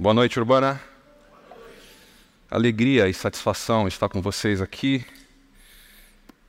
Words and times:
Boa 0.00 0.14
noite, 0.14 0.38
Urbana. 0.38 0.80
Alegria 2.50 3.06
e 3.06 3.12
satisfação 3.12 3.86
estar 3.86 4.08
com 4.08 4.22
vocês 4.22 4.62
aqui 4.62 5.04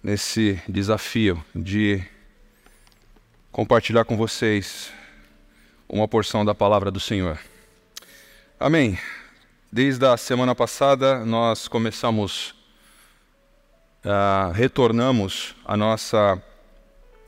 nesse 0.02 0.62
desafio 0.70 1.44
de 1.54 2.02
compartilhar 3.52 4.06
com 4.06 4.16
vocês 4.16 4.94
uma 5.90 6.08
porção 6.08 6.46
da 6.46 6.56
palavra 6.56 6.90
do 6.90 7.00
Senhor. 7.02 7.38
Amém. 8.58 8.98
Desde 9.70 10.06
a 10.06 10.16
semana 10.16 10.56
passada 10.56 11.26
nós 11.26 11.68
começamos, 11.68 12.56
uh, 14.06 14.54
retornamos 14.54 15.58
a 15.66 15.76
nossa 15.76 16.42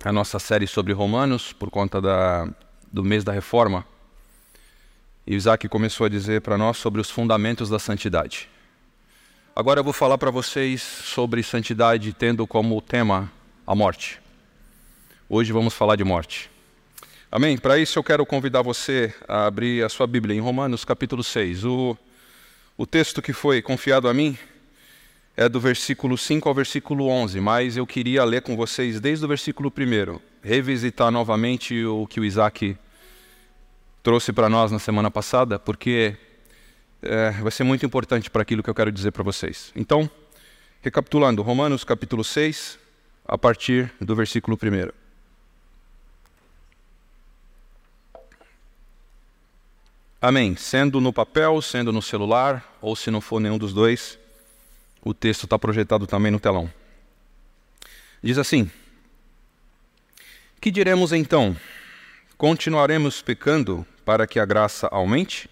a 0.01 0.11
nossa 0.13 0.39
série 0.39 0.67
sobre 0.67 0.93
Romanos 0.93 1.51
por 1.51 1.69
conta 1.69 1.99
da, 1.99 2.47
do 2.89 3.03
mês 3.03 3.25
da 3.25 3.33
Reforma. 3.33 3.85
E 5.25 5.35
Isaac 5.35 5.69
começou 5.69 6.05
a 6.05 6.09
dizer 6.09 6.41
para 6.41 6.57
nós 6.57 6.77
sobre 6.77 6.99
os 6.99 7.09
fundamentos 7.09 7.69
da 7.69 7.79
santidade. 7.79 8.49
Agora 9.55 9.79
eu 9.79 9.83
vou 9.83 9.93
falar 9.93 10.17
para 10.17 10.29
vocês 10.29 10.81
sobre 10.81 11.41
santidade, 11.41 12.11
tendo 12.11 12.45
como 12.45 12.81
tema 12.81 13.31
a 13.65 13.73
morte. 13.73 14.19
Hoje 15.29 15.53
vamos 15.53 15.73
falar 15.73 15.95
de 15.95 16.03
morte. 16.03 16.51
Amém? 17.31 17.57
Para 17.57 17.77
isso 17.77 17.97
eu 17.97 18.03
quero 18.03 18.25
convidar 18.25 18.61
você 18.63 19.15
a 19.25 19.45
abrir 19.45 19.85
a 19.85 19.87
sua 19.87 20.05
Bíblia 20.05 20.35
em 20.35 20.41
Romanos 20.41 20.83
capítulo 20.83 21.23
6. 21.23 21.63
O, 21.63 21.97
o 22.77 22.85
texto 22.85 23.21
que 23.21 23.31
foi 23.31 23.61
confiado 23.61 24.09
a 24.09 24.13
mim 24.13 24.37
é 25.37 25.47
do 25.47 25.59
versículo 25.59 26.17
5 26.17 26.49
ao 26.49 26.53
versículo 26.53 27.07
11, 27.07 27.39
mas 27.39 27.77
eu 27.77 27.87
queria 27.87 28.25
ler 28.25 28.41
com 28.41 28.57
vocês 28.57 28.99
desde 28.99 29.23
o 29.23 29.27
versículo 29.29 29.71
1, 29.75 30.19
revisitar 30.43 31.09
novamente 31.11 31.85
o 31.85 32.05
que 32.07 32.19
o 32.19 32.25
Isaac 32.25 32.77
trouxe 34.03 34.33
para 34.33 34.49
nós 34.49 34.69
na 34.69 34.79
semana 34.79 35.09
passada, 35.09 35.57
porque 35.57 36.17
é, 37.01 37.31
vai 37.31 37.51
ser 37.51 37.63
muito 37.63 37.85
importante 37.85 38.29
para 38.29 38.41
aquilo 38.41 38.61
que 38.61 38.69
eu 38.69 38.75
quero 38.75 38.91
dizer 38.91 39.11
para 39.11 39.23
vocês. 39.23 39.71
Então, 39.73 40.09
recapitulando, 40.81 41.41
Romanos 41.41 41.85
capítulo 41.85 42.21
6, 42.21 42.77
a 43.25 43.37
partir 43.37 43.89
do 44.01 44.13
versículo 44.13 44.59
1. 44.61 44.91
Amém. 50.21 50.55
Sendo 50.57 50.99
no 50.99 51.13
papel, 51.13 51.61
sendo 51.61 51.93
no 51.93 52.01
celular, 52.01 52.77
ou 52.81 52.97
se 52.97 53.09
não 53.09 53.21
for 53.21 53.39
nenhum 53.39 53.57
dos 53.57 53.73
dois, 53.73 54.19
o 55.01 55.13
texto 55.13 55.45
está 55.45 55.57
projetado 55.57 56.05
também 56.05 56.31
no 56.31 56.41
telão. 56.41 56.71
Diz 58.21 58.37
assim: 58.37 58.69
Que 60.59 60.71
diremos 60.71 61.13
então? 61.13 61.55
Continuaremos 62.37 63.21
pecando 63.21 63.85
para 64.05 64.27
que 64.27 64.39
a 64.39 64.45
graça 64.45 64.87
aumente? 64.87 65.49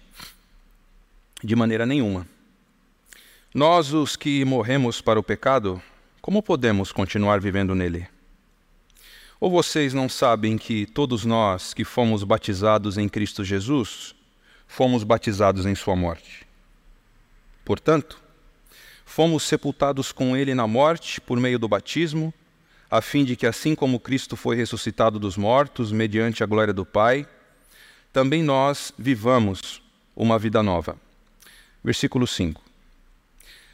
De 1.42 1.56
maneira 1.56 1.86
nenhuma. 1.86 2.26
Nós, 3.54 3.92
os 3.92 4.16
que 4.16 4.44
morremos 4.44 5.00
para 5.00 5.18
o 5.18 5.22
pecado, 5.22 5.82
como 6.20 6.42
podemos 6.42 6.92
continuar 6.92 7.40
vivendo 7.40 7.74
nele? 7.74 8.06
Ou 9.40 9.50
vocês 9.50 9.92
não 9.92 10.08
sabem 10.08 10.56
que 10.56 10.86
todos 10.86 11.24
nós 11.24 11.74
que 11.74 11.84
fomos 11.84 12.22
batizados 12.22 12.96
em 12.96 13.08
Cristo 13.08 13.44
Jesus, 13.44 14.14
fomos 14.68 15.02
batizados 15.02 15.66
em 15.66 15.74
Sua 15.74 15.96
morte? 15.96 16.46
Portanto, 17.64 18.20
fomos 19.04 19.42
sepultados 19.42 20.12
com 20.12 20.36
Ele 20.36 20.54
na 20.54 20.66
morte 20.66 21.20
por 21.20 21.40
meio 21.40 21.58
do 21.58 21.68
batismo, 21.68 22.32
a 22.90 23.00
fim 23.00 23.24
de 23.24 23.34
que, 23.34 23.46
assim 23.46 23.74
como 23.74 23.98
Cristo 23.98 24.36
foi 24.36 24.54
ressuscitado 24.54 25.18
dos 25.18 25.36
mortos, 25.36 25.90
mediante 25.90 26.44
a 26.44 26.46
glória 26.46 26.72
do 26.72 26.86
Pai, 26.86 27.26
também 28.12 28.42
nós 28.42 28.92
vivamos 28.98 29.82
uma 30.14 30.38
vida 30.38 30.62
nova. 30.62 30.96
Versículo 31.82 32.26
5. 32.26 32.62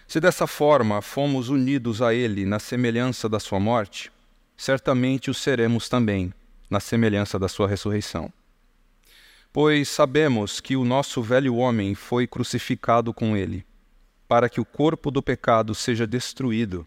Se 0.07 0.21
dessa 0.21 0.47
forma 0.47 1.03
fomos 1.03 1.49
unidos 1.49 2.01
a 2.01 2.15
Ele 2.15 2.47
na 2.47 2.59
semelhança 2.59 3.29
da 3.29 3.41
Sua 3.41 3.59
morte, 3.59 4.11
certamente 4.57 5.31
o 5.31 5.35
seremos 5.35 5.89
também 5.89 6.33
na 6.71 6.81
semelhança 6.81 7.39
da 7.39 7.49
Sua 7.49 7.67
ressurreição. 7.67 8.33
Pois 9.53 9.89
sabemos 9.89 10.61
que 10.61 10.77
o 10.77 10.85
nosso 10.85 11.21
velho 11.21 11.57
homem 11.57 11.95
foi 11.95 12.27
crucificado 12.27 13.13
com 13.13 13.37
Ele, 13.37 13.67
para 14.29 14.49
que 14.49 14.61
o 14.61 14.65
corpo 14.65 15.11
do 15.11 15.23
pecado 15.23 15.75
seja 15.75 16.07
destruído 16.07 16.87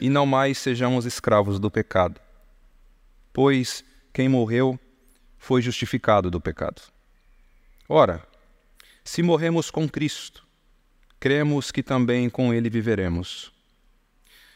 e 0.00 0.10
não 0.10 0.26
mais 0.26 0.58
sejamos 0.58 1.06
escravos 1.06 1.58
do 1.58 1.70
pecado. 1.70 2.20
Pois 3.32 3.82
quem 4.12 4.28
morreu 4.28 4.78
foi 5.46 5.62
justificado 5.62 6.28
do 6.28 6.40
pecado. 6.40 6.82
Ora, 7.88 8.20
se 9.04 9.22
morremos 9.22 9.70
com 9.70 9.88
Cristo, 9.88 10.44
cremos 11.20 11.70
que 11.70 11.84
também 11.84 12.28
com 12.28 12.52
Ele 12.52 12.68
viveremos. 12.68 13.52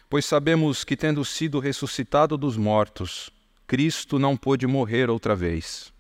Pois 0.09 0.25
sabemos 0.25 0.83
que, 0.83 0.97
tendo 0.97 1.25
sido 1.25 1.61
ressuscitado 1.61 2.37
dos 2.37 2.56
mortos, 2.56 3.31
Cristo 3.69 4.19
não 4.19 4.37
pôde 4.37 4.67
morrer 4.67 5.09
outra 5.09 5.37
vez. 5.37 5.93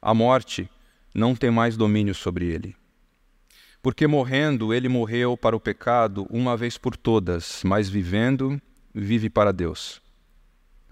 A 0.00 0.14
morte 0.14 0.70
não 1.12 1.34
tem 1.34 1.50
mais 1.50 1.76
domínio 1.76 2.14
sobre 2.14 2.46
ele. 2.46 2.76
Porque 3.82 4.06
morrendo, 4.06 4.72
ele 4.72 4.88
morreu 4.88 5.36
para 5.36 5.56
o 5.56 5.60
pecado 5.60 6.28
uma 6.30 6.56
vez 6.56 6.78
por 6.78 6.96
todas, 6.96 7.62
mas 7.64 7.88
vivendo, 7.88 8.62
vive 8.94 9.28
para 9.28 9.52
Deus. 9.52 10.00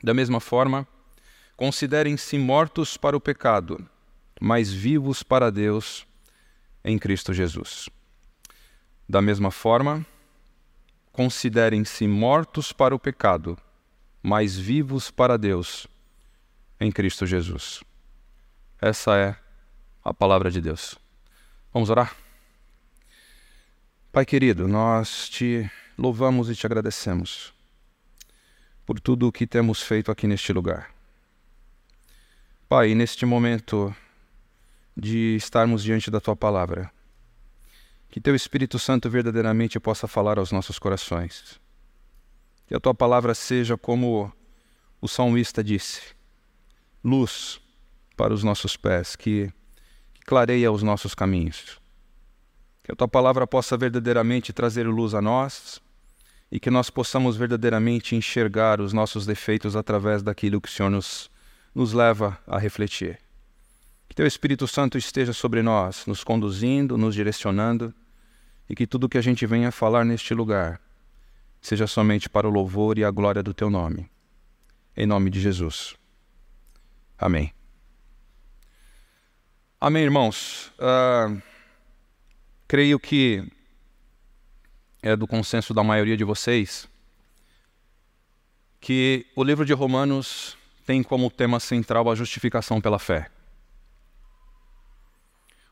Da 0.02 0.12
mesma 0.12 0.40
forma, 0.40 0.88
Considerem-se 1.58 2.38
mortos 2.38 2.96
para 2.96 3.16
o 3.16 3.20
pecado, 3.20 3.84
mas 4.40 4.72
vivos 4.72 5.24
para 5.24 5.50
Deus 5.50 6.06
em 6.84 6.96
Cristo 6.96 7.34
Jesus. 7.34 7.88
Da 9.08 9.20
mesma 9.20 9.50
forma, 9.50 10.06
considerem-se 11.10 12.06
mortos 12.06 12.72
para 12.72 12.94
o 12.94 12.98
pecado, 12.98 13.58
mas 14.22 14.56
vivos 14.56 15.10
para 15.10 15.36
Deus 15.36 15.88
em 16.78 16.92
Cristo 16.92 17.26
Jesus. 17.26 17.82
Essa 18.80 19.16
é 19.16 19.36
a 20.04 20.14
palavra 20.14 20.52
de 20.52 20.60
Deus. 20.60 20.94
Vamos 21.74 21.90
orar? 21.90 22.14
Pai 24.12 24.24
querido, 24.24 24.68
nós 24.68 25.28
te 25.28 25.68
louvamos 25.98 26.48
e 26.48 26.54
te 26.54 26.64
agradecemos 26.64 27.52
por 28.86 29.00
tudo 29.00 29.26
o 29.26 29.32
que 29.32 29.44
temos 29.44 29.82
feito 29.82 30.12
aqui 30.12 30.28
neste 30.28 30.52
lugar. 30.52 30.96
Pai, 32.68 32.94
neste 32.94 33.24
momento 33.24 33.96
de 34.94 35.36
estarmos 35.36 35.82
diante 35.82 36.10
da 36.10 36.20
tua 36.20 36.36
palavra, 36.36 36.92
que 38.10 38.20
teu 38.20 38.34
Espírito 38.34 38.78
Santo 38.78 39.08
verdadeiramente 39.08 39.80
possa 39.80 40.06
falar 40.06 40.38
aos 40.38 40.52
nossos 40.52 40.78
corações. 40.78 41.58
Que 42.66 42.74
a 42.74 42.78
tua 42.78 42.92
palavra 42.92 43.34
seja 43.34 43.78
como 43.78 44.30
o 45.00 45.08
salmista 45.08 45.64
disse, 45.64 46.14
luz 47.02 47.58
para 48.14 48.34
os 48.34 48.44
nossos 48.44 48.76
pés, 48.76 49.16
que, 49.16 49.50
que 50.12 50.20
clareia 50.26 50.70
os 50.70 50.82
nossos 50.82 51.14
caminhos. 51.14 51.80
Que 52.84 52.92
a 52.92 52.94
tua 52.94 53.08
palavra 53.08 53.46
possa 53.46 53.78
verdadeiramente 53.78 54.52
trazer 54.52 54.86
luz 54.86 55.14
a 55.14 55.22
nós 55.22 55.80
e 56.52 56.60
que 56.60 56.70
nós 56.70 56.90
possamos 56.90 57.34
verdadeiramente 57.34 58.14
enxergar 58.14 58.78
os 58.78 58.92
nossos 58.92 59.24
defeitos 59.24 59.74
através 59.74 60.22
daquilo 60.22 60.60
que 60.60 60.68
o 60.68 60.70
Senhor 60.70 60.90
nos 60.90 61.30
nos 61.78 61.92
leva 61.92 62.36
a 62.44 62.58
refletir. 62.58 63.20
Que 64.08 64.16
Teu 64.16 64.26
Espírito 64.26 64.66
Santo 64.66 64.98
esteja 64.98 65.32
sobre 65.32 65.62
nós, 65.62 66.06
nos 66.06 66.24
conduzindo, 66.24 66.98
nos 66.98 67.14
direcionando, 67.14 67.94
e 68.68 68.74
que 68.74 68.84
tudo 68.84 69.08
que 69.08 69.16
a 69.16 69.20
gente 69.22 69.46
venha 69.46 69.70
falar 69.70 70.04
neste 70.04 70.34
lugar 70.34 70.80
seja 71.60 71.86
somente 71.86 72.28
para 72.28 72.48
o 72.48 72.50
louvor 72.50 72.98
e 72.98 73.04
a 73.04 73.10
glória 73.12 73.44
do 73.44 73.54
Teu 73.54 73.70
nome. 73.70 74.10
Em 74.96 75.06
nome 75.06 75.30
de 75.30 75.40
Jesus. 75.40 75.94
Amém. 77.16 77.54
Amém, 79.80 80.02
irmãos. 80.02 80.72
Uh, 80.80 81.40
creio 82.66 82.98
que 82.98 83.48
é 85.00 85.14
do 85.14 85.28
consenso 85.28 85.72
da 85.72 85.84
maioria 85.84 86.16
de 86.16 86.24
vocês 86.24 86.88
que 88.80 89.26
o 89.36 89.44
livro 89.44 89.64
de 89.64 89.72
Romanos 89.72 90.58
tem 90.88 91.02
como 91.02 91.30
tema 91.30 91.60
central 91.60 92.10
a 92.10 92.14
justificação 92.14 92.80
pela 92.80 92.98
fé. 92.98 93.30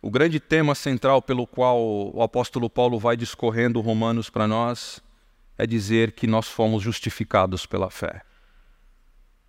O 0.03 0.11
grande 0.11 0.39
tema 0.39 0.75
central 0.75 1.23
pelo 1.23 1.47
qual 1.47 1.81
o 2.15 2.21
apóstolo 2.21 2.69
Paulo 2.69 2.99
vai 2.99 3.17
discorrendo 3.17 3.81
Romanos 3.81 4.29
para 4.29 4.47
nós 4.47 5.03
é 5.57 5.67
dizer 5.67 6.13
que 6.13 6.27
nós 6.27 6.49
fomos 6.49 6.83
justificados 6.83 7.65
pela 7.65 7.89
fé. 7.89 8.21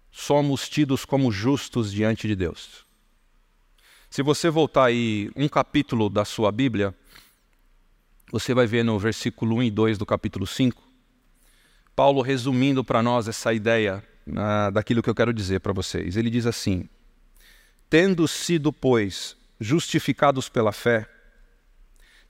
Somos 0.09 0.69
tidos 0.69 1.03
como 1.03 1.33
justos 1.33 1.91
diante 1.91 2.29
de 2.29 2.35
Deus. 2.37 2.85
Se 4.09 4.23
você 4.23 4.49
voltar 4.49 4.85
aí 4.85 5.29
um 5.35 5.49
capítulo 5.49 6.09
da 6.09 6.23
sua 6.23 6.49
Bíblia, 6.49 6.95
você 8.31 8.53
vai 8.53 8.65
ver 8.65 8.85
no 8.85 8.97
versículo 8.97 9.57
1 9.57 9.63
e 9.63 9.71
2 9.71 9.97
do 9.97 10.05
capítulo 10.05 10.47
5, 10.47 10.81
Paulo 11.93 12.21
resumindo 12.21 12.85
para 12.85 13.03
nós 13.03 13.27
essa 13.27 13.53
ideia 13.53 14.01
uh, 14.27 14.71
daquilo 14.71 15.01
que 15.01 15.09
eu 15.09 15.15
quero 15.15 15.33
dizer 15.33 15.59
para 15.59 15.73
vocês. 15.73 16.17
Ele 16.17 16.29
diz 16.29 16.45
assim: 16.45 16.87
Tendo 17.89 18.27
sido, 18.27 18.71
pois, 18.71 19.35
justificados 19.59 20.49
pela 20.49 20.71
fé, 20.71 21.07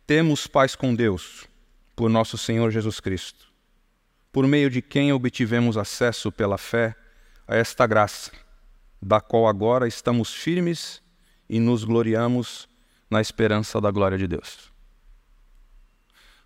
Temos 0.08 0.48
paz 0.48 0.74
com 0.74 0.96
Deus 0.96 1.50
por 1.94 2.10
nosso 2.10 2.38
Senhor 2.38 2.72
Jesus 2.72 3.02
Cristo, 3.02 3.52
por 4.32 4.48
meio 4.48 4.70
de 4.70 4.82
quem 4.82 5.12
obtivemos 5.12 5.76
acesso 5.76 6.32
pela 6.32 6.58
fé 6.58 6.96
a 7.46 7.58
esta 7.58 7.86
graça, 7.86 8.32
da 9.02 9.20
qual 9.20 9.50
agora 9.50 9.86
estamos 9.86 10.34
firmes 10.34 11.02
e 11.50 11.60
nos 11.60 11.84
gloriamos 11.84 12.70
na 13.10 13.20
esperança 13.20 13.82
da 13.82 13.92
glória 13.92 14.18
de 14.18 14.28
Deus. 14.28 14.72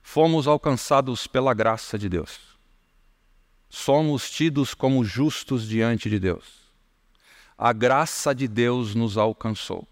Fomos 0.01 0.47
alcançados 0.47 1.27
pela 1.27 1.53
graça 1.53 1.99
de 1.99 2.09
Deus. 2.09 2.50
Somos 3.73 4.29
tidos 4.29 4.73
como 4.73 5.01
justos 5.05 5.65
diante 5.65 6.09
de 6.09 6.19
Deus. 6.19 6.59
A 7.57 7.71
graça 7.71 8.35
de 8.35 8.45
Deus 8.45 8.93
nos 8.93 9.17
alcançou. 9.17 9.87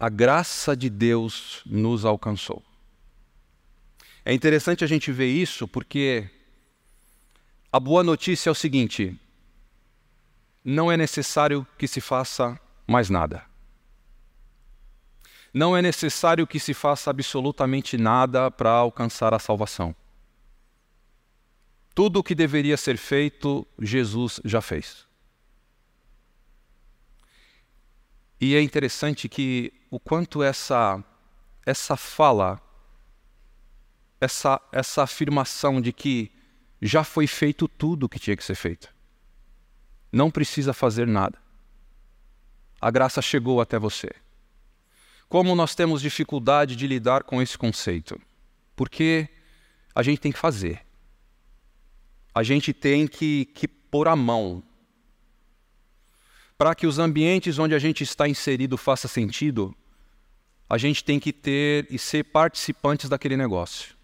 A 0.00 0.08
graça 0.08 0.74
de 0.74 0.88
Deus 0.88 1.60
nos 1.66 2.06
alcançou. 2.06 2.64
É 4.24 4.32
interessante 4.32 4.82
a 4.82 4.86
gente 4.86 5.12
ver 5.12 5.28
isso 5.28 5.68
porque 5.68 6.30
a 7.70 7.78
boa 7.78 8.02
notícia 8.02 8.48
é 8.48 8.52
o 8.52 8.54
seguinte: 8.54 9.14
não 10.64 10.90
é 10.90 10.96
necessário 10.96 11.66
que 11.76 11.86
se 11.86 12.00
faça 12.00 12.58
mais 12.86 13.10
nada. 13.10 13.44
Não 15.58 15.76
é 15.76 15.82
necessário 15.82 16.46
que 16.46 16.60
se 16.60 16.72
faça 16.72 17.10
absolutamente 17.10 17.98
nada 17.98 18.48
para 18.48 18.70
alcançar 18.70 19.34
a 19.34 19.40
salvação. 19.40 19.92
Tudo 21.92 22.20
o 22.20 22.22
que 22.22 22.32
deveria 22.32 22.76
ser 22.76 22.96
feito, 22.96 23.66
Jesus 23.76 24.40
já 24.44 24.60
fez. 24.60 25.04
E 28.40 28.54
é 28.54 28.62
interessante 28.62 29.28
que 29.28 29.72
o 29.90 29.98
quanto 29.98 30.44
essa 30.44 31.02
essa 31.66 31.96
fala, 31.96 32.60
essa 34.20 34.60
essa 34.70 35.02
afirmação 35.02 35.80
de 35.80 35.92
que 35.92 36.30
já 36.80 37.02
foi 37.02 37.26
feito 37.26 37.66
tudo 37.66 38.04
o 38.04 38.08
que 38.08 38.20
tinha 38.20 38.36
que 38.36 38.44
ser 38.44 38.54
feito. 38.54 38.94
Não 40.12 40.30
precisa 40.30 40.72
fazer 40.72 41.08
nada. 41.08 41.36
A 42.80 42.92
graça 42.92 43.20
chegou 43.20 43.60
até 43.60 43.76
você. 43.76 44.08
Como 45.28 45.54
nós 45.54 45.74
temos 45.74 46.00
dificuldade 46.00 46.74
de 46.74 46.86
lidar 46.86 47.22
com 47.22 47.42
esse 47.42 47.58
conceito? 47.58 48.18
Porque 48.74 49.28
a 49.94 50.02
gente 50.02 50.20
tem 50.20 50.32
que 50.32 50.38
fazer. 50.38 50.86
A 52.34 52.42
gente 52.42 52.72
tem 52.72 53.06
que, 53.06 53.44
que 53.46 53.68
pôr 53.68 54.08
a 54.08 54.16
mão. 54.16 54.62
Para 56.56 56.74
que 56.74 56.86
os 56.86 56.98
ambientes 56.98 57.58
onde 57.58 57.74
a 57.74 57.78
gente 57.78 58.02
está 58.02 58.26
inserido 58.26 58.78
faça 58.78 59.06
sentido, 59.06 59.76
a 60.68 60.78
gente 60.78 61.04
tem 61.04 61.20
que 61.20 61.32
ter 61.32 61.86
e 61.90 61.98
ser 61.98 62.24
participantes 62.24 63.08
daquele 63.08 63.36
negócio. 63.36 63.96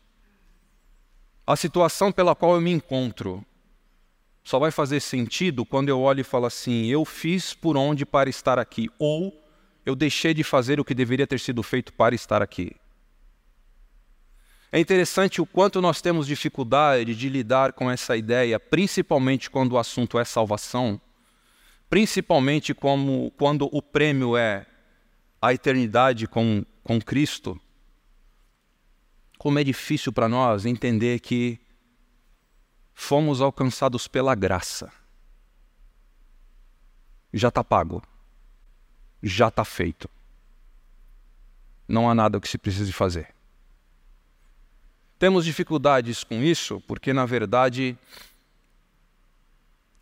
A 1.47 1.57
situação 1.57 2.13
pela 2.13 2.35
qual 2.35 2.55
eu 2.55 2.61
me 2.61 2.71
encontro 2.71 3.45
só 4.43 4.59
vai 4.59 4.71
fazer 4.71 5.01
sentido 5.01 5.65
quando 5.65 5.89
eu 5.89 6.01
olho 6.01 6.21
e 6.21 6.25
falo 6.25 6.47
assim: 6.47 6.87
eu 6.87 7.05
fiz 7.05 7.55
por 7.55 7.77
onde 7.77 8.05
para 8.05 8.29
estar 8.29 8.59
aqui, 8.59 8.91
ou 8.99 9.44
eu 9.85 9.95
deixei 9.95 10.33
de 10.33 10.43
fazer 10.43 10.81
o 10.81 10.85
que 10.85 10.95
deveria 10.95 11.27
ter 11.27 11.39
sido 11.39 11.63
feito 11.63 11.93
para 11.93 12.15
estar 12.15 12.41
aqui. 12.41 12.75
É 14.73 14.81
interessante 14.81 15.41
o 15.41 15.47
quanto 15.47 15.81
nós 15.81 16.01
temos 16.01 16.27
dificuldade 16.27 17.15
de 17.15 17.29
lidar 17.29 17.73
com 17.73 17.91
essa 17.91 18.17
ideia, 18.17 18.59
principalmente 18.59 19.49
quando 19.49 19.73
o 19.73 19.79
assunto 19.79 20.19
é 20.19 20.25
salvação, 20.25 21.01
principalmente 21.89 22.75
como, 22.75 23.31
quando 23.37 23.69
o 23.71 23.81
prêmio 23.81 24.37
é 24.37 24.67
a 25.41 25.53
eternidade 25.53 26.27
com, 26.27 26.65
com 26.83 27.01
Cristo. 27.01 27.61
Como 29.39 29.59
é 29.59 29.65
difícil 29.65 30.13
para 30.13 30.29
nós 30.29 30.65
entender 30.65 31.21
que 31.21 31.61
fomos 32.95 33.41
alcançados 33.41 34.09
pela 34.09 34.35
graça. 34.35 34.91
Já 37.33 37.49
está 37.49 37.63
pago 37.63 38.03
já 39.25 39.49
está 39.49 39.65
feito. 39.65 40.09
Não 41.89 42.09
há 42.09 42.15
nada 42.15 42.39
que 42.41 42.49
se 42.49 42.59
precise 42.59 42.93
fazer. 42.93 43.35
Temos 45.19 45.45
dificuldades 45.45 46.23
com 46.23 46.43
isso 46.43 46.83
porque, 46.87 47.13
na 47.13 47.25
verdade, 47.25 47.97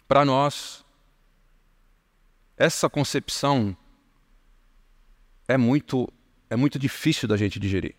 para 0.09 0.25
nós, 0.25 0.85
essa 2.57 2.89
concepção 2.91 3.77
é 5.47 5.57
muito, 5.57 6.13
é 6.51 6.57
muito 6.57 6.79
difícil 6.79 7.29
da 7.29 7.37
gente 7.37 7.61
digerir. 7.61 7.95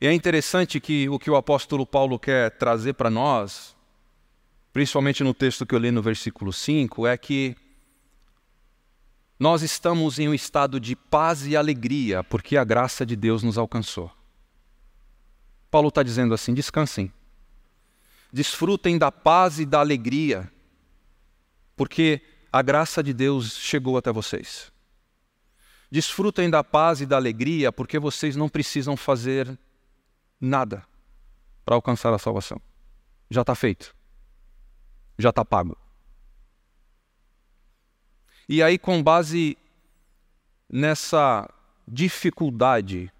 E 0.00 0.06
é 0.06 0.12
interessante 0.12 0.78
que 0.78 1.08
o 1.08 1.18
que 1.18 1.30
o 1.30 1.36
apóstolo 1.36 1.86
Paulo 1.86 2.18
quer 2.18 2.50
trazer 2.52 2.92
para 2.94 3.08
nós, 3.08 3.74
principalmente 4.72 5.24
no 5.24 5.32
texto 5.32 5.64
que 5.64 5.74
eu 5.74 5.78
li 5.78 5.90
no 5.90 6.02
versículo 6.02 6.52
5, 6.52 7.06
é 7.06 7.16
que 7.16 7.56
nós 9.38 9.62
estamos 9.62 10.18
em 10.18 10.28
um 10.28 10.34
estado 10.34 10.80
de 10.80 10.96
paz 10.96 11.46
e 11.46 11.56
alegria 11.56 12.24
porque 12.24 12.56
a 12.56 12.64
graça 12.64 13.04
de 13.04 13.14
Deus 13.14 13.42
nos 13.42 13.58
alcançou. 13.58 14.10
Paulo 15.70 15.88
está 15.88 16.02
dizendo 16.02 16.32
assim: 16.32 16.54
descansem, 16.54 17.12
desfrutem 18.32 18.96
da 18.96 19.12
paz 19.12 19.60
e 19.60 19.66
da 19.66 19.80
alegria, 19.80 20.50
porque 21.76 22.22
a 22.50 22.62
graça 22.62 23.02
de 23.02 23.12
Deus 23.12 23.58
chegou 23.58 23.98
até 23.98 24.10
vocês. 24.10 24.72
Desfrutem 25.90 26.48
da 26.48 26.64
paz 26.64 27.00
e 27.00 27.06
da 27.06 27.16
alegria, 27.16 27.70
porque 27.70 27.98
vocês 27.98 28.34
não 28.34 28.48
precisam 28.48 28.96
fazer 28.96 29.58
nada 30.40 30.82
para 31.64 31.74
alcançar 31.74 32.12
a 32.12 32.18
salvação. 32.18 32.60
Já 33.30 33.42
está 33.42 33.54
feito, 33.54 33.94
já 35.18 35.30
está 35.30 35.44
pago. 35.44 35.76
E 38.48 38.62
aí, 38.62 38.78
com 38.78 39.02
base 39.02 39.58
nessa 40.70 41.48
dificuldade, 41.86 43.10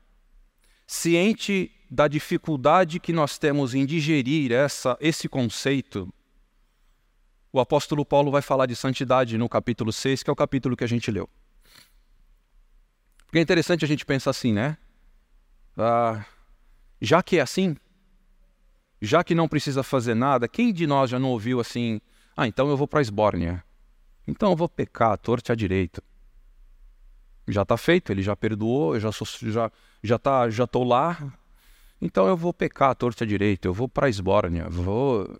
ciente 0.86 1.70
da 1.90 2.08
dificuldade 2.08 3.00
que 3.00 3.12
nós 3.12 3.38
temos 3.38 3.74
em 3.74 3.84
digerir 3.84 4.52
essa, 4.52 4.96
esse 5.00 5.28
conceito, 5.28 6.12
o 7.52 7.60
apóstolo 7.60 8.04
Paulo 8.04 8.30
vai 8.30 8.42
falar 8.42 8.66
de 8.66 8.76
santidade 8.76 9.38
no 9.38 9.48
capítulo 9.48 9.92
6, 9.92 10.22
que 10.22 10.30
é 10.30 10.32
o 10.32 10.36
capítulo 10.36 10.76
que 10.76 10.84
a 10.84 10.88
gente 10.88 11.10
leu. 11.10 11.28
Porque 13.24 13.38
é 13.38 13.42
interessante 13.42 13.84
a 13.84 13.88
gente 13.88 14.04
pensar 14.06 14.30
assim, 14.30 14.52
né? 14.52 14.76
Ah, 15.76 16.24
já 17.00 17.22
que 17.22 17.38
é 17.38 17.40
assim, 17.40 17.76
já 19.00 19.24
que 19.24 19.34
não 19.34 19.48
precisa 19.48 19.82
fazer 19.82 20.14
nada, 20.14 20.48
quem 20.48 20.72
de 20.72 20.86
nós 20.86 21.10
já 21.10 21.18
não 21.18 21.30
ouviu 21.30 21.60
assim, 21.60 22.00
ah, 22.36 22.46
então 22.46 22.68
eu 22.68 22.76
vou 22.76 22.86
para 22.86 23.00
a 23.00 23.02
Esbórnia? 23.02 23.64
Então 24.26 24.50
eu 24.50 24.56
vou 24.56 24.68
pecar 24.68 25.12
à 25.12 25.16
torta 25.16 25.52
à 25.52 25.56
direita. 25.56 26.02
Já 27.48 27.62
está 27.62 27.76
feito, 27.76 28.10
ele 28.10 28.22
já 28.22 28.34
perdoou, 28.34 28.94
eu 28.94 29.00
já 29.00 29.12
sou, 29.12 29.26
já 29.42 29.70
já 30.02 30.18
tá, 30.18 30.50
já 30.50 30.64
estou 30.64 30.84
lá. 30.84 31.32
Então 32.00 32.26
eu 32.26 32.36
vou 32.36 32.52
pecar 32.52 32.90
à 32.90 32.94
torta 32.94 33.24
à 33.24 33.26
direita, 33.26 33.68
eu 33.68 33.72
vou 33.72 33.88
para 33.88 34.06
a 34.06 34.10
Esbórnia, 34.10 34.68
vou 34.68 35.38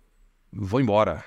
vou 0.51 0.79
embora. 0.79 1.23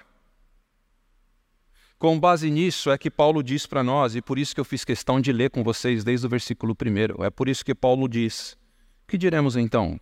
Com 1.99 2.19
base 2.19 2.51
nisso 2.51 2.91
é 2.91 2.97
que 2.97 3.11
Paulo 3.11 3.43
diz 3.43 3.67
para 3.67 3.83
nós, 3.83 4.17
e 4.17 4.23
por 4.23 4.39
isso 4.39 4.55
que 4.55 4.61
eu 4.61 4.65
fiz 4.65 4.87
questão 4.87 5.21
de 5.21 5.31
ler 5.31 5.51
com 5.51 5.63
vocês 5.63 6.03
desde 6.03 6.27
o 6.27 6.31
versículo 6.31 6.75
1. 6.75 7.23
É 7.23 7.29
por 7.29 7.47
isso 7.47 7.63
que 7.63 7.75
Paulo 7.75 8.09
diz: 8.09 8.57
Que 9.07 9.19
diremos 9.19 9.55
então? 9.55 10.01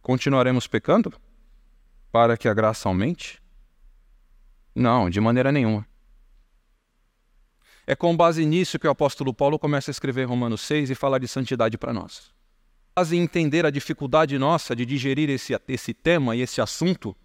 Continuaremos 0.00 0.68
pecando 0.68 1.12
para 2.12 2.36
que 2.36 2.46
a 2.46 2.54
graça 2.54 2.88
aumente? 2.88 3.41
Não, 4.74 5.10
de 5.10 5.20
maneira 5.20 5.52
nenhuma. 5.52 5.86
É 7.86 7.96
com 7.96 8.16
base 8.16 8.44
nisso 8.46 8.78
que 8.78 8.86
o 8.86 8.90
apóstolo 8.90 9.34
Paulo 9.34 9.58
começa 9.58 9.90
a 9.90 9.92
escrever 9.92 10.24
Romanos 10.24 10.60
6 10.62 10.90
e 10.90 10.94
falar 10.94 11.18
de 11.18 11.26
santidade 11.26 11.76
para 11.76 11.92
nós. 11.92 12.30
Em 13.10 13.20
entender 13.20 13.66
a 13.66 13.70
dificuldade 13.70 14.38
nossa 14.38 14.76
de 14.76 14.86
digerir 14.86 15.28
esse, 15.30 15.58
esse 15.66 15.92
tema 15.92 16.36
e 16.36 16.42
esse 16.42 16.60
assunto, 16.60 17.16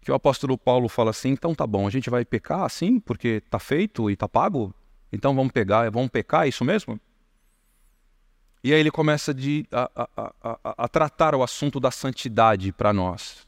que 0.00 0.10
o 0.12 0.14
apóstolo 0.14 0.58
Paulo 0.58 0.88
fala 0.88 1.10
assim: 1.10 1.30
então 1.30 1.54
tá 1.54 1.66
bom, 1.66 1.86
a 1.86 1.90
gente 1.90 2.10
vai 2.10 2.24
pecar 2.24 2.62
assim, 2.62 3.00
porque 3.00 3.40
tá 3.48 3.58
feito 3.58 4.10
e 4.10 4.16
tá 4.16 4.28
pago? 4.28 4.74
Então 5.10 5.34
vamos 5.34 5.52
pegar, 5.52 5.90
vamos 5.90 6.10
pecar, 6.10 6.44
é 6.44 6.48
isso 6.48 6.64
mesmo? 6.64 7.00
E 8.62 8.72
aí 8.72 8.80
ele 8.80 8.90
começa 8.90 9.32
de, 9.32 9.66
a, 9.70 9.90
a, 9.94 10.32
a, 10.42 10.84
a 10.84 10.88
tratar 10.88 11.34
o 11.34 11.42
assunto 11.42 11.78
da 11.78 11.90
santidade 11.90 12.72
para 12.72 12.92
nós. 12.92 13.46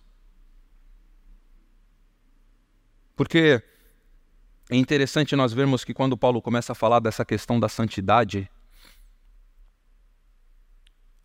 Porque 3.17 3.63
é 4.71 4.77
interessante 4.77 5.35
nós 5.35 5.53
vermos 5.53 5.85
que 5.85 5.95
quando 5.95 6.17
Paulo 6.17 6.41
começa 6.41 6.73
a 6.73 6.75
falar 6.75 7.01
dessa 7.01 7.25
questão 7.25 7.59
da 7.59 7.69
santidade, 7.69 8.49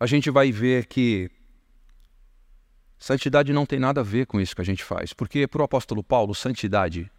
a 0.00 0.06
gente 0.06 0.30
vai 0.30 0.50
ver 0.50 0.86
que 0.86 1.30
santidade 2.98 3.52
não 3.52 3.66
tem 3.66 3.78
nada 3.78 4.00
a 4.00 4.04
ver 4.04 4.26
com 4.26 4.40
isso 4.40 4.56
que 4.56 4.62
a 4.62 4.64
gente 4.64 4.82
faz. 4.82 5.12
Porque 5.12 5.46
para 5.46 5.60
o 5.60 5.64
apóstolo 5.64 6.02
Paulo, 6.02 6.34
santidade, 6.34 7.10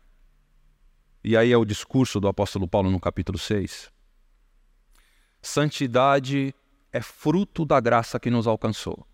e 1.23 1.37
aí 1.37 1.51
é 1.51 1.57
o 1.57 1.63
discurso 1.63 2.19
do 2.19 2.27
apóstolo 2.27 2.67
Paulo 2.67 2.89
no 2.89 2.99
capítulo 2.99 3.37
6, 3.37 3.93
Santidade 5.45 6.55
é 6.89 7.01
fruto 7.01 7.65
da 7.65 7.77
graça 7.81 8.17
que 8.17 8.29
nos 8.29 8.47
alcançou, 8.47 9.05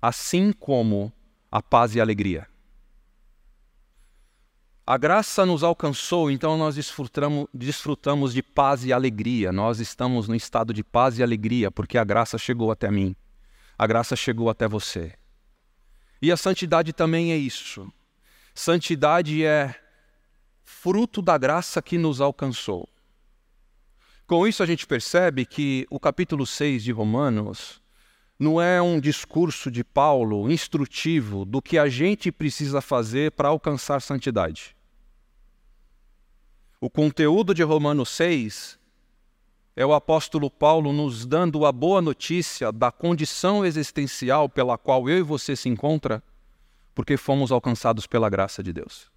assim 0.00 0.52
como 0.52 1.12
a 1.50 1.60
paz 1.60 1.96
e 1.96 1.98
a 1.98 2.04
alegria. 2.04 2.46
A 4.88 4.96
graça 4.96 5.44
nos 5.44 5.64
alcançou, 5.64 6.30
então 6.30 6.56
nós 6.56 6.76
desfrutamos, 6.76 8.32
de 8.32 8.40
paz 8.40 8.84
e 8.84 8.92
alegria. 8.92 9.50
Nós 9.50 9.80
estamos 9.80 10.28
no 10.28 10.34
estado 10.36 10.72
de 10.72 10.84
paz 10.84 11.18
e 11.18 11.24
alegria 11.24 11.72
porque 11.72 11.98
a 11.98 12.04
graça 12.04 12.38
chegou 12.38 12.70
até 12.70 12.88
mim. 12.88 13.16
A 13.76 13.84
graça 13.84 14.14
chegou 14.14 14.48
até 14.48 14.68
você. 14.68 15.12
E 16.22 16.30
a 16.30 16.36
santidade 16.36 16.92
também 16.92 17.32
é 17.32 17.36
isso. 17.36 17.92
Santidade 18.54 19.44
é 19.44 19.74
fruto 20.62 21.20
da 21.20 21.36
graça 21.36 21.82
que 21.82 21.98
nos 21.98 22.20
alcançou. 22.20 22.88
Com 24.24 24.46
isso, 24.46 24.62
a 24.62 24.66
gente 24.66 24.86
percebe 24.86 25.44
que 25.44 25.84
o 25.90 25.98
capítulo 25.98 26.46
6 26.46 26.84
de 26.84 26.92
Romanos 26.92 27.82
não 28.38 28.60
é 28.60 28.80
um 28.82 29.00
discurso 29.00 29.70
de 29.70 29.82
Paulo 29.82 30.50
instrutivo 30.50 31.44
do 31.44 31.62
que 31.62 31.78
a 31.78 31.88
gente 31.88 32.30
precisa 32.30 32.80
fazer 32.80 33.32
para 33.32 33.48
alcançar 33.48 34.00
santidade. 34.00 34.76
O 36.78 36.90
conteúdo 36.90 37.54
de 37.54 37.62
Romanos 37.62 38.10
6 38.10 38.78
é 39.74 39.84
o 39.84 39.94
apóstolo 39.94 40.50
Paulo 40.50 40.92
nos 40.92 41.24
dando 41.24 41.64
a 41.64 41.72
boa 41.72 42.02
notícia 42.02 42.70
da 42.70 42.90
condição 42.92 43.64
existencial 43.64 44.48
pela 44.48 44.76
qual 44.76 45.08
eu 45.08 45.18
e 45.18 45.22
você 45.22 45.56
se 45.56 45.68
encontra, 45.68 46.22
porque 46.94 47.16
fomos 47.16 47.50
alcançados 47.50 48.06
pela 48.06 48.28
graça 48.28 48.62
de 48.62 48.72
Deus. 48.72 49.10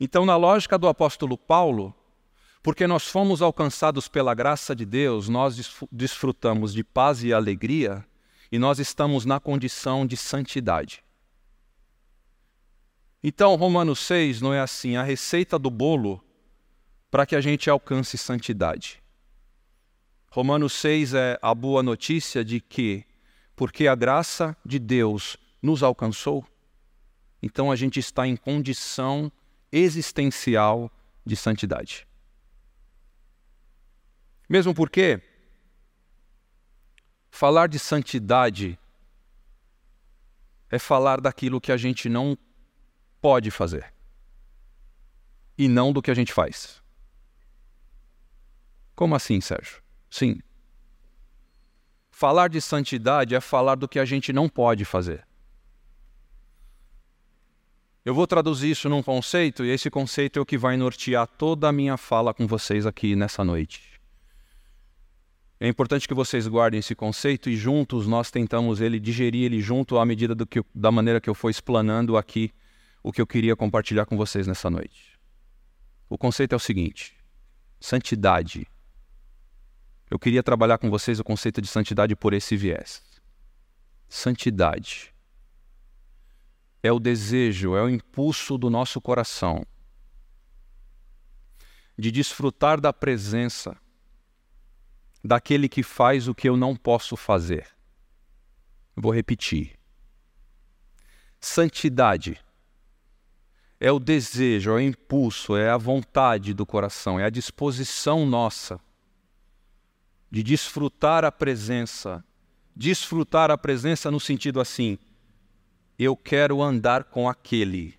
Então, 0.00 0.26
na 0.26 0.36
lógica 0.36 0.76
do 0.76 0.88
apóstolo 0.88 1.38
Paulo, 1.38 1.94
porque 2.62 2.86
nós 2.86 3.06
fomos 3.08 3.42
alcançados 3.42 4.06
pela 4.06 4.34
graça 4.34 4.74
de 4.74 4.86
Deus, 4.86 5.28
nós 5.28 5.74
desfrutamos 5.90 6.72
de 6.72 6.84
paz 6.84 7.24
e 7.24 7.32
alegria 7.32 8.06
e 8.52 8.58
nós 8.58 8.78
estamos 8.78 9.24
na 9.24 9.40
condição 9.40 10.06
de 10.06 10.16
santidade. 10.16 11.02
Então, 13.20 13.56
Romanos 13.56 13.98
6 14.00 14.40
não 14.40 14.54
é 14.54 14.60
assim, 14.60 14.96
a 14.96 15.02
receita 15.02 15.58
do 15.58 15.70
bolo 15.70 16.22
para 17.10 17.26
que 17.26 17.34
a 17.34 17.40
gente 17.40 17.68
alcance 17.68 18.16
santidade. 18.16 19.02
Romanos 20.30 20.72
6 20.74 21.14
é 21.14 21.38
a 21.42 21.54
boa 21.54 21.82
notícia 21.82 22.44
de 22.44 22.60
que, 22.60 23.04
porque 23.56 23.86
a 23.86 23.94
graça 23.94 24.56
de 24.64 24.78
Deus 24.78 25.36
nos 25.60 25.82
alcançou, 25.82 26.44
então 27.42 27.70
a 27.70 27.76
gente 27.76 27.98
está 27.98 28.26
em 28.26 28.36
condição 28.36 29.30
existencial 29.70 30.90
de 31.24 31.36
santidade. 31.36 32.06
Mesmo 34.52 34.74
porque 34.74 35.18
falar 37.30 37.68
de 37.68 37.78
santidade 37.78 38.78
é 40.68 40.78
falar 40.78 41.22
daquilo 41.22 41.58
que 41.58 41.72
a 41.72 41.76
gente 41.78 42.06
não 42.06 42.36
pode 43.18 43.50
fazer 43.50 43.90
e 45.56 45.68
não 45.68 45.90
do 45.90 46.02
que 46.02 46.10
a 46.10 46.14
gente 46.14 46.34
faz. 46.34 46.82
Como 48.94 49.14
assim, 49.14 49.40
Sérgio? 49.40 49.82
Sim. 50.10 50.38
Falar 52.10 52.48
de 52.48 52.60
santidade 52.60 53.34
é 53.34 53.40
falar 53.40 53.76
do 53.76 53.88
que 53.88 53.98
a 53.98 54.04
gente 54.04 54.34
não 54.34 54.50
pode 54.50 54.84
fazer. 54.84 55.26
Eu 58.04 58.14
vou 58.14 58.26
traduzir 58.26 58.72
isso 58.72 58.86
num 58.90 59.02
conceito, 59.02 59.64
e 59.64 59.70
esse 59.70 59.88
conceito 59.88 60.38
é 60.38 60.42
o 60.42 60.44
que 60.44 60.58
vai 60.58 60.76
nortear 60.76 61.26
toda 61.26 61.70
a 61.70 61.72
minha 61.72 61.96
fala 61.96 62.34
com 62.34 62.46
vocês 62.46 62.84
aqui 62.84 63.16
nessa 63.16 63.42
noite. 63.42 63.91
É 65.62 65.68
importante 65.68 66.08
que 66.08 66.14
vocês 66.14 66.48
guardem 66.48 66.80
esse 66.80 66.92
conceito 66.92 67.48
e 67.48 67.54
juntos 67.56 68.04
nós 68.08 68.32
tentamos 68.32 68.80
ele 68.80 68.98
digerir 68.98 69.44
ele 69.44 69.60
junto 69.60 69.96
à 69.96 70.04
medida 70.04 70.34
que, 70.44 70.60
da 70.74 70.90
maneira 70.90 71.20
que 71.20 71.30
eu 71.30 71.36
for 71.36 71.50
explanando 71.50 72.16
aqui 72.16 72.50
o 73.00 73.12
que 73.12 73.20
eu 73.20 73.26
queria 73.28 73.54
compartilhar 73.54 74.04
com 74.04 74.16
vocês 74.16 74.44
nessa 74.48 74.68
noite. 74.68 75.16
O 76.10 76.18
conceito 76.18 76.52
é 76.52 76.56
o 76.56 76.58
seguinte: 76.58 77.16
santidade 77.78 78.66
eu 80.10 80.18
queria 80.18 80.42
trabalhar 80.42 80.78
com 80.78 80.90
vocês 80.90 81.20
o 81.20 81.24
conceito 81.24 81.62
de 81.62 81.68
santidade 81.68 82.16
por 82.16 82.32
esse 82.32 82.56
viés. 82.56 83.00
Santidade 84.08 85.14
é 86.82 86.90
o 86.90 86.98
desejo, 86.98 87.76
é 87.76 87.82
o 87.84 87.88
impulso 87.88 88.58
do 88.58 88.68
nosso 88.68 89.00
coração 89.00 89.64
de 91.96 92.10
desfrutar 92.10 92.80
da 92.80 92.92
presença 92.92 93.80
daquele 95.24 95.68
que 95.68 95.82
faz 95.82 96.28
o 96.28 96.34
que 96.34 96.48
eu 96.48 96.56
não 96.56 96.74
posso 96.74 97.16
fazer. 97.16 97.66
Vou 98.96 99.12
repetir. 99.12 99.78
Santidade 101.40 102.40
é 103.80 103.90
o 103.90 103.98
desejo, 103.98 104.70
é 104.70 104.74
o 104.74 104.80
impulso, 104.80 105.56
é 105.56 105.68
a 105.70 105.76
vontade 105.76 106.54
do 106.54 106.64
coração, 106.64 107.18
é 107.18 107.24
a 107.24 107.30
disposição 107.30 108.24
nossa 108.24 108.80
de 110.30 110.42
desfrutar 110.42 111.24
a 111.24 111.30
presença. 111.30 112.24
Desfrutar 112.74 113.50
a 113.50 113.58
presença 113.58 114.10
no 114.10 114.18
sentido 114.18 114.58
assim: 114.58 114.98
eu 115.98 116.16
quero 116.16 116.62
andar 116.62 117.04
com 117.04 117.28
aquele, 117.28 117.94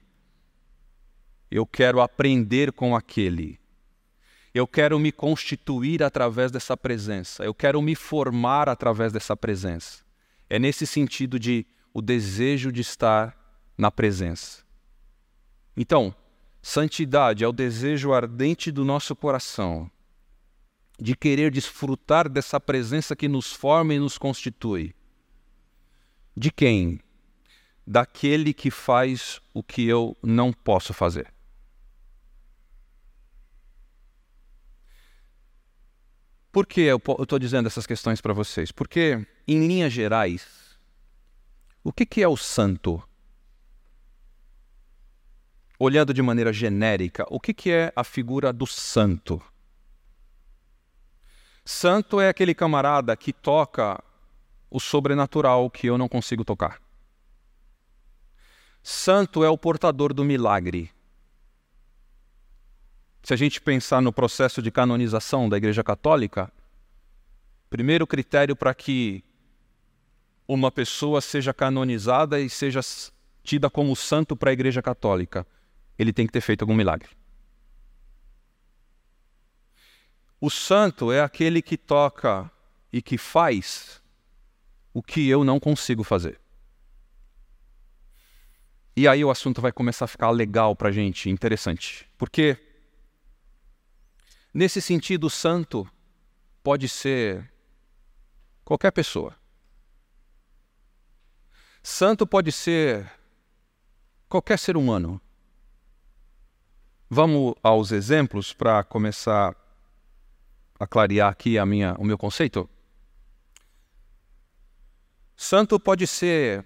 eu 1.52 1.64
quero 1.64 2.02
aprender 2.02 2.72
com 2.72 2.96
aquele, 2.96 3.60
eu 4.54 4.68
quero 4.68 5.00
me 5.00 5.12
constituir 5.12 6.04
através 6.04 6.52
dessa 6.52 6.78
presença, 6.78 7.44
eu 7.44 7.54
quero 7.54 7.82
me 7.82 7.96
formar 7.96 8.70
através 8.70 9.12
dessa 9.12 9.36
presença. 9.36 10.04
É 10.50 10.60
nesse 10.60 10.86
sentido 10.86 11.40
de 11.40 11.66
o 11.94 12.02
desejo 12.02 12.72
de 12.72 12.82
estar 12.82 13.36
na 13.78 13.90
presença. 13.90 14.64
Então, 15.76 16.14
santidade 16.62 17.44
é 17.44 17.48
o 17.48 17.52
desejo 17.52 18.14
ardente 18.14 18.72
do 18.72 18.86
nosso 18.86 19.16
coração 19.16 19.90
de 21.00 21.16
querer 21.16 21.52
desfrutar 21.52 22.30
dessa 22.30 22.60
presença 22.60 23.16
que 23.16 23.28
nos 23.28 23.52
forma 23.52 23.94
e 23.94 24.00
nos 24.00 24.18
constitui. 24.18 24.94
De 26.36 26.52
quem? 26.52 27.00
Daquele 27.86 28.54
que 28.54 28.72
faz 28.72 29.42
o 29.54 29.64
que 29.64 29.88
eu 29.88 30.16
não 30.22 30.54
posso 30.54 30.94
fazer. 30.94 31.33
Por 36.54 36.68
que 36.68 36.82
eu 36.82 37.02
estou 37.20 37.40
dizendo 37.40 37.66
essas 37.66 37.88
questões 37.88 38.22
para 38.22 38.32
vocês? 38.32 38.72
Porque, 38.72 39.26
em 39.48 39.66
linhas 39.66 39.92
gerais, 39.92 40.78
o 41.84 41.92
que, 41.92 42.06
que 42.06 42.22
é 42.22 42.28
o 42.28 42.38
santo? 42.38 43.02
Olhando 45.80 46.14
de 46.14 46.22
maneira 46.22 46.54
genérica, 46.54 47.26
o 47.28 47.40
que, 47.40 47.56
que 47.56 47.72
é 47.72 47.92
a 47.96 48.04
figura 48.04 48.54
do 48.54 48.68
santo? 48.68 49.42
Santo 51.66 52.22
é 52.22 52.30
aquele 52.30 52.54
camarada 52.54 53.18
que 53.18 53.34
toca 53.34 54.00
o 54.70 54.80
sobrenatural 54.80 55.72
que 55.72 55.88
eu 55.88 55.98
não 55.98 56.08
consigo 56.08 56.46
tocar. 56.46 56.80
Santo 58.84 59.44
é 59.44 59.50
o 59.50 59.58
portador 59.58 60.14
do 60.14 60.24
milagre. 60.24 60.93
Se 63.24 63.34
a 63.34 63.38
gente 63.38 63.62
pensar 63.62 64.02
no 64.02 64.12
processo 64.12 64.62
de 64.62 64.70
canonização 64.70 65.48
da 65.48 65.56
Igreja 65.56 65.84
Católica, 65.84 66.52
primeiro 67.70 68.06
critério 68.06 68.56
para 68.56 68.74
que 68.74 69.24
uma 70.46 70.70
pessoa 70.70 71.22
seja 71.22 71.54
canonizada 71.54 72.40
e 72.40 72.50
seja 72.50 72.82
tida 73.42 73.70
como 73.70 73.96
santo 73.96 74.36
para 74.36 74.50
a 74.50 74.54
Igreja 74.54 74.82
Católica, 74.82 75.48
ele 75.98 76.12
tem 76.12 76.28
que 76.28 76.34
ter 76.34 76.42
feito 76.42 76.64
algum 76.64 76.76
milagre. 76.76 77.10
O 80.40 80.50
santo 80.50 81.10
é 81.10 81.22
aquele 81.22 81.62
que 81.62 81.78
toca 81.78 82.52
e 82.92 83.02
que 83.02 83.18
faz 83.18 84.02
o 84.94 85.02
que 85.02 85.30
eu 85.30 85.46
não 85.46 85.62
consigo 85.62 86.04
fazer. 86.04 86.40
E 88.96 89.08
aí 89.08 89.24
o 89.24 89.32
assunto 89.32 89.62
vai 89.62 89.72
começar 89.72 90.06
a 90.06 90.10
ficar 90.10 90.30
legal 90.30 90.76
para 90.76 90.90
a 90.90 90.92
gente, 90.92 91.30
interessante. 91.30 92.06
Porque, 92.18 92.58
nesse 94.54 94.82
sentido, 94.82 95.30
santo 95.30 95.90
pode 96.62 96.88
ser 96.88 97.52
qualquer 98.64 98.92
pessoa. 98.92 99.36
Santo 101.82 102.26
pode 102.26 102.52
ser 102.52 103.12
qualquer 104.30 104.58
ser 104.58 104.78
humano. 104.78 105.20
Vamos 107.10 107.56
aos 107.62 107.92
exemplos 107.92 108.54
para 108.54 108.84
começar 108.84 109.56
a 110.80 110.88
clarear 110.88 111.32
aqui 111.32 111.58
a 111.58 111.66
minha, 111.66 111.94
o 112.00 112.04
meu 112.04 112.18
conceito? 112.18 112.70
Santo 115.36 115.80
pode 115.80 116.08
ser 116.08 116.66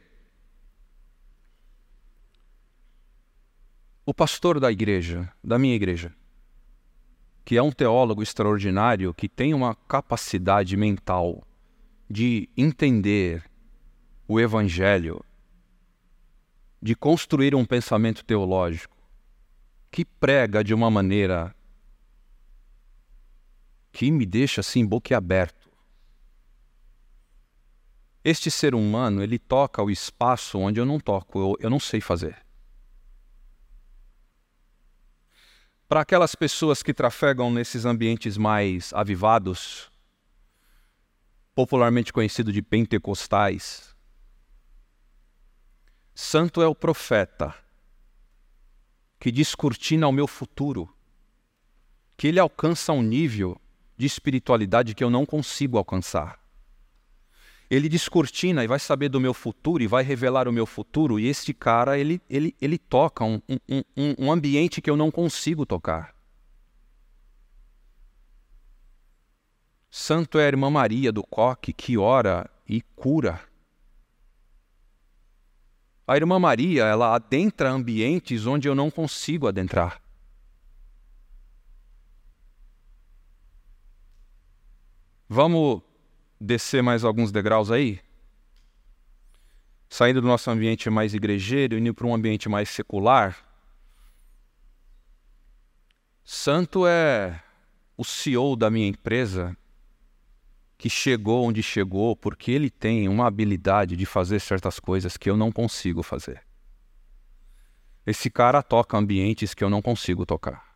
o 4.06 4.14
pastor 4.14 4.60
da 4.60 4.72
igreja, 4.72 5.32
da 5.44 5.60
minha 5.60 5.76
igreja, 5.76 6.16
que 7.48 7.56
é 7.56 7.64
um 7.64 7.72
teólogo 7.72 8.22
extraordinário, 8.22 9.14
que 9.14 9.30
tem 9.30 9.54
uma 9.54 9.74
capacidade 9.74 10.76
mental 10.76 11.48
de 12.10 12.50
entender 12.58 13.42
o 14.28 14.38
Evangelho, 14.38 15.24
de 16.82 16.94
construir 16.94 17.56
um 17.56 17.64
pensamento 17.64 18.26
teológico, 18.26 18.98
que 19.90 20.04
prega 20.04 20.62
de 20.62 20.74
uma 20.74 20.92
maneira 20.92 21.56
que 23.94 24.12
me 24.12 24.26
deixa 24.26 24.60
assim 24.60 24.86
boquiaberto. 24.86 25.72
Este 28.26 28.52
ser 28.52 28.76
humano, 28.76 29.24
ele 29.24 29.40
toca 29.40 29.82
o 29.82 29.90
espaço 29.90 30.60
onde 30.60 30.82
eu 30.82 30.86
não 30.86 31.00
toco, 31.00 31.40
eu, 31.40 31.56
eu 31.62 31.70
não 31.70 31.80
sei 31.80 32.02
fazer. 32.02 32.46
Para 35.88 36.02
aquelas 36.02 36.36
pessoas 36.36 36.84
que 36.84 36.94
trafegam 36.94 37.50
nesses 37.50 37.86
ambientes 37.86 38.38
mais 38.38 38.92
avivados, 38.94 39.90
popularmente 41.56 42.12
conhecido 42.12 42.52
de 42.52 42.62
pentecostais, 42.62 43.96
santo 46.14 46.62
é 46.62 46.68
o 46.68 46.76
profeta 46.76 47.56
que 49.18 49.32
descortina 49.32 50.10
o 50.10 50.12
meu 50.12 50.28
futuro, 50.28 50.94
que 52.18 52.28
ele 52.28 52.40
alcança 52.40 52.92
um 52.92 53.02
nível 53.02 53.60
de 53.96 54.06
espiritualidade 54.06 54.94
que 54.94 55.04
eu 55.04 55.10
não 55.10 55.26
consigo 55.26 55.78
alcançar. 55.78 56.38
Ele 57.70 57.90
descortina 57.90 58.64
e 58.64 58.68
vai 58.68 58.80
saber 58.80 59.10
do 59.10 59.20
meu 59.20 59.34
futuro 59.34 59.84
e 59.84 59.88
vai 59.88 60.04
revelar 60.04 60.48
o 60.48 60.54
meu 60.54 60.66
futuro, 60.66 61.20
e 61.20 61.28
este 61.28 61.54
cara, 61.54 61.98
ele, 61.98 62.22
ele, 62.30 62.56
ele 62.62 62.78
toca 62.78 63.26
um, 63.26 63.42
um, 63.50 63.84
um, 63.98 64.16
um 64.18 64.32
ambiente 64.32 64.82
que 64.82 64.90
eu 64.90 64.96
não 64.96 65.12
consigo 65.12 65.66
tocar. 65.66 66.16
Santo 69.90 70.40
é 70.40 70.46
a 70.46 70.48
irmã 70.48 70.70
Maria 70.70 71.12
do 71.12 71.24
Coque 71.24 71.74
que 71.74 71.98
ora 71.98 72.50
e 72.68 72.82
cura. 72.82 73.42
A 76.06 76.16
irmã 76.16 76.40
Maria, 76.40 76.86
ela 76.86 77.16
adentra 77.16 77.70
ambientes 77.70 78.46
onde 78.46 78.68
eu 78.68 78.76
não 78.76 78.90
consigo 78.90 79.48
adentrar. 79.48 80.02
Vamos 85.28 85.82
descer 86.40 86.82
mais 86.82 87.04
alguns 87.04 87.32
degraus 87.32 87.72
aí? 87.72 88.00
Saindo 89.90 90.22
do 90.22 90.28
nosso 90.28 90.50
ambiente 90.52 90.90
mais 90.90 91.14
igrejeiro, 91.14 91.78
indo 91.78 91.94
para 91.94 92.08
um 92.08 92.14
ambiente 92.14 92.50
mais 92.50 92.70
secular. 92.70 93.38
Santo 96.24 96.86
é 96.86 97.42
o 97.96 98.04
CEO 98.04 98.56
da 98.56 98.70
minha 98.70 98.88
empresa 98.88 99.56
que 100.78 100.90
chegou 100.90 101.46
onde 101.46 101.64
chegou 101.64 102.16
porque 102.16 102.52
ele 102.52 102.70
tem 102.70 103.10
uma 103.10 103.26
habilidade 103.26 103.96
de 103.96 104.06
fazer 104.06 104.40
certas 104.40 104.80
coisas 104.80 105.18
que 105.18 105.30
eu 105.30 105.36
não 105.36 105.52
consigo 105.52 106.04
fazer. 106.04 106.44
Esse 108.06 108.30
cara 108.30 108.62
toca 108.62 108.98
ambientes 108.98 109.54
que 109.54 109.64
eu 109.64 109.70
não 109.70 109.82
consigo 109.82 110.26
tocar. 110.26 110.68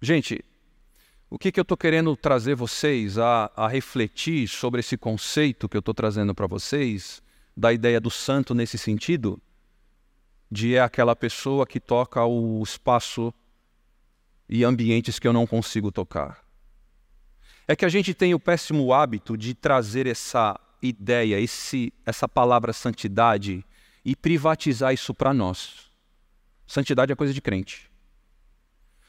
Gente, 0.00 0.44
o 1.28 1.38
que, 1.38 1.50
que 1.50 1.58
eu 1.58 1.62
estou 1.62 1.76
querendo 1.76 2.16
trazer 2.16 2.54
vocês 2.54 3.18
a, 3.18 3.50
a 3.56 3.66
refletir 3.66 4.46
sobre 4.46 4.80
esse 4.80 4.96
conceito 4.96 5.68
que 5.68 5.76
eu 5.76 5.80
estou 5.80 5.94
trazendo 5.94 6.34
para 6.34 6.46
vocês, 6.46 7.20
da 7.56 7.72
ideia 7.72 8.00
do 8.00 8.10
santo 8.10 8.54
nesse 8.54 8.78
sentido, 8.78 9.40
de 10.50 10.76
é 10.76 10.80
aquela 10.80 11.16
pessoa 11.16 11.66
que 11.66 11.80
toca 11.80 12.24
o 12.24 12.62
espaço 12.62 13.34
e 14.48 14.62
ambientes 14.62 15.18
que 15.18 15.26
eu 15.26 15.32
não 15.32 15.46
consigo 15.46 15.90
tocar. 15.90 16.44
É 17.66 17.74
que 17.74 17.84
a 17.84 17.88
gente 17.88 18.14
tem 18.14 18.32
o 18.32 18.38
péssimo 18.38 18.92
hábito 18.92 19.36
de 19.36 19.52
trazer 19.52 20.06
essa 20.06 20.58
ideia, 20.80 21.40
esse, 21.40 21.92
essa 22.04 22.28
palavra 22.28 22.72
santidade 22.72 23.64
e 24.04 24.14
privatizar 24.14 24.94
isso 24.94 25.12
para 25.12 25.34
nós. 25.34 25.90
Santidade 26.64 27.12
é 27.12 27.16
coisa 27.16 27.34
de 27.34 27.40
crente. 27.40 27.90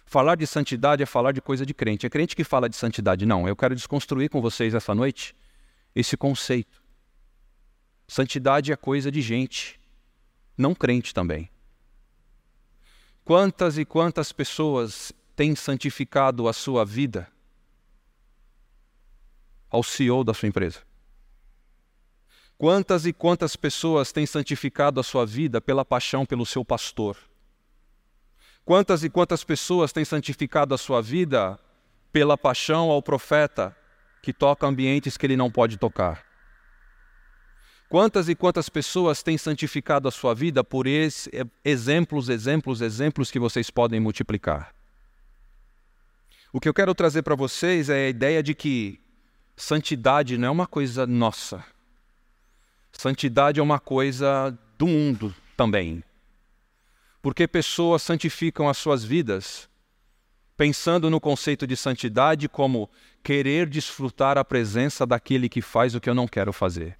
Falar 0.07 0.35
de 0.35 0.47
santidade 0.47 1.03
é 1.03 1.05
falar 1.05 1.33
de 1.33 1.41
coisa 1.41 1.65
de 1.65 1.73
crente. 1.73 2.05
É 2.05 2.09
crente 2.09 2.33
que 2.33 2.45
fala 2.45 2.69
de 2.69 2.77
santidade. 2.77 3.25
Não, 3.25 3.45
eu 3.45 3.57
quero 3.57 3.75
desconstruir 3.75 4.29
com 4.29 4.41
vocês 4.41 4.73
essa 4.73 4.95
noite 4.95 5.35
esse 5.93 6.15
conceito. 6.15 6.81
Santidade 8.07 8.71
é 8.71 8.75
coisa 8.77 9.11
de 9.11 9.21
gente, 9.21 9.77
não 10.57 10.73
crente 10.73 11.13
também. 11.13 11.49
Quantas 13.25 13.77
e 13.77 13.83
quantas 13.83 14.31
pessoas 14.31 15.11
têm 15.35 15.55
santificado 15.55 16.47
a 16.47 16.53
sua 16.53 16.85
vida 16.85 17.27
ao 19.69 19.83
CEO 19.83 20.23
da 20.23 20.33
sua 20.33 20.47
empresa? 20.47 20.83
Quantas 22.57 23.05
e 23.05 23.11
quantas 23.11 23.57
pessoas 23.57 24.13
têm 24.13 24.25
santificado 24.25 25.01
a 25.01 25.03
sua 25.03 25.25
vida 25.25 25.59
pela 25.59 25.83
paixão 25.83 26.25
pelo 26.25 26.45
seu 26.45 26.63
pastor? 26.63 27.17
Quantas 28.67 29.01
e 29.01 29.09
quantas 29.09 29.45
pessoas 29.45 29.93
têm 29.93 30.03
santificado 30.03 30.75
a 30.75 30.77
sua 30.77 31.01
vida 31.01 31.57
pela 32.11 32.37
paixão 32.37 32.91
ao 32.91 33.01
profeta 33.01 33.73
que 34.21 34.33
toca 34.33 34.67
ambientes 34.67 35.15
que 35.15 35.25
ele 35.25 35.37
não 35.37 35.49
pode 35.49 35.77
tocar? 35.77 36.21
Quantas 37.87 38.27
e 38.27 38.35
quantas 38.35 38.67
pessoas 38.67 39.23
têm 39.23 39.37
santificado 39.37 40.05
a 40.09 40.11
sua 40.11 40.35
vida 40.35 40.65
por 40.65 40.85
esses 40.85 41.29
exemplos, 41.63 42.27
exemplos, 42.27 42.81
exemplos 42.81 43.31
que 43.31 43.39
vocês 43.39 43.69
podem 43.69 44.01
multiplicar? 44.01 44.75
O 46.51 46.59
que 46.59 46.67
eu 46.67 46.73
quero 46.73 46.93
trazer 46.93 47.21
para 47.21 47.35
vocês 47.35 47.89
é 47.89 48.07
a 48.07 48.09
ideia 48.09 48.43
de 48.43 48.53
que 48.53 48.99
santidade 49.55 50.37
não 50.37 50.49
é 50.49 50.51
uma 50.51 50.67
coisa 50.67 51.07
nossa. 51.07 51.63
Santidade 52.91 53.61
é 53.61 53.63
uma 53.63 53.79
coisa 53.79 54.51
do 54.77 54.87
mundo 54.87 55.33
também 55.55 56.03
porque 57.27 57.45
pessoas 57.45 58.03
santificam 58.03 58.69
as 58.69 58.77
suas 58.77 59.03
vidas 59.03 59.69
pensando 60.55 61.09
no 61.09 61.19
conceito 61.19 61.67
de 61.67 61.75
santidade 61.75 62.47
como 62.47 62.89
querer 63.21 63.67
desfrutar 63.67 64.37
a 64.37 64.45
presença 64.45 65.05
daquele 65.05 65.49
que 65.49 65.61
faz 65.61 65.93
o 65.93 65.99
que 65.99 66.09
eu 66.09 66.15
não 66.15 66.25
quero 66.25 66.53
fazer. 66.53 66.97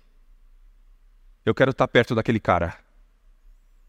Eu 1.45 1.55
quero 1.55 1.71
estar 1.71 1.87
perto 1.87 2.13
daquele 2.13 2.41
cara. 2.41 2.77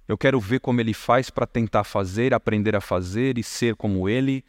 Eu 0.06 0.16
quero 0.16 0.38
ver 0.38 0.60
como 0.60 0.80
ele 0.80 0.94
faz 0.94 1.28
para 1.28 1.44
tentar 1.44 1.82
fazer, 1.82 2.32
aprender 2.32 2.76
a 2.76 2.80
fazer 2.80 3.36
e 3.36 3.42
ser 3.42 3.74
como 3.74 4.08
ele. 4.08 4.44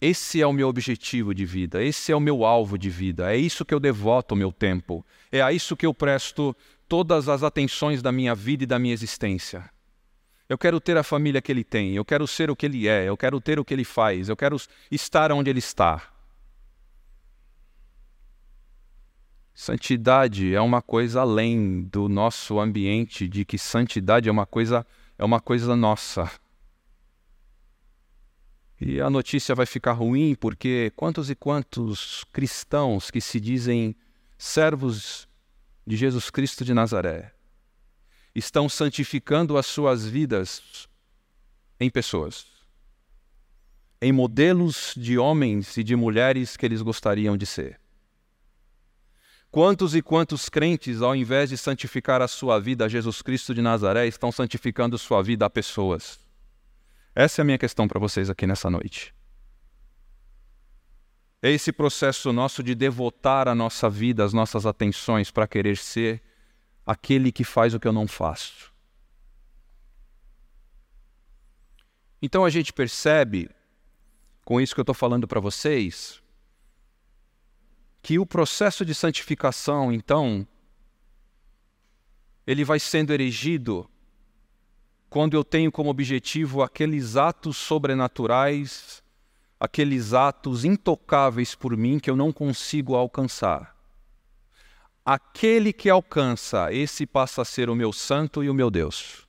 Esse 0.00 0.40
é 0.40 0.46
o 0.46 0.52
meu 0.52 0.66
objetivo 0.66 1.34
de 1.34 1.44
vida, 1.44 1.84
esse 1.84 2.10
é 2.10 2.16
o 2.16 2.20
meu 2.20 2.42
alvo 2.46 2.78
de 2.78 2.88
vida, 2.88 3.30
é 3.30 3.36
isso 3.36 3.66
que 3.66 3.74
eu 3.74 3.80
devoto 3.80 4.34
o 4.34 4.38
meu 4.38 4.50
tempo, 4.50 5.04
é 5.30 5.42
a 5.42 5.52
isso 5.52 5.76
que 5.76 5.84
eu 5.84 5.92
presto 5.92 6.56
todas 6.88 7.28
as 7.28 7.42
atenções 7.42 8.00
da 8.00 8.10
minha 8.10 8.34
vida 8.34 8.64
e 8.64 8.66
da 8.66 8.78
minha 8.78 8.94
existência. 8.94 9.73
Eu 10.48 10.58
quero 10.58 10.78
ter 10.78 10.96
a 10.96 11.02
família 11.02 11.40
que 11.40 11.50
ele 11.50 11.64
tem, 11.64 11.94
eu 11.94 12.04
quero 12.04 12.26
ser 12.26 12.50
o 12.50 12.56
que 12.56 12.66
ele 12.66 12.86
é, 12.86 13.08
eu 13.08 13.16
quero 13.16 13.40
ter 13.40 13.58
o 13.58 13.64
que 13.64 13.72
ele 13.72 13.84
faz, 13.84 14.28
eu 14.28 14.36
quero 14.36 14.60
estar 14.90 15.32
onde 15.32 15.48
ele 15.48 15.58
está. 15.58 16.02
Santidade 19.54 20.54
é 20.54 20.60
uma 20.60 20.82
coisa 20.82 21.22
além 21.22 21.84
do 21.84 22.08
nosso 22.08 22.58
ambiente, 22.60 23.26
de 23.26 23.44
que 23.44 23.56
santidade 23.56 24.28
é 24.28 24.32
uma 24.32 24.44
coisa 24.44 24.86
é 25.16 25.24
uma 25.24 25.40
coisa 25.40 25.76
nossa. 25.76 26.30
E 28.80 29.00
a 29.00 29.08
notícia 29.08 29.54
vai 29.54 29.64
ficar 29.64 29.92
ruim 29.92 30.34
porque 30.34 30.92
quantos 30.96 31.30
e 31.30 31.34
quantos 31.34 32.24
cristãos 32.32 33.10
que 33.10 33.20
se 33.20 33.40
dizem 33.40 33.96
servos 34.36 35.28
de 35.86 35.96
Jesus 35.96 36.28
Cristo 36.28 36.64
de 36.64 36.74
Nazaré 36.74 37.33
estão 38.34 38.68
santificando 38.68 39.56
as 39.56 39.66
suas 39.66 40.06
vidas 40.06 40.88
em 41.78 41.88
pessoas, 41.88 42.46
em 44.00 44.12
modelos 44.12 44.92
de 44.96 45.16
homens 45.16 45.76
e 45.76 45.84
de 45.84 45.94
mulheres 45.94 46.56
que 46.56 46.66
eles 46.66 46.82
gostariam 46.82 47.36
de 47.36 47.46
ser. 47.46 47.80
Quantos 49.50 49.94
e 49.94 50.02
quantos 50.02 50.48
crentes, 50.48 51.00
ao 51.00 51.14
invés 51.14 51.50
de 51.50 51.56
santificar 51.56 52.20
a 52.20 52.26
sua 52.26 52.58
vida 52.58 52.86
a 52.86 52.88
Jesus 52.88 53.22
Cristo 53.22 53.54
de 53.54 53.62
Nazaré, 53.62 54.06
estão 54.08 54.32
santificando 54.32 54.98
sua 54.98 55.22
vida 55.22 55.46
a 55.46 55.50
pessoas? 55.50 56.18
Essa 57.14 57.40
é 57.40 57.42
a 57.42 57.44
minha 57.44 57.58
questão 57.58 57.86
para 57.86 58.00
vocês 58.00 58.28
aqui 58.28 58.48
nessa 58.48 58.68
noite. 58.68 59.14
É 61.40 61.50
esse 61.50 61.70
processo 61.70 62.32
nosso 62.32 62.64
de 62.64 62.74
devotar 62.74 63.46
a 63.46 63.54
nossa 63.54 63.88
vida, 63.88 64.24
as 64.24 64.32
nossas 64.32 64.66
atenções 64.66 65.30
para 65.30 65.46
querer 65.46 65.76
ser 65.76 66.20
aquele 66.86 67.32
que 67.32 67.44
faz 67.44 67.74
o 67.74 67.80
que 67.80 67.88
eu 67.88 67.92
não 67.92 68.06
faço. 68.06 68.72
Então 72.20 72.44
a 72.44 72.50
gente 72.50 72.72
percebe, 72.72 73.50
com 74.44 74.60
isso 74.60 74.74
que 74.74 74.80
eu 74.80 74.82
estou 74.82 74.94
falando 74.94 75.28
para 75.28 75.40
vocês, 75.40 76.22
que 78.02 78.18
o 78.18 78.26
processo 78.26 78.84
de 78.84 78.94
santificação, 78.94 79.92
então, 79.92 80.46
ele 82.46 82.64
vai 82.64 82.78
sendo 82.78 83.12
erigido 83.12 83.88
quando 85.08 85.34
eu 85.34 85.44
tenho 85.44 85.70
como 85.70 85.90
objetivo 85.90 86.62
aqueles 86.62 87.16
atos 87.16 87.56
sobrenaturais, 87.56 89.02
aqueles 89.60 90.12
atos 90.12 90.64
intocáveis 90.64 91.54
por 91.54 91.76
mim 91.76 91.98
que 91.98 92.10
eu 92.10 92.16
não 92.16 92.32
consigo 92.32 92.94
alcançar. 92.94 93.73
Aquele 95.04 95.70
que 95.70 95.90
alcança, 95.90 96.72
esse 96.72 97.06
passa 97.06 97.42
a 97.42 97.44
ser 97.44 97.68
o 97.68 97.74
meu 97.74 97.92
santo 97.92 98.42
e 98.42 98.48
o 98.48 98.54
meu 98.54 98.70
Deus. 98.70 99.28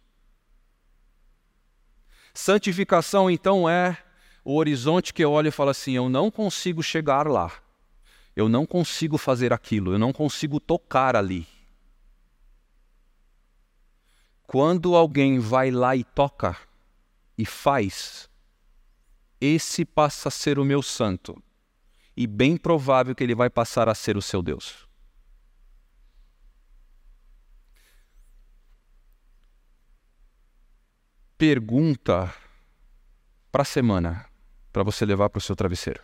Santificação, 2.34 3.30
então, 3.30 3.68
é 3.68 3.98
o 4.46 4.56
horizonte 4.56 5.14
que 5.14 5.24
eu 5.24 5.32
olho 5.32 5.50
e 5.50 5.52
falo 5.52 5.72
assim: 5.72 5.94
eu 5.94 6.08
não 6.08 6.32
consigo 6.32 6.82
chegar 6.82 7.28
lá, 7.28 7.52
eu 8.36 8.48
não 8.48 8.66
consigo 8.66 9.18
fazer 9.18 9.52
aquilo, 9.52 9.92
eu 9.92 10.00
não 10.00 10.14
consigo 10.14 10.62
tocar 10.62 11.16
ali. 11.16 11.46
Quando 14.48 14.96
alguém 14.96 15.40
vai 15.40 15.72
lá 15.72 15.96
e 15.96 16.04
toca 16.04 16.56
e 17.38 17.46
faz, 17.46 18.30
esse 19.42 19.84
passa 19.84 20.30
a 20.30 20.32
ser 20.32 20.58
o 20.58 20.64
meu 20.64 20.82
santo, 20.82 21.42
e 22.16 22.26
bem 22.26 22.56
provável 22.56 23.14
que 23.14 23.24
ele 23.24 23.36
vai 23.36 23.50
passar 23.50 23.90
a 23.90 23.96
ser 23.96 24.16
o 24.16 24.22
seu 24.22 24.42
Deus. 24.42 24.85
Pergunta 31.38 32.34
para 33.52 33.64
a 33.64 33.66
semana, 33.66 34.26
para 34.72 34.84
você 34.84 35.06
levar 35.06 35.30
para 35.30 35.40
o 35.40 35.42
seu 35.42 35.54
travesseiro. 35.54 36.02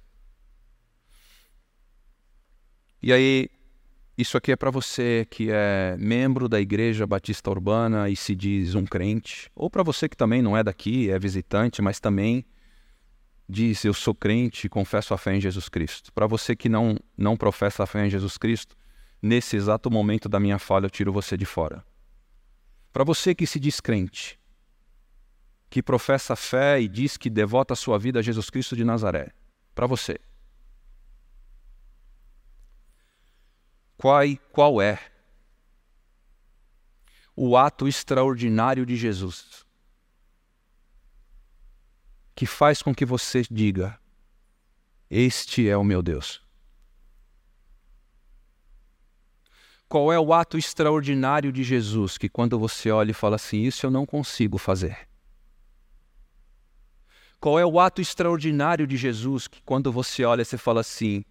E 3.01 3.13
aí, 3.13 3.49
isso 4.17 4.35
aqui 4.35 4.51
é 4.51 4.57
para 4.57 4.69
você 4.69 5.25
que 5.31 5.47
é 5.49 5.95
membro 5.97 6.49
da 6.49 6.59
Igreja 6.59 7.07
Batista 7.07 7.49
Urbana 7.49 8.09
e 8.09 8.15
se 8.15 8.35
diz 8.35 8.75
um 8.75 8.85
crente, 8.85 9.49
ou 9.55 9.69
para 9.69 9.83
você 9.83 10.09
que 10.09 10.17
também 10.17 10.41
não 10.41 10.57
é 10.57 10.63
daqui, 10.65 11.09
é 11.09 11.17
visitante, 11.17 11.81
mas 11.81 11.97
também 12.01 12.45
diz 13.47 13.85
eu 13.85 13.93
sou 13.93 14.13
crente 14.13 14.67
e 14.67 14.69
confesso 14.69 15.13
a 15.13 15.17
fé 15.17 15.33
em 15.37 15.39
Jesus 15.39 15.69
Cristo. 15.69 16.11
Para 16.11 16.27
você 16.27 16.57
que 16.57 16.67
não 16.67 16.97
não 17.17 17.37
professa 17.37 17.83
a 17.83 17.87
fé 17.87 18.05
em 18.05 18.09
Jesus 18.09 18.37
Cristo, 18.37 18.75
nesse 19.21 19.55
exato 19.55 19.89
momento 19.89 20.27
da 20.27 20.41
minha 20.41 20.59
fala 20.59 20.87
eu 20.87 20.89
tiro 20.89 21.13
você 21.13 21.37
de 21.37 21.45
fora. 21.45 21.85
Para 22.91 23.05
você 23.05 23.33
que 23.33 23.47
se 23.47 23.61
diz 23.61 23.79
crente, 23.79 24.40
que 25.71 25.81
professa 25.81 26.35
fé 26.35 26.81
e 26.81 26.87
diz 26.89 27.15
que 27.15 27.29
devota 27.29 27.73
a 27.73 27.77
sua 27.77 27.97
vida 27.97 28.19
a 28.19 28.21
Jesus 28.21 28.49
Cristo 28.49 28.75
de 28.75 28.83
Nazaré, 28.83 29.31
para 29.73 29.87
você 29.87 30.19
qual, 33.97 34.23
qual 34.51 34.81
é 34.81 34.99
o 37.33 37.55
ato 37.55 37.87
extraordinário 37.87 38.85
de 38.85 38.97
Jesus 38.97 39.65
que 42.35 42.45
faz 42.45 42.81
com 42.81 42.93
que 42.93 43.05
você 43.05 43.43
diga: 43.49 43.97
Este 45.09 45.69
é 45.69 45.77
o 45.77 45.83
meu 45.83 46.01
Deus. 46.01 46.41
Qual 49.87 50.11
é 50.11 50.19
o 50.19 50.33
ato 50.33 50.57
extraordinário 50.57 51.51
de 51.51 51.63
Jesus 51.63 52.17
que, 52.17 52.27
quando 52.27 52.57
você 52.57 52.91
olha 52.91 53.11
e 53.11 53.13
fala 53.13 53.35
assim, 53.35 53.61
isso 53.63 53.85
eu 53.85 53.91
não 53.91 54.05
consigo 54.05 54.57
fazer? 54.57 55.10
Qual 57.41 57.59
é 57.59 57.65
o 57.65 57.79
ato 57.79 58.01
extraordinário 58.01 58.85
de 58.85 58.95
Jesus 58.95 59.47
que, 59.47 59.63
quando 59.63 59.91
você 59.91 60.23
olha, 60.23 60.45
você 60.45 60.59
fala 60.59 60.81
assim, 60.81 61.25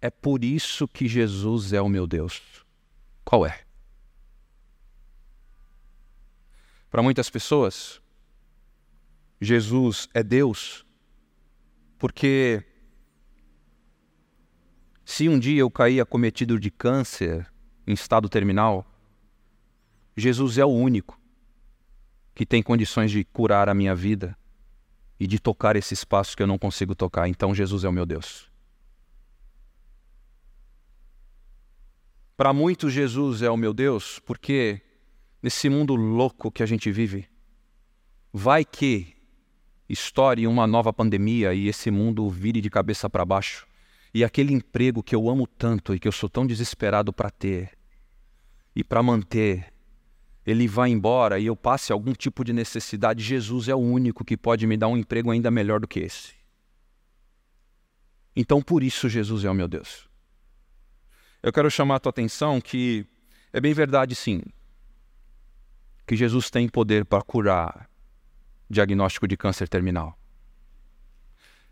é 0.00 0.08
por 0.08 0.42
isso 0.42 0.88
que 0.88 1.06
Jesus 1.06 1.74
é 1.74 1.80
o 1.80 1.90
meu 1.90 2.06
Deus. 2.06 2.64
Qual 3.22 3.44
é? 3.44 3.60
Para 6.90 7.02
muitas 7.02 7.28
pessoas, 7.28 8.00
Jesus 9.38 10.08
é 10.14 10.22
Deus 10.22 10.86
porque 11.98 12.64
se 15.04 15.28
um 15.28 15.38
dia 15.38 15.60
eu 15.60 15.70
cair 15.70 16.00
acometido 16.00 16.58
de 16.58 16.70
câncer 16.70 17.46
em 17.86 17.92
estado 17.92 18.26
terminal, 18.26 18.90
Jesus 20.16 20.56
é 20.56 20.64
o 20.64 20.68
único 20.68 21.20
que 22.34 22.46
tem 22.46 22.62
condições 22.62 23.10
de 23.10 23.22
curar 23.22 23.68
a 23.68 23.74
minha 23.74 23.94
vida 23.94 24.34
e 25.20 25.26
de 25.26 25.38
tocar 25.38 25.76
esse 25.76 25.92
espaço 25.92 26.34
que 26.34 26.42
eu 26.42 26.46
não 26.46 26.58
consigo 26.58 26.94
tocar. 26.94 27.28
Então 27.28 27.54
Jesus 27.54 27.84
é 27.84 27.88
o 27.88 27.92
meu 27.92 28.06
Deus. 28.06 28.50
Para 32.34 32.54
muitos, 32.54 32.90
Jesus 32.90 33.42
é 33.42 33.50
o 33.50 33.56
meu 33.56 33.74
Deus, 33.74 34.18
porque 34.20 34.80
nesse 35.42 35.68
mundo 35.68 35.94
louco 35.94 36.50
que 36.50 36.62
a 36.62 36.66
gente 36.66 36.90
vive, 36.90 37.28
vai 38.32 38.64
que 38.64 39.14
estoure 39.86 40.46
uma 40.46 40.66
nova 40.66 40.90
pandemia 40.90 41.52
e 41.52 41.68
esse 41.68 41.90
mundo 41.90 42.30
vire 42.30 42.62
de 42.62 42.70
cabeça 42.70 43.10
para 43.10 43.26
baixo, 43.26 43.66
e 44.14 44.24
aquele 44.24 44.54
emprego 44.54 45.02
que 45.02 45.14
eu 45.14 45.28
amo 45.28 45.46
tanto 45.46 45.94
e 45.94 46.00
que 46.00 46.08
eu 46.08 46.12
sou 46.12 46.30
tão 46.30 46.46
desesperado 46.46 47.12
para 47.12 47.30
ter 47.30 47.76
e 48.74 48.82
para 48.82 49.02
manter, 49.02 49.70
ele 50.46 50.66
vai 50.66 50.90
embora 50.90 51.38
e 51.38 51.46
eu 51.46 51.56
passe 51.56 51.92
algum 51.92 52.12
tipo 52.12 52.44
de 52.44 52.52
necessidade, 52.52 53.22
Jesus 53.22 53.68
é 53.68 53.74
o 53.74 53.78
único 53.78 54.24
que 54.24 54.36
pode 54.36 54.66
me 54.66 54.76
dar 54.76 54.88
um 54.88 54.96
emprego 54.96 55.30
ainda 55.30 55.50
melhor 55.50 55.80
do 55.80 55.88
que 55.88 56.00
esse. 56.00 56.34
Então, 58.34 58.62
por 58.62 58.82
isso, 58.82 59.08
Jesus 59.08 59.44
é 59.44 59.50
o 59.50 59.54
meu 59.54 59.68
Deus 59.68 60.10
eu 61.42 61.52
quero 61.52 61.70
chamar 61.70 61.96
a 61.96 62.00
tua 62.00 62.10
atenção 62.10 62.60
que 62.60 63.06
é 63.52 63.60
bem 63.60 63.72
verdade, 63.72 64.14
sim, 64.14 64.42
que 66.06 66.14
Jesus 66.14 66.50
tem 66.50 66.68
poder 66.68 67.04
para 67.04 67.22
curar 67.22 67.88
diagnóstico 68.68 69.26
de 69.26 69.36
câncer 69.36 69.68
terminal. 69.68 70.16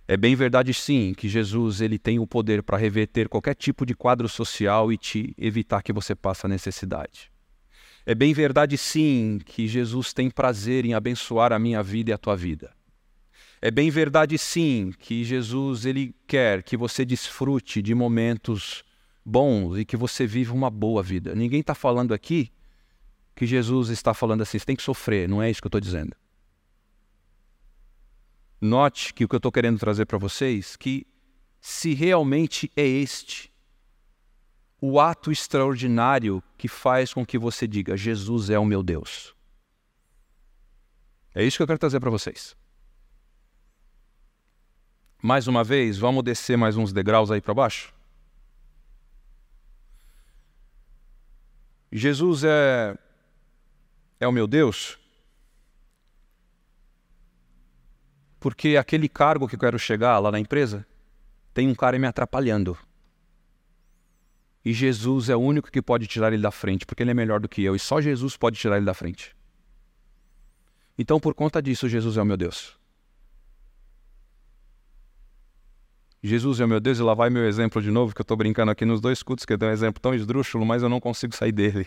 É 0.06 0.16
bem 0.16 0.34
verdade, 0.34 0.72
sim, 0.72 1.12
que 1.14 1.28
Jesus 1.28 1.82
ele 1.82 1.98
tem 1.98 2.18
o 2.18 2.26
poder 2.26 2.62
para 2.62 2.78
reverter 2.78 3.28
qualquer 3.28 3.54
tipo 3.54 3.84
de 3.84 3.94
quadro 3.94 4.26
social 4.26 4.90
e 4.90 4.96
te 4.96 5.34
evitar 5.36 5.82
que 5.82 5.92
você 5.92 6.14
passe 6.14 6.46
a 6.46 6.48
necessidade. 6.48 7.30
É 8.08 8.14
bem 8.14 8.32
verdade, 8.32 8.78
sim, 8.78 9.38
que 9.44 9.68
Jesus 9.68 10.14
tem 10.14 10.30
prazer 10.30 10.86
em 10.86 10.94
abençoar 10.94 11.52
a 11.52 11.58
minha 11.58 11.82
vida 11.82 12.08
e 12.08 12.14
a 12.14 12.16
tua 12.16 12.34
vida. 12.34 12.74
É 13.60 13.70
bem 13.70 13.90
verdade, 13.90 14.38
sim, 14.38 14.94
que 14.98 15.22
Jesus 15.24 15.84
ele 15.84 16.16
quer 16.26 16.62
que 16.62 16.74
você 16.74 17.04
desfrute 17.04 17.82
de 17.82 17.94
momentos 17.94 18.82
bons 19.22 19.76
e 19.76 19.84
que 19.84 19.94
você 19.94 20.26
vive 20.26 20.52
uma 20.52 20.70
boa 20.70 21.02
vida. 21.02 21.34
Ninguém 21.34 21.60
está 21.60 21.74
falando 21.74 22.14
aqui 22.14 22.50
que 23.36 23.44
Jesus 23.44 23.90
está 23.90 24.14
falando 24.14 24.40
assim, 24.40 24.58
você 24.58 24.64
tem 24.64 24.76
que 24.76 24.82
sofrer, 24.82 25.28
não 25.28 25.42
é 25.42 25.50
isso 25.50 25.60
que 25.60 25.66
eu 25.66 25.68
estou 25.68 25.80
dizendo. 25.82 26.16
Note 28.58 29.12
que 29.12 29.22
o 29.22 29.28
que 29.28 29.34
eu 29.34 29.36
estou 29.36 29.52
querendo 29.52 29.78
trazer 29.78 30.06
para 30.06 30.16
vocês, 30.16 30.76
que 30.76 31.06
se 31.60 31.92
realmente 31.92 32.72
é 32.74 32.86
este 32.86 33.52
o 34.80 35.00
ato 35.00 35.32
extraordinário 35.32 36.42
que 36.56 36.68
faz 36.68 37.12
com 37.12 37.26
que 37.26 37.38
você 37.38 37.66
diga: 37.66 37.96
Jesus 37.96 38.50
é 38.50 38.58
o 38.58 38.64
meu 38.64 38.82
Deus. 38.82 39.34
É 41.34 41.44
isso 41.44 41.56
que 41.56 41.62
eu 41.62 41.66
quero 41.66 41.78
trazer 41.78 42.00
para 42.00 42.10
vocês. 42.10 42.56
Mais 45.20 45.48
uma 45.48 45.64
vez, 45.64 45.98
vamos 45.98 46.22
descer 46.22 46.56
mais 46.56 46.76
uns 46.76 46.92
degraus 46.92 47.30
aí 47.30 47.40
para 47.40 47.54
baixo? 47.54 47.92
Jesus 51.90 52.44
é, 52.44 52.96
é 54.20 54.28
o 54.28 54.32
meu 54.32 54.46
Deus? 54.46 54.98
Porque 58.38 58.76
aquele 58.76 59.08
cargo 59.08 59.48
que 59.48 59.56
eu 59.56 59.58
quero 59.58 59.78
chegar 59.78 60.18
lá 60.18 60.30
na 60.30 60.38
empresa, 60.38 60.86
tem 61.52 61.66
um 61.66 61.74
cara 61.74 61.98
me 61.98 62.06
atrapalhando. 62.06 62.78
E 64.68 64.72
Jesus 64.74 65.30
é 65.30 65.34
o 65.34 65.40
único 65.40 65.70
que 65.70 65.80
pode 65.80 66.06
tirar 66.06 66.30
ele 66.30 66.42
da 66.42 66.50
frente, 66.50 66.84
porque 66.84 67.02
ele 67.02 67.10
é 67.10 67.14
melhor 67.14 67.40
do 67.40 67.48
que 67.48 67.64
eu, 67.64 67.74
e 67.74 67.78
só 67.78 68.02
Jesus 68.02 68.36
pode 68.36 68.58
tirar 68.58 68.76
ele 68.76 68.84
da 68.84 68.92
frente. 68.92 69.34
Então, 70.98 71.18
por 71.18 71.32
conta 71.32 71.62
disso, 71.62 71.88
Jesus 71.88 72.18
é 72.18 72.20
o 72.20 72.26
meu 72.26 72.36
Deus. 72.36 72.78
Jesus 76.22 76.60
é 76.60 76.66
meu 76.66 76.80
Deus, 76.80 76.98
e 76.98 77.02
lá 77.02 77.14
vai 77.14 77.30
meu 77.30 77.48
exemplo 77.48 77.80
de 77.80 77.90
novo, 77.90 78.14
que 78.14 78.20
eu 78.20 78.22
estou 78.24 78.36
brincando 78.36 78.70
aqui 78.70 78.84
nos 78.84 79.00
dois 79.00 79.22
cultos, 79.22 79.46
que 79.46 79.54
eu 79.54 79.58
um 79.58 79.70
exemplo 79.70 80.02
tão 80.02 80.14
esdrúxulo, 80.14 80.66
mas 80.66 80.82
eu 80.82 80.90
não 80.90 81.00
consigo 81.00 81.34
sair 81.34 81.52
dele. 81.52 81.86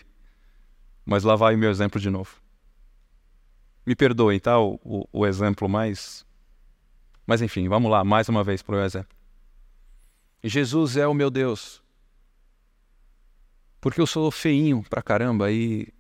Mas 1.06 1.24
lá 1.24 1.36
vai 1.36 1.56
meu 1.56 1.70
exemplo 1.70 2.02
de 2.02 2.10
novo. 2.10 2.42
Me 3.86 3.96
perdoem, 3.96 4.40
tá? 4.40 4.60
O, 4.60 4.80
o, 4.84 5.08
o 5.14 5.28
exemplo 5.28 5.70
mais. 5.70 6.26
Mas 7.28 7.44
enfim, 7.44 7.70
vamos 7.70 7.92
lá, 7.92 8.04
mais 8.04 8.28
uma 8.28 8.44
vez 8.44 8.64
para 8.64 8.76
o 8.78 8.84
exemplo. 8.84 9.16
Jesus 10.44 10.98
é 10.98 11.06
o 11.06 11.14
meu 11.14 11.30
Deus. 11.30 11.80
Porque 13.82 14.00
eu 14.00 14.06
sou 14.06 14.30
feinho 14.32 14.84
pra 14.88 15.02
caramba 15.02 15.52
e. 15.52 15.92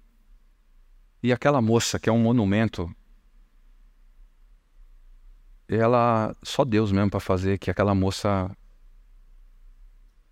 E 1.23 1.33
aquela 1.33 1.61
moça 1.61 1.99
que 1.99 2.09
é 2.09 2.11
um 2.11 2.19
monumento 2.19 2.89
ela 5.67 6.35
só 6.43 6.65
Deus 6.65 6.91
mesmo 6.91 7.09
para 7.09 7.19
fazer 7.19 7.57
que 7.57 7.71
aquela 7.71 7.95
moça 7.95 8.51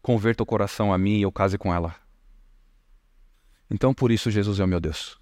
converta 0.01 0.43
o 0.43 0.45
coração 0.45 0.91
a 0.91 0.97
mim 0.97 1.17
e 1.17 1.21
eu 1.21 1.31
case 1.31 1.57
com 1.57 1.73
ela. 1.73 1.95
Então 3.69 3.93
por 3.93 4.11
isso 4.11 4.31
Jesus 4.31 4.59
é 4.59 4.63
o 4.63 4.67
meu 4.67 4.79
Deus. 4.79 5.19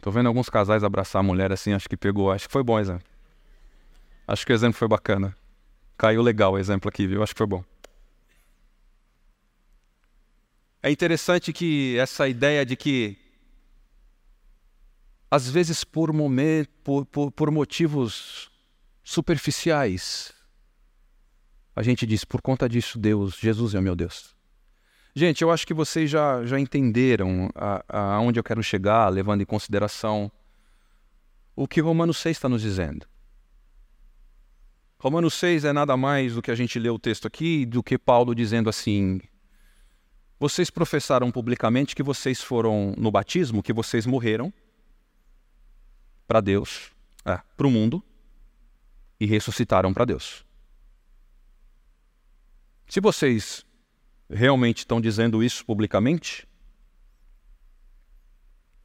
Tô 0.00 0.10
vendo 0.10 0.26
alguns 0.26 0.48
casais 0.48 0.82
abraçar 0.82 1.20
a 1.20 1.22
mulher 1.22 1.52
assim, 1.52 1.72
acho 1.72 1.88
que 1.88 1.96
pegou. 1.96 2.32
Acho 2.32 2.46
que 2.46 2.52
foi 2.52 2.62
bom 2.62 2.78
exemplo. 2.78 3.06
Acho 4.26 4.44
que 4.44 4.52
o 4.52 4.54
exemplo 4.54 4.78
foi 4.78 4.88
bacana. 4.88 5.36
Caiu 5.96 6.22
legal 6.22 6.54
o 6.54 6.58
exemplo 6.58 6.88
aqui, 6.88 7.06
viu? 7.06 7.22
Acho 7.22 7.34
que 7.34 7.38
foi 7.38 7.46
bom. 7.46 7.64
É 10.84 10.90
interessante 10.90 11.50
que 11.50 11.96
essa 11.96 12.28
ideia 12.28 12.62
de 12.66 12.76
que, 12.76 13.16
às 15.30 15.48
vezes, 15.48 15.82
por, 15.82 16.12
momento, 16.12 16.68
por, 16.84 17.06
por, 17.06 17.32
por 17.32 17.50
motivos 17.50 18.50
superficiais, 19.02 20.34
a 21.74 21.82
gente 21.82 22.04
diz, 22.04 22.22
por 22.22 22.42
conta 22.42 22.68
disso, 22.68 22.98
Deus, 22.98 23.38
Jesus 23.38 23.74
é 23.74 23.78
o 23.78 23.82
meu 23.82 23.96
Deus. 23.96 24.36
Gente, 25.16 25.40
eu 25.40 25.50
acho 25.50 25.66
que 25.66 25.72
vocês 25.72 26.10
já, 26.10 26.44
já 26.44 26.60
entenderam 26.60 27.48
aonde 27.88 28.38
eu 28.38 28.44
quero 28.44 28.62
chegar, 28.62 29.08
levando 29.08 29.40
em 29.40 29.46
consideração 29.46 30.30
o 31.56 31.66
que 31.66 31.80
Romanos 31.80 32.18
6 32.18 32.36
está 32.36 32.46
nos 32.46 32.60
dizendo. 32.60 33.06
Romanos 34.98 35.32
6 35.32 35.64
é 35.64 35.72
nada 35.72 35.96
mais 35.96 36.34
do 36.34 36.42
que 36.42 36.50
a 36.50 36.54
gente 36.54 36.78
lê 36.78 36.90
o 36.90 36.98
texto 36.98 37.26
aqui, 37.26 37.64
do 37.64 37.82
que 37.82 37.96
Paulo 37.96 38.34
dizendo 38.34 38.68
assim: 38.68 39.18
Vocês 40.38 40.70
professaram 40.70 41.30
publicamente 41.30 41.94
que 41.94 42.02
vocês 42.02 42.42
foram 42.42 42.94
no 42.96 43.10
batismo, 43.10 43.62
que 43.62 43.72
vocês 43.72 44.04
morreram 44.04 44.52
para 46.26 46.40
Deus, 46.40 46.90
é, 47.24 47.40
para 47.56 47.66
o 47.66 47.70
mundo, 47.70 48.02
e 49.18 49.26
ressuscitaram 49.26 49.94
para 49.94 50.04
Deus. 50.04 50.44
Se 52.88 53.00
vocês 53.00 53.64
realmente 54.28 54.78
estão 54.78 55.00
dizendo 55.00 55.42
isso 55.42 55.64
publicamente, 55.64 56.46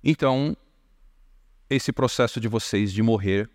então 0.03 0.55
esse 1.69 1.91
processo 1.91 2.39
de 2.39 2.47
vocês 2.47 2.91
de 2.91 3.01
morrer 3.01 3.49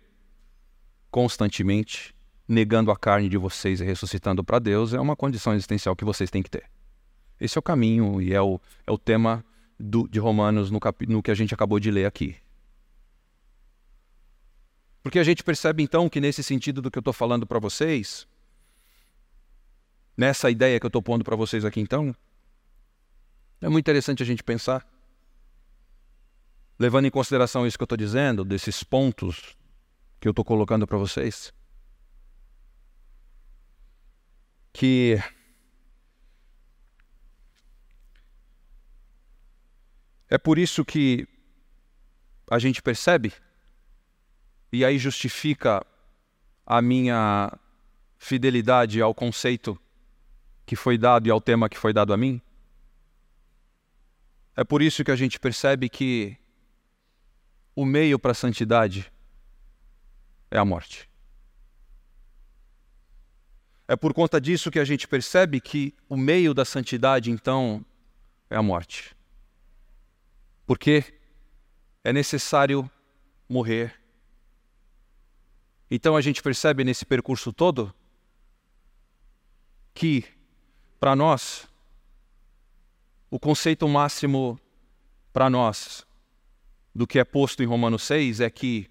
constantemente, 1.09 2.13
negando 2.47 2.91
a 2.91 2.97
carne 2.97 3.29
de 3.29 3.37
vocês 3.37 3.79
e 3.81 3.85
ressuscitando 3.85 4.43
para 4.43 4.59
Deus, 4.59 4.93
é 4.93 4.99
uma 4.99 5.15
condição 5.15 5.53
existencial 5.53 5.95
que 5.95 6.05
vocês 6.05 6.29
têm 6.29 6.43
que 6.43 6.49
ter. 6.49 6.74
Esse 7.39 7.57
é 7.57 7.59
o 7.59 7.63
caminho 7.63 8.21
e 8.21 8.33
é 8.33 8.41
o, 8.41 8.59
é 8.85 8.91
o 8.91 8.97
tema 8.97 9.43
do, 9.79 10.07
de 10.07 10.19
Romanos 10.19 10.71
no, 10.71 10.79
cap, 10.79 11.05
no 11.05 11.21
que 11.21 11.31
a 11.31 11.35
gente 11.35 11.53
acabou 11.53 11.79
de 11.79 11.91
ler 11.91 12.05
aqui. 12.05 12.35
Porque 15.03 15.19
a 15.19 15.23
gente 15.23 15.43
percebe 15.43 15.83
então 15.83 16.09
que, 16.09 16.19
nesse 16.19 16.41
sentido 16.41 16.81
do 16.81 16.89
que 16.89 16.97
eu 16.97 17.01
estou 17.01 17.13
falando 17.13 17.45
para 17.45 17.59
vocês, 17.59 18.27
nessa 20.17 20.49
ideia 20.49 20.79
que 20.79 20.85
eu 20.85 20.89
estou 20.89 21.01
pondo 21.01 21.23
para 21.23 21.35
vocês 21.35 21.63
aqui 21.63 21.79
então, 21.79 22.15
é 23.61 23.69
muito 23.69 23.83
interessante 23.83 24.23
a 24.23 24.25
gente 24.25 24.43
pensar, 24.43 24.87
levando 26.79 27.05
em 27.05 27.11
consideração 27.11 27.67
isso 27.67 27.77
que 27.77 27.83
eu 27.83 27.85
estou 27.85 27.97
dizendo, 27.97 28.43
desses 28.43 28.83
pontos 28.83 29.55
que 30.19 30.27
eu 30.27 30.31
estou 30.31 30.43
colocando 30.43 30.87
para 30.87 30.97
vocês, 30.97 31.53
que 34.73 35.21
é 40.29 40.37
por 40.37 40.57
isso 40.57 40.83
que 40.83 41.27
a 42.49 42.59
gente 42.59 42.81
percebe 42.81 43.33
e 44.71 44.83
aí 44.83 44.97
justifica 44.97 45.85
a 46.65 46.81
minha 46.81 47.51
fidelidade 48.17 49.01
ao 49.01 49.13
conceito 49.13 49.79
que 50.65 50.75
foi 50.75 50.97
dado 50.97 51.27
e 51.27 51.31
ao 51.31 51.39
tema 51.39 51.69
que 51.69 51.77
foi 51.77 51.93
dado 51.93 52.11
a 52.11 52.17
mim? 52.17 52.41
É 54.55 54.63
por 54.63 54.81
isso 54.81 55.03
que 55.03 55.11
a 55.11 55.15
gente 55.15 55.39
percebe 55.39 55.89
que 55.89 56.37
o 57.75 57.85
meio 57.85 58.17
para 58.17 58.31
a 58.31 58.35
santidade 58.35 59.11
é 60.49 60.57
a 60.57 60.65
morte. 60.65 61.09
É 63.87 63.95
por 63.95 64.13
conta 64.13 64.41
disso 64.41 64.71
que 64.71 64.79
a 64.79 64.85
gente 64.85 65.07
percebe 65.07 65.61
que 65.61 65.93
o 66.09 66.17
meio 66.17 66.53
da 66.53 66.65
santidade, 66.65 67.29
então, 67.29 67.85
é 68.49 68.55
a 68.55 68.63
morte. 68.63 69.14
Porque 70.65 71.03
é 72.03 72.11
necessário 72.11 72.89
morrer. 73.47 73.93
Então 75.89 76.15
a 76.15 76.21
gente 76.21 76.41
percebe 76.41 76.83
nesse 76.83 77.05
percurso 77.05 77.53
todo 77.53 77.93
que 79.93 80.25
para 80.99 81.15
nós, 81.15 81.67
o 83.29 83.39
conceito 83.39 83.87
máximo 83.87 84.59
para 85.31 85.49
nós 85.49 86.05
do 86.93 87.05
que 87.05 87.19
é 87.19 87.23
posto 87.23 87.61
em 87.61 87.65
Romanos 87.65 88.03
6 88.03 88.39
é 88.39 88.49
que 88.49 88.89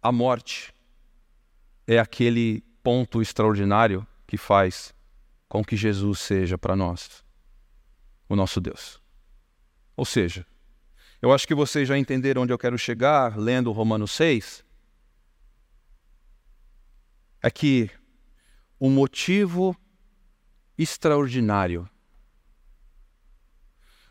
a 0.00 0.12
morte 0.12 0.74
é 1.86 1.98
aquele 1.98 2.60
ponto 2.82 3.20
extraordinário 3.20 4.06
que 4.26 4.36
faz 4.36 4.94
com 5.48 5.64
que 5.64 5.76
Jesus 5.76 6.20
seja 6.20 6.56
para 6.56 6.76
nós 6.76 7.24
o 8.28 8.36
nosso 8.36 8.60
Deus. 8.60 9.00
Ou 9.96 10.04
seja, 10.04 10.46
eu 11.20 11.32
acho 11.32 11.46
que 11.46 11.54
vocês 11.54 11.88
já 11.88 11.98
entenderam 11.98 12.42
onde 12.42 12.52
eu 12.52 12.58
quero 12.58 12.78
chegar 12.78 13.36
lendo 13.36 13.72
Romanos 13.72 14.12
6. 14.12 14.64
É 17.42 17.50
que 17.50 17.90
o 18.78 18.88
motivo 18.88 19.76
extraordinário. 20.78 21.88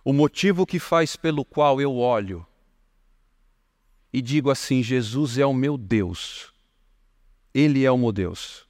O 0.03 0.11
motivo 0.11 0.65
que 0.65 0.79
faz 0.79 1.15
pelo 1.15 1.45
qual 1.45 1.81
eu 1.81 1.95
olho 1.95 2.45
e 4.11 4.21
digo 4.21 4.49
assim: 4.49 4.83
Jesus 4.83 5.37
é 5.37 5.45
o 5.45 5.53
meu 5.53 5.77
Deus, 5.77 6.53
Ele 7.53 7.85
é 7.85 7.91
o 7.91 7.97
meu 7.97 8.11
Deus, 8.11 8.67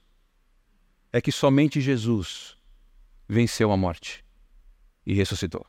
é 1.12 1.20
que 1.20 1.32
somente 1.32 1.80
Jesus 1.80 2.56
venceu 3.28 3.70
a 3.72 3.76
morte 3.76 4.24
e 5.04 5.14
ressuscitou. 5.14 5.66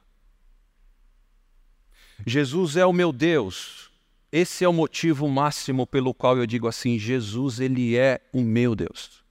Jesus 2.25 2.75
é 2.75 2.85
o 2.85 2.93
meu 2.93 3.11
Deus. 3.11 3.89
Esse 4.31 4.63
é 4.63 4.69
o 4.69 4.73
motivo 4.73 5.27
máximo 5.27 5.87
pelo 5.87 6.13
qual 6.13 6.37
eu 6.37 6.45
digo 6.45 6.67
assim: 6.67 6.99
Jesus, 6.99 7.59
ele 7.59 7.97
é 7.97 8.21
o 8.31 8.41
meu 8.41 8.75
Deus. 8.75 9.23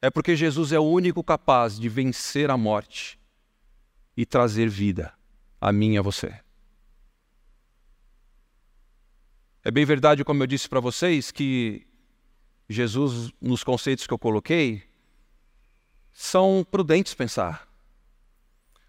É 0.00 0.10
porque 0.10 0.36
Jesus 0.36 0.72
é 0.72 0.78
o 0.78 0.84
único 0.84 1.22
capaz 1.22 1.78
de 1.78 1.88
vencer 1.88 2.50
a 2.50 2.56
morte 2.56 3.18
e 4.16 4.24
trazer 4.24 4.68
vida 4.68 5.12
a 5.60 5.72
mim 5.72 5.94
e 5.94 5.98
a 5.98 6.02
você. 6.02 6.40
É 9.64 9.70
bem 9.70 9.84
verdade, 9.84 10.24
como 10.24 10.42
eu 10.42 10.46
disse 10.46 10.68
para 10.68 10.80
vocês, 10.80 11.30
que 11.30 11.86
Jesus, 12.68 13.32
nos 13.40 13.62
conceitos 13.64 14.06
que 14.06 14.14
eu 14.14 14.18
coloquei, 14.18 14.82
são 16.12 16.66
prudentes 16.70 17.12
pensar. 17.12 17.67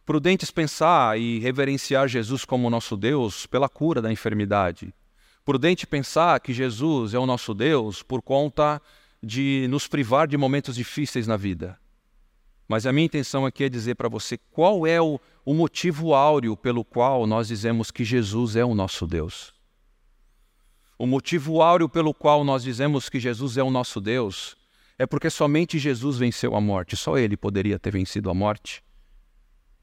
Prudentes 0.10 0.50
pensar 0.50 1.20
e 1.20 1.38
reverenciar 1.38 2.08
Jesus 2.08 2.44
como 2.44 2.68
nosso 2.68 2.98
Deus 2.98 3.46
pela 3.46 3.70
cura 3.70 4.02
da 4.02 4.12
enfermidade. 4.12 4.92
Prudente 5.46 5.86
pensar 5.86 6.40
que 6.40 6.52
Jesus 6.52 7.14
é 7.14 7.20
o 7.20 7.28
nosso 7.28 7.54
Deus 7.54 8.02
por 8.02 8.20
conta 8.20 8.82
de 9.22 9.68
nos 9.70 9.88
privar 9.88 10.28
de 10.28 10.36
momentos 10.36 10.76
difíceis 10.76 11.28
na 11.28 11.38
vida. 11.38 11.78
Mas 12.68 12.88
a 12.88 12.92
minha 12.92 13.06
intenção 13.06 13.46
aqui 13.46 13.66
é 13.66 13.70
dizer 13.70 13.94
para 13.94 14.10
você 14.10 14.36
qual 14.50 14.88
é 14.88 15.00
o, 15.00 15.20
o 15.46 15.54
motivo 15.54 16.16
áureo 16.16 16.58
pelo 16.58 16.84
qual 16.84 17.28
nós 17.28 17.50
dizemos 17.50 17.92
que 17.92 18.04
Jesus 18.04 18.56
é 18.56 18.66
o 18.66 18.74
nosso 18.74 19.06
Deus. 19.06 19.54
O 20.98 21.06
motivo 21.06 21.62
áureo 21.62 21.88
pelo 21.88 22.16
qual 22.16 22.44
nós 22.44 22.64
dizemos 22.64 23.10
que 23.10 23.20
Jesus 23.20 23.58
é 23.58 23.64
o 23.64 23.70
nosso 23.70 24.02
Deus 24.02 24.58
é 24.98 25.06
porque 25.06 25.30
somente 25.30 25.78
Jesus 25.78 26.18
venceu 26.18 26.56
a 26.56 26.60
morte, 26.60 26.98
só 26.98 27.16
Ele 27.16 27.38
poderia 27.38 27.78
ter 27.78 27.92
vencido 27.92 28.28
a 28.32 28.34
morte 28.34 28.82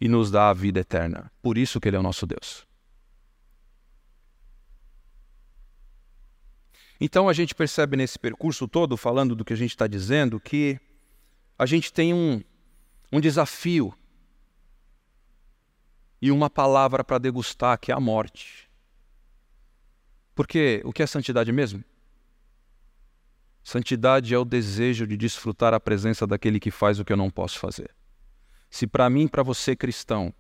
e 0.01 0.09
nos 0.09 0.31
dá 0.31 0.51
a 0.51 0.53
vida 0.53 0.81
eterna. 0.81 1.31
Por 1.43 1.57
isso 1.57 1.81
que 1.81 1.89
Ele 1.89 1.97
é 1.97 2.01
o 2.01 2.03
nosso 2.03 2.27
Deus. 2.27 2.67
Então 7.01 7.29
a 7.29 7.33
gente 7.33 7.55
percebe 7.55 7.97
nesse 7.97 8.19
percurso 8.19 8.67
todo, 8.67 8.97
falando 8.97 9.35
do 9.35 9.45
que 9.45 9.53
a 9.53 9.57
gente 9.57 9.71
está 9.71 9.87
dizendo, 9.87 10.41
que 10.41 10.81
a 11.59 11.67
gente 11.67 11.93
tem 11.93 12.15
um, 12.15 12.43
um 13.13 13.21
desafio 13.21 13.95
e 16.21 16.31
uma 16.31 16.49
palavra 16.49 17.05
para 17.05 17.19
degustar, 17.19 17.79
que 17.79 17.93
é 17.93 17.95
a 17.95 18.01
morte. 18.01 18.71
Porque 20.35 20.83
o 20.85 20.93
que 20.93 21.03
é 21.03 21.07
santidade 21.07 21.53
mesmo? 21.53 21.85
Santidade 23.63 24.33
é 24.33 24.39
o 24.39 24.45
desejo 24.45 25.07
de 25.07 25.17
desfrutar 25.17 25.75
a 25.75 25.81
presença 25.81 26.27
daquele 26.27 26.61
que 26.61 26.71
faz 26.71 26.99
o 26.99 27.05
que 27.05 27.13
eu 27.13 27.17
não 27.17 27.31
posso 27.31 27.59
fazer. 27.59 27.91
Se 28.71 28.87
para 28.87 29.09
mim, 29.09 29.29
para 29.29 29.43
você 29.43 29.75
cristão, 29.75 30.33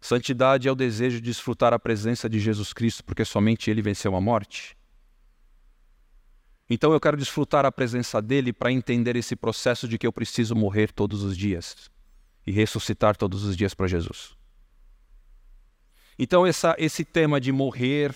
santidade 0.00 0.68
é 0.68 0.72
o 0.72 0.74
desejo 0.74 1.16
de 1.16 1.22
desfrutar 1.22 1.72
a 1.72 1.78
presença 1.78 2.28
de 2.28 2.38
Jesus 2.38 2.72
Cristo, 2.72 3.04
porque 3.04 3.24
somente 3.24 3.70
ele 3.70 3.80
venceu 3.80 4.14
a 4.14 4.20
morte, 4.20 4.76
então 6.68 6.92
eu 6.92 7.00
quero 7.00 7.16
desfrutar 7.16 7.66
a 7.66 7.72
presença 7.72 8.22
dele 8.22 8.52
para 8.52 8.72
entender 8.72 9.16
esse 9.16 9.36
processo 9.36 9.86
de 9.86 9.98
que 9.98 10.06
eu 10.06 10.12
preciso 10.12 10.54
morrer 10.54 10.90
todos 10.92 11.22
os 11.22 11.36
dias 11.36 11.90
e 12.46 12.52
ressuscitar 12.52 13.16
todos 13.16 13.44
os 13.44 13.56
dias 13.56 13.74
para 13.74 13.86
Jesus. 13.86 14.34
Então, 16.18 16.46
essa, 16.46 16.74
esse 16.78 17.04
tema 17.04 17.40
de 17.40 17.52
morrer 17.52 18.14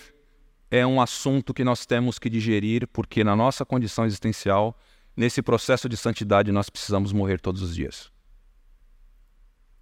é 0.71 0.85
um 0.85 1.01
assunto 1.01 1.53
que 1.53 1.63
nós 1.63 1.85
temos 1.85 2.17
que 2.17 2.29
digerir, 2.29 2.87
porque 2.87 3.23
na 3.23 3.35
nossa 3.35 3.65
condição 3.65 4.05
existencial, 4.05 4.77
nesse 5.15 5.41
processo 5.41 5.89
de 5.89 5.97
santidade, 5.97 6.51
nós 6.51 6.69
precisamos 6.69 7.11
morrer 7.11 7.39
todos 7.39 7.61
os 7.61 7.75
dias. 7.75 8.11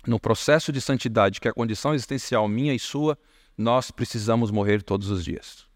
No 0.06 0.20
processo 0.20 0.72
de 0.72 0.80
santidade, 0.80 1.42
que 1.42 1.48
é 1.48 1.52
a 1.52 1.54
condição 1.54 1.94
existencial 1.94 2.48
minha 2.48 2.74
e 2.74 2.80
sua, 2.80 3.18
nós 3.58 3.92
precisamos 3.92 4.52
morrer 4.52 4.84
todos 4.84 5.10
os 5.10 5.24
dias. 5.24 5.68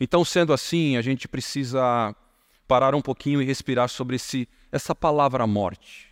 Então, 0.00 0.24
sendo 0.24 0.52
assim, 0.52 0.96
a 0.96 1.02
gente 1.02 1.26
precisa 1.26 2.14
parar 2.66 2.94
um 2.94 3.00
pouquinho 3.00 3.40
e 3.40 3.44
respirar 3.44 3.88
sobre 3.88 4.16
esse, 4.16 4.48
essa 4.70 4.94
palavra 4.94 5.46
morte. 5.46 6.08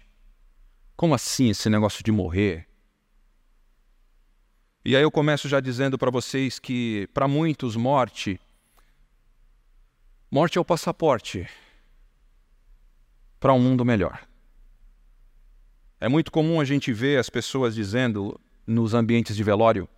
Como 0.96 1.14
assim 1.14 1.50
esse 1.50 1.68
negócio 1.68 2.02
de 2.02 2.10
morrer? 2.10 2.66
E 4.84 4.96
aí 4.96 5.02
eu 5.02 5.10
começo 5.10 5.48
já 5.48 5.60
dizendo 5.60 5.98
para 5.98 6.10
vocês 6.10 6.58
que, 6.58 7.08
para 7.12 7.28
muitos, 7.28 7.76
morte. 7.76 8.40
Morte 10.30 10.58
é 10.58 10.60
o 10.60 10.64
passaporte 10.64 11.46
para 13.38 13.52
um 13.52 13.60
mundo 13.60 13.84
melhor. 13.84 14.26
É 16.00 16.08
muito 16.08 16.30
comum 16.30 16.60
a 16.60 16.64
gente 16.64 16.92
ver 16.92 17.18
as 17.18 17.30
pessoas 17.30 17.74
dizendo 17.74 18.38
nos 18.66 18.94
ambientes 18.94 19.34
de 19.34 19.42
velório, 19.42 19.88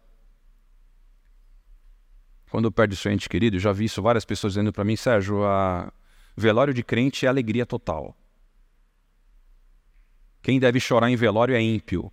quando 2.51 2.73
perde 2.73 2.97
seu 2.97 3.13
ente 3.13 3.29
querido, 3.29 3.59
já 3.59 3.73
vi 3.73 3.85
isso 3.85 4.01
várias 4.01 4.25
pessoas 4.25 4.55
dizendo 4.55 4.73
para 4.73 4.85
mim, 4.85 4.97
Sérgio, 4.97 5.45
a 5.45 5.93
velório 6.37 6.73
de 6.73 6.83
crente 6.83 7.27
é 7.27 7.29
alegria 7.29 7.67
total. 7.67 8.17
Quem 10.41 10.59
deve 10.59 10.81
chorar 10.81 11.11
em 11.11 11.17
velório 11.17 11.55
é 11.55 11.61
ímpio. 11.61 12.11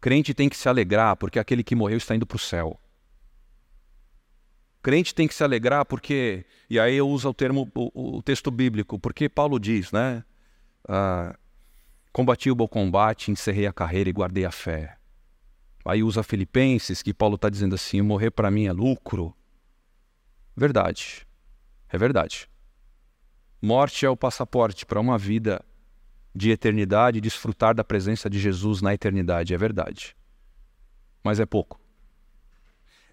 Crente 0.00 0.32
tem 0.34 0.48
que 0.48 0.56
se 0.56 0.68
alegrar 0.68 1.16
porque 1.16 1.38
aquele 1.38 1.62
que 1.62 1.74
morreu 1.74 1.98
está 1.98 2.14
indo 2.14 2.26
para 2.26 2.36
o 2.36 2.40
céu. 2.40 2.80
Crente 4.82 5.14
tem 5.14 5.28
que 5.28 5.34
se 5.34 5.44
alegrar 5.44 5.84
porque, 5.84 6.46
e 6.68 6.80
aí 6.80 6.96
eu 6.96 7.08
uso 7.08 7.28
o 7.28 7.34
termo, 7.34 7.70
o, 7.74 8.16
o 8.16 8.22
texto 8.22 8.50
bíblico, 8.50 8.98
porque 8.98 9.28
Paulo 9.28 9.60
diz, 9.60 9.92
né? 9.92 10.24
Ah, 10.88 11.38
combati 12.12 12.50
o 12.50 12.54
bom 12.54 12.68
combate, 12.68 13.30
encerrei 13.30 13.66
a 13.66 13.72
carreira 13.72 14.10
e 14.10 14.12
guardei 14.12 14.44
a 14.44 14.50
fé. 14.50 14.96
Aí 15.84 16.02
usa 16.02 16.22
Filipenses, 16.22 17.02
que 17.02 17.14
Paulo 17.14 17.36
está 17.36 17.48
dizendo 17.48 17.74
assim: 17.74 18.02
morrer 18.02 18.30
para 18.30 18.50
mim 18.50 18.66
é 18.66 18.72
lucro. 18.72 19.34
Verdade, 20.56 21.26
é 21.88 21.96
verdade. 21.96 22.48
Morte 23.62 24.04
é 24.06 24.10
o 24.10 24.16
passaporte 24.16 24.86
para 24.86 25.00
uma 25.00 25.18
vida 25.18 25.64
de 26.34 26.50
eternidade 26.50 27.18
e 27.18 27.20
desfrutar 27.20 27.74
da 27.74 27.84
presença 27.84 28.30
de 28.30 28.38
Jesus 28.38 28.80
na 28.80 28.94
eternidade, 28.94 29.54
é 29.54 29.58
verdade. 29.58 30.16
Mas 31.22 31.40
é 31.40 31.46
pouco. 31.46 31.80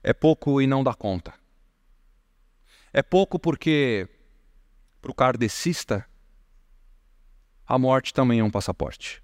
É 0.03 0.13
pouco 0.13 0.61
e 0.61 0.67
não 0.67 0.83
dá 0.83 0.93
conta. 0.93 1.33
É 2.93 3.01
pouco 3.01 3.37
porque, 3.37 4.07
para 5.01 5.11
o 5.11 5.13
kardecista, 5.13 6.05
a 7.67 7.77
morte 7.77 8.13
também 8.13 8.39
é 8.39 8.43
um 8.43 8.49
passaporte. 8.49 9.21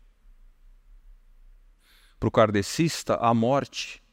Para 2.20 2.28
o 2.28 2.32
kardecista, 2.32 3.16
a 3.16 3.34
morte 3.34 4.04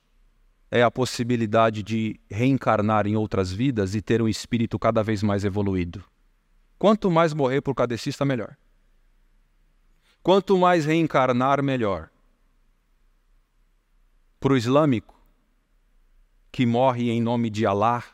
é 0.70 0.82
a 0.82 0.90
possibilidade 0.90 1.82
de 1.82 2.20
reencarnar 2.30 3.06
em 3.06 3.16
outras 3.16 3.50
vidas 3.50 3.94
e 3.94 4.00
ter 4.00 4.22
um 4.22 4.28
espírito 4.28 4.78
cada 4.78 5.02
vez 5.02 5.22
mais 5.22 5.44
evoluído. 5.44 6.04
Quanto 6.78 7.10
mais 7.10 7.34
morrer 7.34 7.60
por 7.60 7.74
kardecista, 7.74 8.24
melhor. 8.24 8.56
Quanto 10.22 10.56
mais 10.56 10.84
reencarnar, 10.84 11.62
melhor. 11.62 12.08
Para 14.38 14.52
o 14.52 14.56
islâmico, 14.56 15.20
que 16.52 16.64
morre 16.64 17.10
em 17.10 17.20
nome 17.20 17.50
de 17.50 17.66
Allah, 17.66 18.04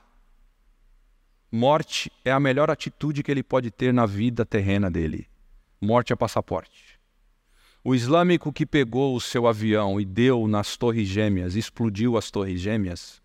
morte 1.52 2.10
é 2.24 2.32
a 2.32 2.40
melhor 2.40 2.70
atitude 2.70 3.22
que 3.22 3.30
ele 3.30 3.42
pode 3.42 3.70
ter 3.70 3.92
na 3.92 4.06
vida 4.06 4.44
terrena 4.46 4.90
dele. 4.90 5.28
Morte 5.86 6.12
é 6.12 6.16
passaporte. 6.16 6.98
O 7.84 7.94
islâmico 7.94 8.52
que 8.52 8.66
pegou 8.66 9.14
o 9.14 9.20
seu 9.20 9.46
avião 9.46 10.00
e 10.00 10.04
deu 10.04 10.48
nas 10.48 10.76
Torres 10.76 11.06
Gêmeas, 11.06 11.54
explodiu 11.54 12.16
as 12.16 12.28
Torres 12.28 12.60
Gêmeas, 12.60 13.22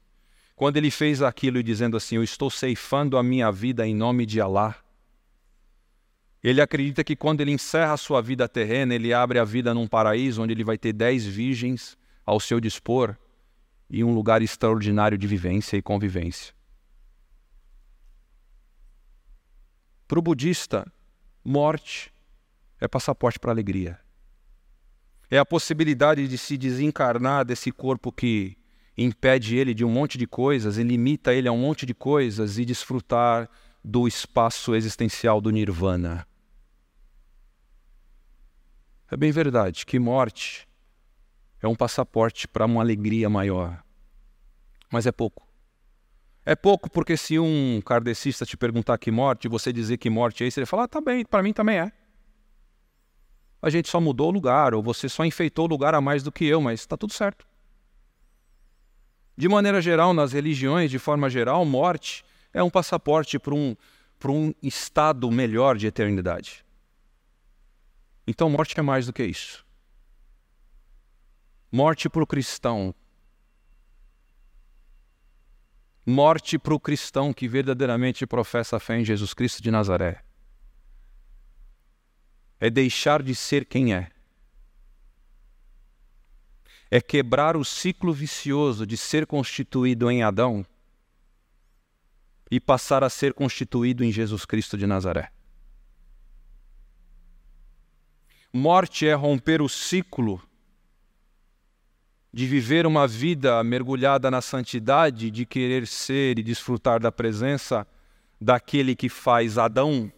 quando 0.55 0.77
ele 0.77 0.91
fez 0.91 1.23
aquilo 1.23 1.57
e 1.57 1.63
dizendo 1.63 1.97
assim: 1.97 2.17
Eu 2.17 2.23
estou 2.23 2.51
ceifando 2.51 3.17
a 3.17 3.23
minha 3.23 3.51
vida 3.51 3.87
em 3.87 3.95
nome 3.95 4.27
de 4.27 4.39
Allah, 4.39 4.75
ele 6.43 6.61
acredita 6.61 7.03
que 7.03 7.15
quando 7.15 7.41
ele 7.41 7.51
encerra 7.51 7.93
a 7.93 7.97
sua 7.97 8.21
vida 8.21 8.47
terrena, 8.47 8.93
ele 8.93 9.11
abre 9.11 9.39
a 9.39 9.43
vida 9.43 9.73
num 9.73 9.87
paraíso 9.87 10.43
onde 10.43 10.53
ele 10.53 10.63
vai 10.63 10.77
ter 10.77 10.93
dez 10.93 11.25
virgens 11.25 11.97
ao 12.23 12.39
seu 12.39 12.59
dispor 12.59 13.17
e 13.89 14.03
um 14.03 14.13
lugar 14.13 14.43
extraordinário 14.43 15.17
de 15.17 15.25
vivência 15.25 15.77
e 15.77 15.81
convivência. 15.81 16.53
Para 20.07 20.19
o 20.19 20.21
budista, 20.21 20.85
morte 21.43 22.11
é 22.81 22.87
passaporte 22.87 23.39
para 23.39 23.51
alegria. 23.51 23.99
É 25.29 25.37
a 25.37 25.45
possibilidade 25.45 26.27
de 26.27 26.37
se 26.37 26.57
desencarnar 26.57 27.45
desse 27.45 27.71
corpo 27.71 28.11
que 28.11 28.57
impede 28.97 29.55
ele 29.55 29.73
de 29.73 29.85
um 29.85 29.89
monte 29.89 30.17
de 30.17 30.27
coisas 30.27 30.77
e 30.77 30.83
limita 30.83 31.33
ele 31.33 31.47
a 31.47 31.51
um 31.51 31.57
monte 31.57 31.85
de 31.85 31.93
coisas 31.93 32.57
e 32.57 32.65
desfrutar 32.65 33.49
do 33.83 34.07
espaço 34.07 34.75
existencial 34.75 35.39
do 35.39 35.51
nirvana. 35.51 36.27
É 39.09 39.15
bem 39.15 39.31
verdade 39.31 39.85
que 39.85 39.99
morte 39.99 40.67
é 41.61 41.67
um 41.67 41.75
passaporte 41.75 42.47
para 42.47 42.65
uma 42.65 42.81
alegria 42.81 43.29
maior. 43.29 43.81
Mas 44.91 45.05
é 45.05 45.11
pouco. 45.11 45.47
É 46.43 46.55
pouco 46.55 46.89
porque 46.89 47.15
se 47.15 47.37
um 47.37 47.79
kardecista 47.85 48.45
te 48.45 48.57
perguntar 48.57 48.97
que 48.97 49.11
morte, 49.11 49.47
você 49.47 49.71
dizer 49.71 49.97
que 49.97 50.09
morte 50.09 50.43
é 50.43 50.47
isso, 50.47 50.59
ele 50.59 50.65
fala, 50.65 50.83
ah, 50.83 50.87
tá 50.87 50.99
bem, 50.99 51.23
para 51.23 51.43
mim 51.43 51.53
também 51.53 51.79
é. 51.79 51.91
A 53.61 53.69
gente 53.69 53.89
só 53.89 54.01
mudou 54.01 54.29
o 54.29 54.31
lugar, 54.31 54.73
ou 54.73 54.81
você 54.81 55.07
só 55.07 55.23
enfeitou 55.23 55.65
o 55.65 55.69
lugar 55.69 55.93
a 55.93 56.01
mais 56.01 56.23
do 56.23 56.31
que 56.31 56.45
eu, 56.45 56.59
mas 56.59 56.79
está 56.79 56.97
tudo 56.97 57.13
certo. 57.13 57.45
De 59.37 59.47
maneira 59.47 59.81
geral, 59.81 60.13
nas 60.13 60.33
religiões, 60.33 60.89
de 60.89 60.99
forma 60.99 61.29
geral, 61.29 61.63
morte 61.63 62.25
é 62.53 62.61
um 62.61 62.69
passaporte 62.69 63.39
para 63.39 63.53
um, 63.53 63.75
um 64.25 64.53
estado 64.61 65.29
melhor 65.31 65.77
de 65.77 65.87
eternidade. 65.87 66.65
Então, 68.25 68.49
morte 68.49 68.79
é 68.79 68.81
mais 68.81 69.05
do 69.05 69.13
que 69.13 69.23
isso. 69.23 69.65
Morte 71.71 72.09
para 72.09 72.23
o 72.23 72.27
cristão. 72.27 72.93
Morte 76.05 76.57
para 76.57 76.73
o 76.73 76.79
cristão 76.79 77.31
que 77.31 77.47
verdadeiramente 77.47 78.25
professa 78.25 78.77
a 78.77 78.79
fé 78.79 78.99
em 78.99 79.05
Jesus 79.05 79.33
Cristo 79.33 79.61
de 79.61 79.71
Nazaré. 79.71 80.23
É 82.61 82.69
deixar 82.69 83.21
de 83.23 83.35
ser 83.35 83.65
quem 83.65 83.93
é. 83.93 84.09
É 86.91 87.01
quebrar 87.01 87.57
o 87.57 87.65
ciclo 87.65 88.13
vicioso 88.13 88.85
de 88.85 88.95
ser 88.95 89.25
constituído 89.25 90.11
em 90.11 90.21
Adão 90.21 90.65
e 92.51 92.59
passar 92.59 93.03
a 93.03 93.09
ser 93.09 93.33
constituído 93.33 94.03
em 94.03 94.11
Jesus 94.11 94.45
Cristo 94.45 94.77
de 94.77 94.85
Nazaré. 94.85 95.31
Morte 98.53 99.07
é 99.07 99.13
romper 99.15 99.61
o 99.61 99.67
ciclo 99.67 100.39
de 102.33 102.45
viver 102.45 102.85
uma 102.85 103.07
vida 103.07 103.63
mergulhada 103.63 104.29
na 104.29 104.41
santidade, 104.41 105.31
de 105.31 105.45
querer 105.45 105.87
ser 105.87 106.37
e 106.37 106.43
desfrutar 106.43 106.99
da 106.99 107.11
presença 107.11 107.87
daquele 108.39 108.95
que 108.95 109.09
faz 109.09 109.57
Adão, 109.57 110.11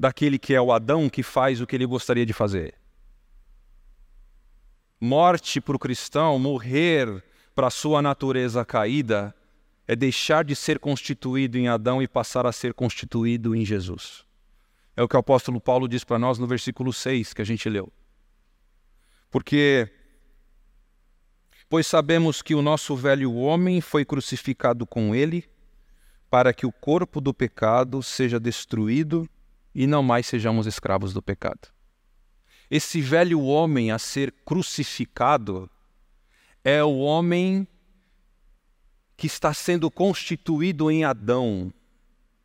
daquele 0.00 0.38
que 0.38 0.54
é 0.54 0.60
o 0.60 0.72
Adão 0.72 1.10
que 1.10 1.22
faz 1.22 1.60
o 1.60 1.66
que 1.66 1.76
ele 1.76 1.84
gostaria 1.84 2.24
de 2.24 2.32
fazer. 2.32 2.74
Morte 4.98 5.60
para 5.60 5.76
o 5.76 5.78
cristão, 5.78 6.38
morrer 6.38 7.22
para 7.54 7.66
a 7.66 7.70
sua 7.70 8.00
natureza 8.00 8.64
caída, 8.64 9.34
é 9.86 9.94
deixar 9.94 10.42
de 10.42 10.56
ser 10.56 10.78
constituído 10.78 11.58
em 11.58 11.68
Adão 11.68 12.02
e 12.02 12.08
passar 12.08 12.46
a 12.46 12.52
ser 12.52 12.72
constituído 12.72 13.54
em 13.54 13.62
Jesus. 13.62 14.24
É 14.96 15.02
o 15.02 15.08
que 15.08 15.16
o 15.16 15.18
apóstolo 15.18 15.60
Paulo 15.60 15.86
diz 15.86 16.02
para 16.02 16.18
nós 16.18 16.38
no 16.38 16.46
versículo 16.46 16.94
6 16.94 17.34
que 17.34 17.42
a 17.42 17.44
gente 17.44 17.68
leu. 17.68 17.92
Porque, 19.30 19.86
pois 21.68 21.86
sabemos 21.86 22.40
que 22.40 22.54
o 22.54 22.62
nosso 22.62 22.96
velho 22.96 23.34
homem 23.34 23.82
foi 23.82 24.06
crucificado 24.06 24.86
com 24.86 25.14
ele, 25.14 25.44
para 26.30 26.54
que 26.54 26.64
o 26.64 26.72
corpo 26.72 27.20
do 27.20 27.34
pecado 27.34 28.02
seja 28.02 28.40
destruído 28.40 29.28
e 29.74 29.86
não 29.86 30.02
mais 30.02 30.26
sejamos 30.26 30.66
escravos 30.66 31.12
do 31.12 31.22
pecado. 31.22 31.68
Esse 32.70 33.00
velho 33.00 33.40
homem 33.42 33.90
a 33.90 33.98
ser 33.98 34.32
crucificado 34.44 35.68
é 36.62 36.82
o 36.84 36.98
homem 36.98 37.66
que 39.16 39.26
está 39.26 39.52
sendo 39.52 39.90
constituído 39.90 40.90
em 40.90 41.04
Adão, 41.04 41.72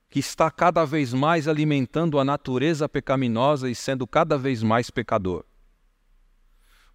que 0.10 0.20
está 0.20 0.50
cada 0.50 0.84
vez 0.86 1.14
mais 1.14 1.48
alimentando 1.48 2.20
a 2.20 2.26
natureza 2.26 2.90
pecaminosa 2.90 3.70
e 3.70 3.76
sendo 3.76 4.08
cada 4.08 4.38
vez 4.38 4.64
mais 4.64 4.90
pecador. 4.90 5.46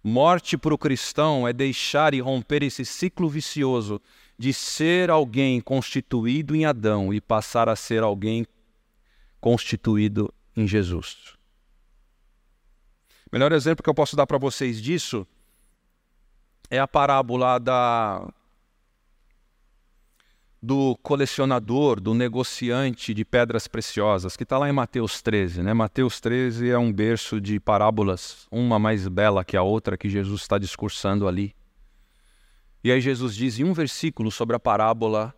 Morte 0.03 0.57
para 0.57 0.73
o 0.73 0.77
cristão 0.77 1.47
é 1.47 1.53
deixar 1.53 2.13
e 2.13 2.19
romper 2.19 2.63
esse 2.63 2.83
ciclo 2.83 3.29
vicioso 3.29 4.01
de 4.37 4.51
ser 4.51 5.11
alguém 5.11 5.61
constituído 5.61 6.55
em 6.55 6.65
Adão 6.65 7.13
e 7.13 7.21
passar 7.21 7.69
a 7.69 7.75
ser 7.75 8.01
alguém 8.01 8.45
constituído 9.41 10.33
em 10.55 10.67
Jesus. 10.67 11.35
Melhor 13.31 13.51
exemplo 13.51 13.83
que 13.83 13.89
eu 13.89 13.93
posso 13.93 14.15
dar 14.15 14.27
para 14.27 14.37
vocês 14.37 14.81
disso 14.81 15.27
é 16.69 16.79
a 16.79 16.87
parábola 16.87 17.59
da 17.59 18.31
do 20.63 20.95
colecionador, 21.01 21.99
do 21.99 22.13
negociante 22.13 23.15
de 23.15 23.25
pedras 23.25 23.67
preciosas, 23.67 24.37
que 24.37 24.43
está 24.43 24.59
lá 24.59 24.69
em 24.69 24.71
Mateus 24.71 25.19
13. 25.19 25.63
Né? 25.63 25.73
Mateus 25.73 26.21
13 26.21 26.69
é 26.69 26.77
um 26.77 26.93
berço 26.93 27.41
de 27.41 27.59
parábolas, 27.59 28.45
uma 28.51 28.77
mais 28.77 29.07
bela 29.07 29.43
que 29.43 29.57
a 29.57 29.63
outra 29.63 29.97
que 29.97 30.07
Jesus 30.07 30.41
está 30.41 30.59
discursando 30.59 31.27
ali. 31.27 31.55
E 32.83 32.91
aí 32.91 33.01
Jesus 33.01 33.35
diz 33.35 33.59
em 33.59 33.63
um 33.63 33.73
versículo 33.73 34.29
sobre 34.29 34.55
a 34.55 34.59
parábola 34.59 35.33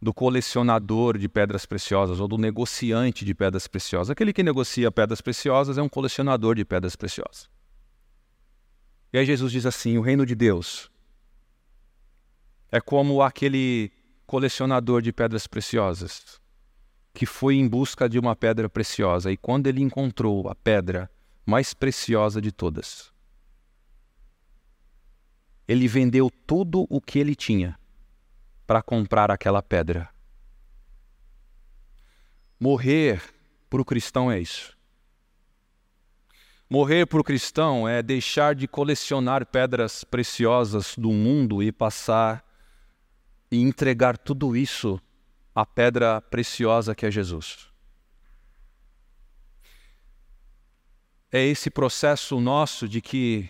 do 0.00 0.14
colecionador 0.14 1.18
de 1.18 1.28
pedras 1.28 1.66
preciosas 1.66 2.20
ou 2.20 2.28
do 2.28 2.38
negociante 2.38 3.24
de 3.24 3.34
pedras 3.34 3.66
preciosas. 3.66 4.10
Aquele 4.10 4.32
que 4.32 4.42
negocia 4.42 4.92
pedras 4.92 5.20
preciosas 5.20 5.76
é 5.76 5.82
um 5.82 5.88
colecionador 5.88 6.54
de 6.54 6.64
pedras 6.64 6.94
preciosas. 6.94 7.50
E 9.12 9.18
aí 9.18 9.26
Jesus 9.26 9.50
diz 9.50 9.66
assim: 9.66 9.98
o 9.98 10.02
reino 10.02 10.24
de 10.24 10.34
Deus 10.34 10.90
é 12.70 12.80
como 12.80 13.22
aquele 13.22 13.90
colecionador 14.26 15.02
de 15.02 15.12
pedras 15.12 15.46
preciosas 15.46 16.40
que 17.14 17.26
foi 17.26 17.56
em 17.56 17.66
busca 17.66 18.08
de 18.08 18.18
uma 18.18 18.36
pedra 18.36 18.68
preciosa 18.68 19.32
e 19.32 19.36
quando 19.36 19.66
ele 19.66 19.82
encontrou 19.82 20.48
a 20.48 20.54
pedra 20.54 21.10
mais 21.44 21.74
preciosa 21.74 22.40
de 22.40 22.52
todas, 22.52 23.10
ele 25.66 25.88
vendeu 25.88 26.30
tudo 26.46 26.86
o 26.88 27.00
que 27.00 27.18
ele 27.18 27.34
tinha 27.34 27.76
para 28.68 28.82
comprar 28.82 29.30
aquela 29.30 29.62
pedra. 29.62 30.10
Morrer 32.60 33.22
para 33.70 33.80
o 33.80 33.84
cristão 33.84 34.30
é 34.30 34.38
isso. 34.38 34.76
Morrer 36.68 37.06
para 37.06 37.18
o 37.18 37.24
cristão 37.24 37.88
é 37.88 38.02
deixar 38.02 38.54
de 38.54 38.68
colecionar 38.68 39.46
pedras 39.46 40.04
preciosas 40.04 40.94
do 40.98 41.10
mundo 41.10 41.62
e 41.62 41.72
passar 41.72 42.44
e 43.50 43.58
entregar 43.58 44.18
tudo 44.18 44.54
isso 44.54 45.00
à 45.54 45.64
pedra 45.64 46.20
preciosa 46.20 46.94
que 46.94 47.06
é 47.06 47.10
Jesus. 47.10 47.70
É 51.32 51.42
esse 51.42 51.70
processo 51.70 52.38
nosso 52.38 52.86
de 52.86 53.00
que 53.00 53.48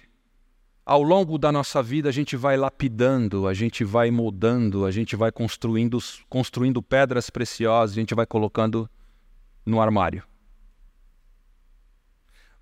ao 0.88 1.02
longo 1.02 1.36
da 1.36 1.52
nossa 1.52 1.82
vida 1.82 2.08
a 2.08 2.12
gente 2.12 2.34
vai 2.34 2.56
lapidando, 2.56 3.46
a 3.46 3.52
gente 3.52 3.84
vai 3.84 4.10
moldando, 4.10 4.86
a 4.86 4.90
gente 4.90 5.14
vai 5.14 5.30
construindo, 5.30 5.98
construindo 6.30 6.82
pedras 6.82 7.28
preciosas, 7.28 7.94
a 7.94 8.00
gente 8.00 8.14
vai 8.14 8.24
colocando 8.24 8.88
no 9.66 9.82
armário. 9.82 10.24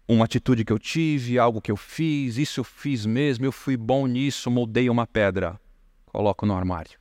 Uma 0.09 0.25
atitude 0.25 0.65
que 0.65 0.73
eu 0.73 0.79
tive, 0.79 1.39
algo 1.39 1.61
que 1.61 1.71
eu 1.71 1.77
fiz, 1.77 2.37
isso 2.37 2.59
eu 2.59 2.65
fiz 2.65 3.07
mesmo, 3.07 3.45
eu 3.45 3.53
fui 3.53 3.77
bom 3.77 4.09
nisso, 4.09 4.51
moldei 4.51 4.91
uma 4.91 5.07
pedra, 5.07 5.57
coloco 6.07 6.45
no 6.45 6.57
armário. 6.57 6.99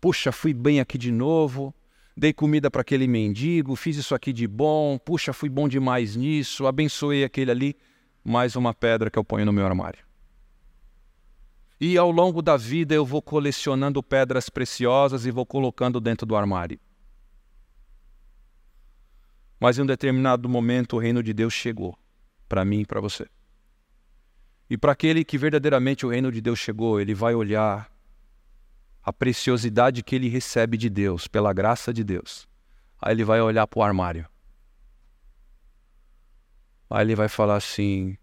Puxa, 0.00 0.32
fui 0.32 0.52
bem 0.52 0.80
aqui 0.80 0.98
de 0.98 1.12
novo, 1.12 1.72
dei 2.16 2.32
comida 2.32 2.68
para 2.72 2.80
aquele 2.80 3.06
mendigo, 3.06 3.76
fiz 3.76 3.96
isso 3.96 4.16
aqui 4.16 4.32
de 4.32 4.48
bom, 4.48 4.98
puxa, 4.98 5.32
fui 5.32 5.48
bom 5.48 5.68
demais 5.68 6.16
nisso, 6.16 6.66
abençoei 6.66 7.22
aquele 7.22 7.52
ali, 7.52 7.76
mais 8.24 8.56
uma 8.56 8.74
pedra 8.74 9.08
que 9.12 9.18
eu 9.18 9.22
ponho 9.22 9.46
no 9.46 9.52
meu 9.52 9.64
armário. 9.64 10.04
E 11.86 11.98
ao 11.98 12.10
longo 12.10 12.40
da 12.40 12.56
vida 12.56 12.94
eu 12.94 13.04
vou 13.04 13.20
colecionando 13.20 14.02
pedras 14.02 14.48
preciosas 14.48 15.26
e 15.26 15.30
vou 15.30 15.44
colocando 15.44 16.00
dentro 16.00 16.26
do 16.26 16.34
armário. 16.34 16.80
Mas 19.60 19.76
em 19.76 19.82
um 19.82 19.86
determinado 19.86 20.48
momento 20.48 20.96
o 20.96 20.98
reino 20.98 21.22
de 21.22 21.34
Deus 21.34 21.52
chegou 21.52 21.94
para 22.48 22.64
mim 22.64 22.80
e 22.80 22.86
para 22.86 23.02
você. 23.02 23.26
E 24.70 24.78
para 24.78 24.92
aquele 24.92 25.26
que 25.26 25.36
verdadeiramente 25.36 26.06
o 26.06 26.08
reino 26.08 26.32
de 26.32 26.40
Deus 26.40 26.58
chegou, 26.58 26.98
ele 26.98 27.12
vai 27.12 27.34
olhar 27.34 27.92
a 29.02 29.12
preciosidade 29.12 30.02
que 30.02 30.16
ele 30.16 30.30
recebe 30.30 30.78
de 30.78 30.88
Deus, 30.88 31.28
pela 31.28 31.52
graça 31.52 31.92
de 31.92 32.02
Deus. 32.02 32.48
Aí 32.98 33.12
ele 33.12 33.24
vai 33.24 33.42
olhar 33.42 33.66
para 33.66 33.80
o 33.80 33.82
armário. 33.82 34.26
Aí 36.88 37.04
ele 37.04 37.14
vai 37.14 37.28
falar 37.28 37.56
assim: 37.56 38.16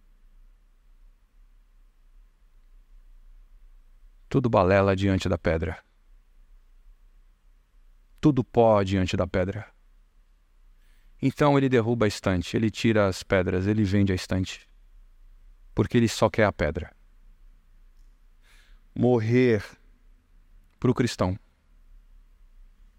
Tudo 4.32 4.49
balela 4.49 4.95
diante 4.95 5.27
da 5.27 5.38
pedra. 5.38 5.77
Tudo 8.21 8.45
pó 8.45 8.82
diante 8.82 9.17
da 9.17 9.27
pedra. 9.27 9.67
Então 11.21 11.57
ele 11.57 11.67
derruba 11.67 12.05
a 12.05 12.07
estante, 12.07 12.55
ele 12.55 12.71
tira 12.71 13.09
as 13.09 13.23
pedras, 13.23 13.67
ele 13.67 13.84
vende 13.84 14.13
a 14.13 14.15
estante. 14.15 14.65
Porque 15.75 15.97
ele 15.97 16.07
só 16.07 16.29
quer 16.29 16.45
a 16.45 16.53
pedra. 16.53 16.95
Morrer 18.95 19.61
para 20.79 20.89
o 20.89 20.93
cristão 20.93 21.38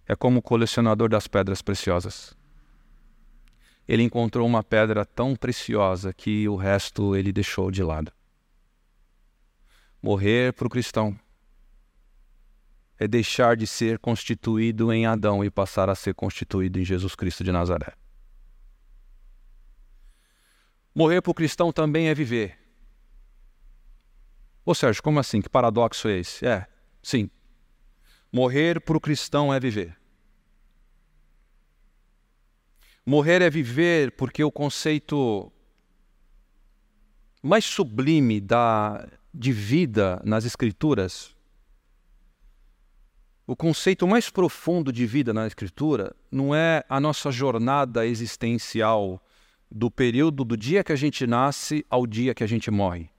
é 0.07 0.15
como 0.15 0.41
o 0.41 0.43
colecionador 0.43 1.09
das 1.09 1.27
pedras 1.27 1.63
preciosas. 1.63 2.37
Ele 3.89 4.03
encontrou 4.03 4.47
uma 4.47 4.63
pedra 4.63 5.07
tão 5.07 5.35
preciosa 5.35 6.13
que 6.13 6.47
o 6.47 6.57
resto 6.57 7.17
ele 7.17 7.33
deixou 7.33 7.71
de 7.71 7.83
lado. 7.83 8.13
Morrer 10.03 10.53
para 10.53 10.67
o 10.67 10.71
cristão 10.71 11.17
é 12.99 13.07
deixar 13.07 13.57
de 13.57 13.67
ser 13.67 13.99
constituído 14.01 14.93
em 14.93 15.07
Adão 15.07 15.45
e 15.45 15.51
passar 15.51 15.89
a 15.89 15.95
ser 15.95 16.15
constituído 16.15 16.81
em 16.81 16.85
Jesus 16.85 17.15
Cristo 17.15 17.45
de 17.45 17.53
Nazaré. 17.53 17.95
Morrer 20.95 21.23
para 21.23 21.31
o 21.31 21.35
cristão 21.35 21.73
também 21.73 22.09
é 22.09 22.15
viver. 22.15 22.59
Ô 24.65 24.75
Sérgio, 24.75 25.03
como 25.03 25.21
assim? 25.21 25.41
Que 25.41 25.49
paradoxo 25.49 26.09
é 26.09 26.19
esse? 26.19 26.47
É, 26.47 26.67
sim. 27.03 27.31
Morrer 28.33 28.81
para 28.81 28.97
o 28.97 29.01
cristão 29.01 29.55
é 29.55 29.61
viver. 29.61 29.97
Morrer 33.07 33.41
é 33.41 33.51
viver 33.51 34.13
porque 34.13 34.43
o 34.43 34.53
conceito 34.53 35.53
mais 37.43 37.65
sublime 37.65 38.41
da 38.41 39.09
de 39.33 39.53
vida 39.53 40.21
nas 40.25 40.45
Escrituras, 40.45 41.35
o 43.47 43.57
conceito 43.57 44.07
mais 44.07 44.31
profundo 44.31 44.93
de 44.93 45.05
vida 45.05 45.33
na 45.33 45.47
Escritura 45.47 46.15
não 46.31 46.55
é 46.55 46.85
a 46.89 47.01
nossa 47.01 47.31
jornada 47.31 48.07
existencial 48.07 49.21
do 49.71 49.91
período 49.91 50.45
do 50.45 50.57
dia 50.57 50.85
que 50.85 50.93
a 50.93 50.97
gente 50.97 51.27
nasce 51.27 51.85
ao 51.89 52.07
dia 52.07 52.35
que 52.35 52.45
a 52.45 52.47
gente 52.47 52.71
morre. 52.71 53.11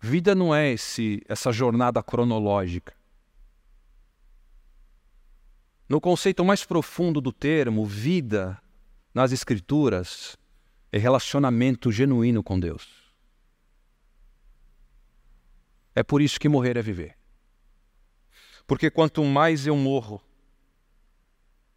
Vida 0.00 0.34
não 0.34 0.54
é 0.54 0.72
esse, 0.72 1.22
essa 1.28 1.52
jornada 1.52 2.02
cronológica. 2.02 2.94
No 5.88 6.00
conceito 6.00 6.44
mais 6.44 6.64
profundo 6.64 7.20
do 7.20 7.32
termo, 7.32 7.84
vida 7.84 8.60
nas 9.14 9.30
Escrituras 9.30 10.36
é 10.90 10.98
relacionamento 10.98 11.92
genuíno 11.92 12.42
com 12.42 12.58
Deus. 12.58 13.05
É 15.96 16.02
por 16.02 16.20
isso 16.20 16.38
que 16.38 16.46
morrer 16.46 16.76
é 16.76 16.82
viver. 16.82 17.16
Porque 18.66 18.90
quanto 18.90 19.24
mais 19.24 19.66
eu 19.66 19.74
morro, 19.74 20.22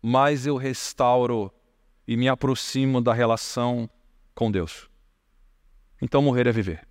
mais 0.01 0.45
eu 0.45 0.57
restauro 0.57 1.49
e 2.05 2.17
me 2.17 2.27
aproximo 2.27 2.99
da 2.99 3.13
relação 3.13 3.89
com 4.35 4.51
Deus. 4.51 4.89
Então 6.01 6.21
morrer 6.21 6.47
é 6.47 6.51
viver. 6.51 6.85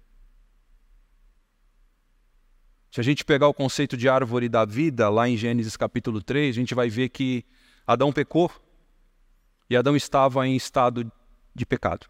Se 2.90 2.98
a 2.98 3.04
gente 3.04 3.26
pegar 3.26 3.48
o 3.48 3.52
conceito 3.52 3.94
de 3.94 4.08
árvore 4.08 4.48
da 4.48 4.64
vida, 4.64 5.10
lá 5.10 5.28
em 5.28 5.36
Gênesis 5.36 5.76
capítulo 5.76 6.22
3, 6.22 6.56
a 6.56 6.58
gente 6.58 6.74
vai 6.74 6.88
ver 6.88 7.10
que 7.10 7.44
Adão 7.86 8.10
pecou 8.10 8.50
e 9.68 9.76
Adão 9.76 9.94
estava 9.94 10.46
em 10.46 10.56
estado 10.56 11.12
de 11.54 11.66
pecado. 11.66 12.06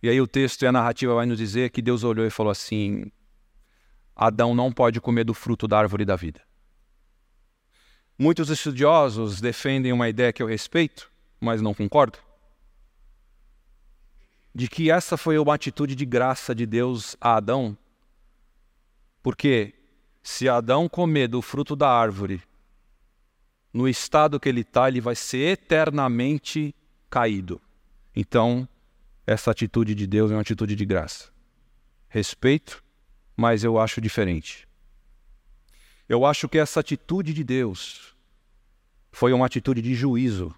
E 0.00 0.08
aí 0.08 0.20
o 0.20 0.26
texto 0.28 0.62
e 0.62 0.66
a 0.68 0.72
narrativa 0.72 1.16
vai 1.16 1.26
nos 1.26 1.38
dizer 1.38 1.70
que 1.70 1.82
Deus 1.82 2.04
olhou 2.04 2.24
e 2.24 2.30
falou 2.30 2.52
assim: 2.52 3.10
Adão 4.14 4.54
não 4.54 4.72
pode 4.72 5.00
comer 5.00 5.24
do 5.24 5.34
fruto 5.34 5.66
da 5.66 5.78
árvore 5.78 6.04
da 6.04 6.16
vida. 6.16 6.40
Muitos 8.18 8.48
estudiosos 8.48 9.40
defendem 9.40 9.92
uma 9.92 10.08
ideia 10.08 10.32
que 10.32 10.42
eu 10.42 10.46
respeito, 10.46 11.10
mas 11.40 11.60
não 11.60 11.74
concordo, 11.74 12.18
de 14.54 14.68
que 14.68 14.90
essa 14.90 15.16
foi 15.16 15.36
uma 15.36 15.54
atitude 15.54 15.96
de 15.96 16.06
graça 16.06 16.54
de 16.54 16.64
Deus 16.64 17.16
a 17.20 17.36
Adão, 17.36 17.76
porque 19.20 19.74
se 20.22 20.48
Adão 20.48 20.88
comer 20.88 21.26
do 21.26 21.42
fruto 21.42 21.74
da 21.74 21.90
árvore, 21.90 22.40
no 23.72 23.88
estado 23.88 24.38
que 24.38 24.48
ele 24.48 24.60
está, 24.60 24.86
ele 24.86 25.00
vai 25.00 25.16
ser 25.16 25.58
eternamente 25.58 26.72
caído. 27.10 27.60
Então, 28.14 28.68
essa 29.26 29.50
atitude 29.50 29.92
de 29.96 30.06
Deus 30.06 30.30
é 30.30 30.34
uma 30.34 30.42
atitude 30.42 30.76
de 30.76 30.84
graça. 30.84 31.32
respeito, 32.08 32.83
mas 33.36 33.64
eu 33.64 33.78
acho 33.78 34.00
diferente. 34.00 34.68
Eu 36.08 36.24
acho 36.24 36.48
que 36.48 36.58
essa 36.58 36.80
atitude 36.80 37.32
de 37.32 37.42
Deus 37.42 38.14
foi 39.10 39.32
uma 39.32 39.46
atitude 39.46 39.80
de 39.80 39.94
juízo. 39.94 40.54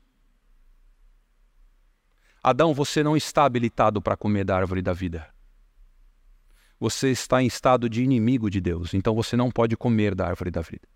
Adão, 2.42 2.74
você 2.74 3.02
não 3.02 3.16
está 3.16 3.44
habilitado 3.44 4.00
para 4.00 4.16
comer 4.16 4.44
da 4.44 4.56
árvore 4.56 4.82
da 4.82 4.92
vida. 4.92 5.28
Você 6.78 7.10
está 7.10 7.42
em 7.42 7.46
estado 7.46 7.88
de 7.88 8.02
inimigo 8.02 8.50
de 8.50 8.60
Deus, 8.60 8.92
então 8.92 9.14
você 9.14 9.36
não 9.36 9.50
pode 9.50 9.76
comer 9.76 10.14
da 10.14 10.26
árvore 10.26 10.50
da 10.50 10.60
vida. 10.60 10.86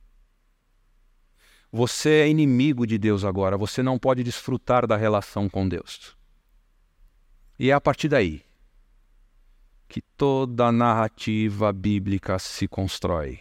Você 1.73 2.11
é 2.11 2.29
inimigo 2.29 2.87
de 2.87 2.99
Deus 2.99 3.25
agora, 3.25 3.57
você 3.57 3.83
não 3.83 3.99
pode 3.99 4.23
desfrutar 4.23 4.87
da 4.87 4.97
relação 4.97 5.49
com 5.49 5.69
Deus. 5.69 6.17
E 7.59 7.71
é 7.71 7.73
a 7.73 7.81
partir 7.81 8.09
daí 8.09 8.45
que 9.91 10.01
toda 10.01 10.71
narrativa 10.71 11.73
bíblica 11.73 12.39
se 12.39 12.69
constrói. 12.69 13.41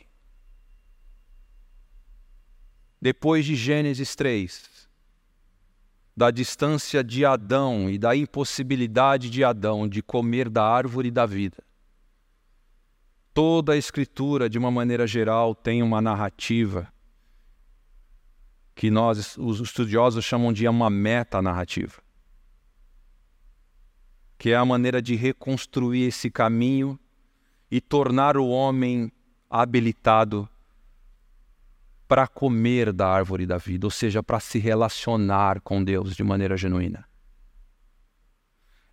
Depois 2.99 3.45
de 3.45 3.55
Gênesis 3.55 4.15
3, 4.15 4.89
da 6.17 6.31
distância 6.31 7.03
de 7.03 7.23
Adão 7.23 7.87
e 7.87 7.99
da 7.99 8.15
impossibilidade 8.15 9.29
de 9.29 9.43
Adão 9.43 9.87
de 9.87 10.01
comer 10.01 10.49
da 10.49 10.63
árvore 10.63 11.11
da 11.11 11.23
vida, 11.27 11.63
toda 13.31 13.73
a 13.73 13.77
Escritura, 13.77 14.49
de 14.49 14.57
uma 14.57 14.71
maneira 14.71 15.05
geral, 15.05 15.53
tem 15.53 15.83
uma 15.83 16.01
narrativa 16.01 16.91
que 18.73 18.89
nós, 18.89 19.37
os 19.37 19.59
estudiosos, 19.59 20.25
chamam 20.25 20.51
de 20.51 20.67
uma 20.67 20.89
meta-narrativa 20.89 22.08
que 24.39 24.51
é 24.51 24.55
a 24.55 24.63
maneira 24.63 25.01
de 25.01 25.15
reconstruir 25.15 26.07
esse 26.07 26.31
caminho 26.31 26.97
e 27.69 27.81
tornar 27.81 28.37
o 28.37 28.47
homem 28.47 29.11
habilitado 29.49 30.47
para 32.07 32.25
comer 32.25 32.93
da 32.93 33.07
árvore 33.07 33.45
da 33.45 33.57
vida, 33.57 33.85
ou 33.85 33.91
seja, 33.91 34.23
para 34.23 34.39
se 34.39 34.57
relacionar 34.57 35.59
com 35.59 35.83
Deus 35.83 36.15
de 36.15 36.23
maneira 36.23 36.55
genuína. 36.55 37.05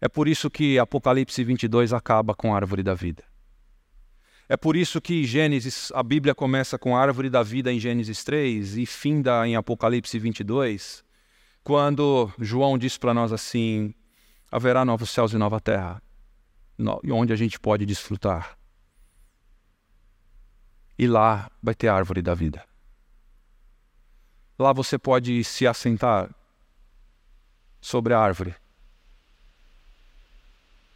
É 0.01 0.09
por 0.09 0.27
isso 0.27 0.51
que 0.51 0.81
Apocalipse 0.81 1.43
22 1.43 1.93
acaba 1.93 2.35
com 2.35 2.53
a 2.53 2.57
árvore 2.57 2.83
da 2.83 2.93
vida. 2.93 3.25
É 4.49 4.57
por 4.57 4.77
isso 4.77 5.01
que 5.01 5.25
Gênesis, 5.25 5.93
a 5.95 6.03
Bíblia 6.03 6.35
começa 6.35 6.77
com 6.77 6.97
a 6.97 7.01
árvore 7.01 7.31
da 7.31 7.43
vida 7.45 7.73
em 7.73 7.79
Gênesis 7.79 8.25
3 8.25 8.79
e 8.79 8.85
finda 8.85 9.47
em 9.47 9.55
Apocalipse 9.55 10.19
22, 10.19 11.05
quando 11.63 12.31
João 12.39 12.77
diz 12.77 12.99
para 12.99 13.15
nós 13.15 13.33
assim: 13.33 13.95
haverá 14.57 14.87
novos 14.87 15.11
céus 15.11 15.35
e 15.35 15.37
nova 15.37 15.61
terra, 15.61 16.03
onde 17.13 17.31
a 17.31 17.37
gente 17.37 17.61
pode 17.61 17.85
desfrutar. 17.85 18.57
E 20.99 21.07
lá 21.07 21.51
vai 21.63 21.75
ter 21.75 21.89
a 21.89 21.95
árvore 21.95 22.23
da 22.23 22.33
vida. 22.33 22.65
Lá 24.59 24.73
você 24.73 24.97
pode 24.97 25.45
se 25.45 25.67
assentar 25.67 26.35
sobre 27.83 28.15
a 28.15 28.19
árvore 28.19 28.57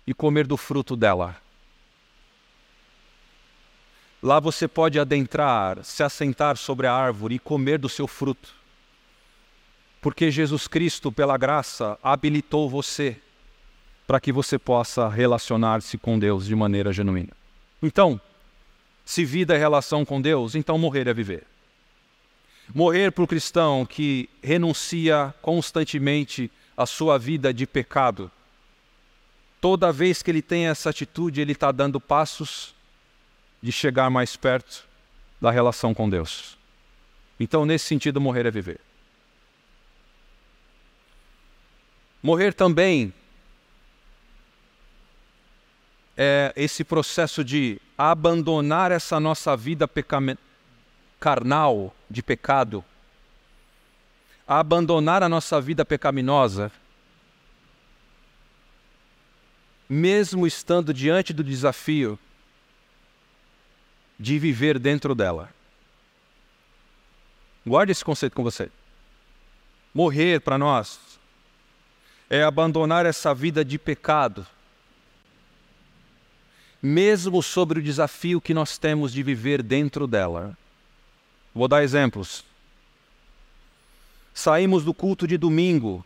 e 0.07 0.15
comer 0.15 0.47
do 0.47 0.57
fruto 0.57 0.97
dela. 0.97 1.37
Lá 4.23 4.41
você 4.41 4.67
pode 4.67 4.99
adentrar, 4.99 5.85
se 5.85 6.03
assentar 6.03 6.57
sobre 6.57 6.87
a 6.87 6.95
árvore 6.95 7.35
e 7.35 7.39
comer 7.39 7.79
do 7.79 7.91
seu 7.91 8.07
fruto. 8.07 8.55
Porque 10.01 10.31
Jesus 10.31 10.67
Cristo, 10.67 11.13
pela 11.13 11.37
graça, 11.37 11.99
habilitou 12.03 12.67
você 12.67 13.21
para 14.11 14.19
que 14.19 14.33
você 14.33 14.59
possa 14.59 15.09
relacionar-se 15.09 15.97
com 15.97 16.19
Deus 16.19 16.45
de 16.45 16.57
maneira 16.57 16.93
genuína. 16.93 17.31
Então, 17.81 18.21
se 19.05 19.25
vida 19.25 19.55
é 19.55 19.57
relação 19.57 20.05
com 20.05 20.21
Deus, 20.21 20.57
então 20.57 20.77
morrer 20.77 21.07
é 21.07 21.15
viver. 21.15 21.47
Morrer 22.75 23.13
para 23.13 23.23
o 23.23 23.27
cristão 23.29 23.87
que 23.87 24.29
renuncia 24.43 25.33
constantemente 25.41 26.51
à 26.77 26.87
sua 26.87 27.21
vida 27.21 27.55
de 27.55 27.69
pecado, 27.69 28.29
toda 29.61 29.93
vez 29.93 30.25
que 30.25 30.31
ele 30.33 30.43
tem 30.43 30.67
essa 30.67 30.91
atitude, 30.91 31.41
ele 31.41 31.53
está 31.53 31.71
dando 31.71 32.01
passos 32.01 32.75
de 33.63 33.71
chegar 33.71 34.11
mais 34.11 34.35
perto 34.35 34.89
da 35.41 35.53
relação 35.53 35.95
com 35.95 36.11
Deus. 36.11 36.59
Então, 37.39 37.65
nesse 37.65 37.87
sentido, 37.87 38.21
morrer 38.21 38.45
é 38.45 38.51
viver. 38.51 38.81
Morrer 42.21 42.53
também 42.53 43.15
é, 46.17 46.53
esse 46.57 46.85
processo 46.85 47.45
de 47.45 47.81
abandonar 47.97 48.93
essa 48.93 49.19
nossa 49.21 49.57
vida 49.57 49.89
carnal 51.19 51.95
de 52.09 52.23
pecado, 52.23 52.85
abandonar 54.47 55.23
a 55.23 55.29
nossa 55.29 55.61
vida 55.61 55.85
pecaminosa, 55.85 56.73
mesmo 59.89 60.47
estando 60.47 60.95
diante 60.95 61.33
do 61.33 61.43
desafio 61.43 62.19
de 64.19 64.39
viver 64.39 64.79
dentro 64.79 65.15
dela. 65.15 65.53
Guarde 67.67 67.93
esse 67.93 68.05
conceito 68.05 68.35
com 68.35 68.43
você. 68.43 68.71
Morrer 69.93 70.41
para 70.41 70.57
nós 70.57 71.01
é 72.29 72.43
abandonar 72.43 73.05
essa 73.05 73.35
vida 73.35 73.65
de 73.65 73.79
pecado 73.79 74.47
mesmo 76.83 77.43
sobre 77.43 77.79
o 77.79 77.83
desafio 77.83 78.41
que 78.41 78.55
nós 78.55 78.79
temos 78.79 79.13
de 79.13 79.23
viver 79.23 79.63
dentro 79.63 80.07
dela. 80.07 80.57
Vou 81.55 81.69
dar 81.69 81.83
exemplos. 81.83 82.45
Saímos 84.33 84.85
do 84.85 84.95
culto 84.95 85.27
de 85.27 85.37
domingo, 85.37 86.05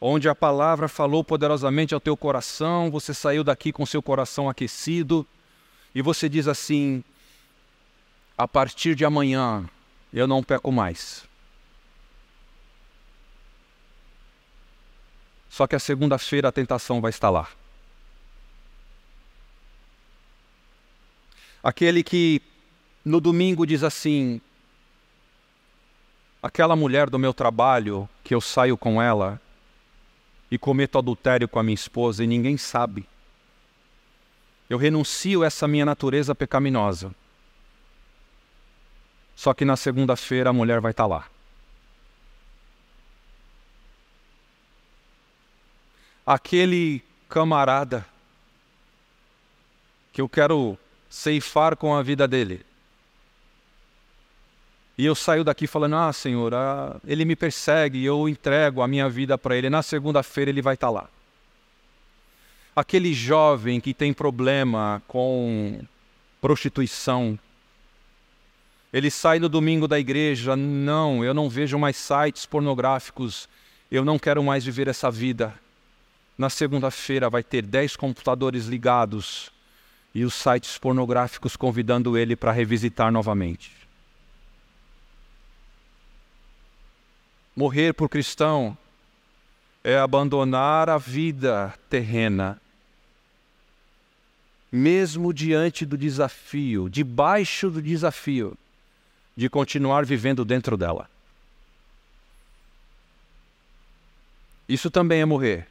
onde 0.00 0.28
a 0.28 0.34
palavra 0.34 0.88
falou 0.88 1.24
poderosamente 1.24 1.94
ao 1.94 2.00
teu 2.00 2.16
coração, 2.16 2.90
você 2.90 3.12
saiu 3.12 3.42
daqui 3.42 3.72
com 3.72 3.84
seu 3.84 4.02
coração 4.02 4.48
aquecido 4.48 5.26
e 5.94 6.00
você 6.00 6.28
diz 6.28 6.46
assim: 6.46 7.02
a 8.38 8.46
partir 8.46 8.94
de 8.94 9.04
amanhã 9.04 9.68
eu 10.12 10.26
não 10.26 10.42
peco 10.42 10.70
mais. 10.70 11.24
Só 15.48 15.66
que 15.66 15.74
a 15.74 15.80
segunda-feira 15.80 16.48
a 16.48 16.52
tentação 16.52 17.00
vai 17.00 17.10
estar 17.10 17.28
lá. 17.28 17.48
Aquele 21.62 22.02
que 22.02 22.40
no 23.04 23.20
domingo 23.20 23.66
diz 23.66 23.82
assim: 23.82 24.40
aquela 26.42 26.74
mulher 26.74 27.10
do 27.10 27.18
meu 27.18 27.34
trabalho, 27.34 28.08
que 28.24 28.34
eu 28.34 28.40
saio 28.40 28.76
com 28.76 29.00
ela 29.00 29.40
e 30.50 30.58
cometo 30.58 30.98
adultério 30.98 31.48
com 31.48 31.58
a 31.58 31.62
minha 31.62 31.74
esposa 31.74 32.24
e 32.24 32.26
ninguém 32.26 32.56
sabe. 32.56 33.06
Eu 34.68 34.78
renuncio 34.78 35.44
essa 35.44 35.66
minha 35.68 35.84
natureza 35.84 36.34
pecaminosa. 36.34 37.14
Só 39.36 39.52
que 39.54 39.64
na 39.64 39.76
segunda-feira 39.76 40.50
a 40.50 40.52
mulher 40.52 40.80
vai 40.80 40.90
estar 40.90 41.06
lá. 41.06 41.26
Aquele 46.26 47.02
camarada 47.28 48.06
que 50.12 50.20
eu 50.20 50.28
quero 50.28 50.78
ceifar 51.10 51.76
com 51.76 51.92
a 51.92 52.02
vida 52.02 52.28
dele. 52.28 52.64
E 54.96 55.04
eu 55.04 55.14
saio 55.14 55.42
daqui 55.42 55.66
falando: 55.66 55.96
Ah, 55.96 56.12
Senhor, 56.12 56.54
ah, 56.54 57.00
ele 57.04 57.24
me 57.24 57.34
persegue, 57.34 58.04
eu 58.04 58.28
entrego 58.28 58.80
a 58.80 58.88
minha 58.88 59.08
vida 59.08 59.36
para 59.36 59.56
ele. 59.56 59.68
Na 59.68 59.82
segunda-feira 59.82 60.50
ele 60.50 60.62
vai 60.62 60.74
estar 60.74 60.86
tá 60.86 60.92
lá. 60.92 61.08
Aquele 62.76 63.12
jovem 63.12 63.80
que 63.80 63.92
tem 63.92 64.12
problema 64.12 65.02
com 65.08 65.82
prostituição, 66.40 67.38
ele 68.92 69.10
sai 69.10 69.38
no 69.38 69.48
domingo 69.48 69.88
da 69.88 69.98
igreja: 69.98 70.54
Não, 70.54 71.24
eu 71.24 71.34
não 71.34 71.48
vejo 71.48 71.78
mais 71.78 71.96
sites 71.96 72.46
pornográficos, 72.46 73.48
eu 73.90 74.04
não 74.04 74.18
quero 74.18 74.42
mais 74.44 74.64
viver 74.64 74.86
essa 74.86 75.10
vida. 75.10 75.54
Na 76.38 76.48
segunda-feira 76.48 77.28
vai 77.28 77.42
ter 77.42 77.62
dez 77.62 77.96
computadores 77.96 78.66
ligados 78.66 79.50
e 80.14 80.24
os 80.24 80.34
sites 80.34 80.76
pornográficos 80.78 81.56
convidando 81.56 82.18
ele 82.18 82.34
para 82.34 82.52
revisitar 82.52 83.12
novamente. 83.12 83.72
Morrer 87.54 87.92
por 87.92 88.08
cristão 88.08 88.76
é 89.82 89.98
abandonar 89.98 90.88
a 90.88 90.98
vida 90.98 91.74
terrena, 91.88 92.60
mesmo 94.70 95.32
diante 95.32 95.84
do 95.84 95.96
desafio, 95.96 96.88
debaixo 96.88 97.70
do 97.70 97.82
desafio 97.82 98.56
de 99.36 99.48
continuar 99.48 100.04
vivendo 100.04 100.44
dentro 100.44 100.76
dela. 100.76 101.08
Isso 104.68 104.90
também 104.90 105.20
é 105.20 105.24
morrer. 105.24 105.66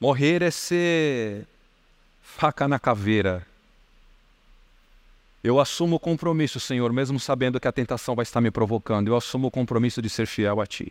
Morrer 0.00 0.42
é 0.42 0.50
ser 0.50 1.46
faca 2.24 2.66
na 2.66 2.80
caveira. 2.80 3.46
Eu 5.42 5.60
assumo 5.60 5.96
o 5.96 6.00
compromisso, 6.00 6.58
Senhor, 6.58 6.90
mesmo 6.90 7.20
sabendo 7.20 7.60
que 7.60 7.68
a 7.68 7.72
tentação 7.72 8.16
vai 8.16 8.22
estar 8.22 8.40
me 8.40 8.50
provocando. 8.50 9.08
Eu 9.08 9.16
assumo 9.16 9.48
o 9.48 9.50
compromisso 9.50 10.00
de 10.00 10.08
ser 10.08 10.26
fiel 10.26 10.60
a 10.60 10.66
Ti. 10.66 10.90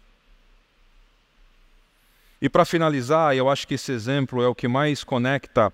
E 2.40 2.48
para 2.48 2.64
finalizar, 2.64 3.36
eu 3.36 3.50
acho 3.50 3.68
que 3.68 3.74
esse 3.74 3.92
exemplo 3.92 4.44
é 4.44 4.48
o 4.48 4.54
que 4.54 4.68
mais 4.68 5.04
conecta 5.04 5.74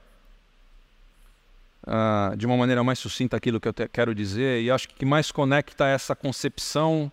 uh, 1.83 2.37
de 2.37 2.45
uma 2.45 2.55
maneira 2.55 2.83
mais 2.83 2.99
sucinta 2.99 3.35
aquilo 3.35 3.59
que 3.59 3.67
eu 3.67 3.73
quero 3.73 4.15
dizer, 4.15 4.61
e 4.61 4.71
acho 4.71 4.87
que 4.87 5.05
mais 5.05 5.31
conecta 5.31 5.85
essa 5.85 6.15
concepção 6.15 7.11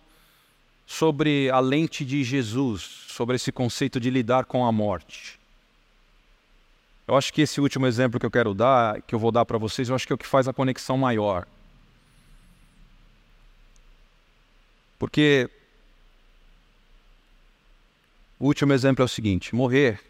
sobre 0.85 1.49
a 1.49 1.59
lente 1.59 2.05
de 2.05 2.23
Jesus, 2.23 2.81
sobre 3.09 3.35
esse 3.35 3.51
conceito 3.51 3.99
de 3.99 4.09
lidar 4.09 4.45
com 4.45 4.65
a 4.65 4.71
morte. 4.71 5.36
Eu 7.07 7.15
acho 7.15 7.33
que 7.33 7.41
esse 7.41 7.61
último 7.61 7.87
exemplo 7.87 8.19
que 8.19 8.25
eu 8.25 8.31
quero 8.31 8.53
dar, 8.53 9.01
que 9.01 9.15
eu 9.15 9.19
vou 9.19 9.31
dar 9.31 9.45
para 9.45 9.57
vocês, 9.57 9.87
eu 9.87 9.95
acho 9.95 10.05
que 10.05 10.11
é 10.11 10.15
o 10.15 10.17
que 10.17 10.27
faz 10.27 10.47
a 10.47 10.53
conexão 10.53 10.97
maior. 10.97 11.47
Porque 14.99 15.49
o 18.37 18.45
último 18.45 18.73
exemplo 18.73 19.01
é 19.01 19.05
o 19.05 19.07
seguinte: 19.07 19.55
morrer. 19.55 20.03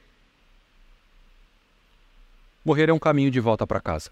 Morrer 2.65 2.89
é 2.89 2.93
um 2.93 2.99
caminho 2.99 3.29
de 3.29 3.39
volta 3.39 3.67
para 3.67 3.79
casa. 3.79 4.09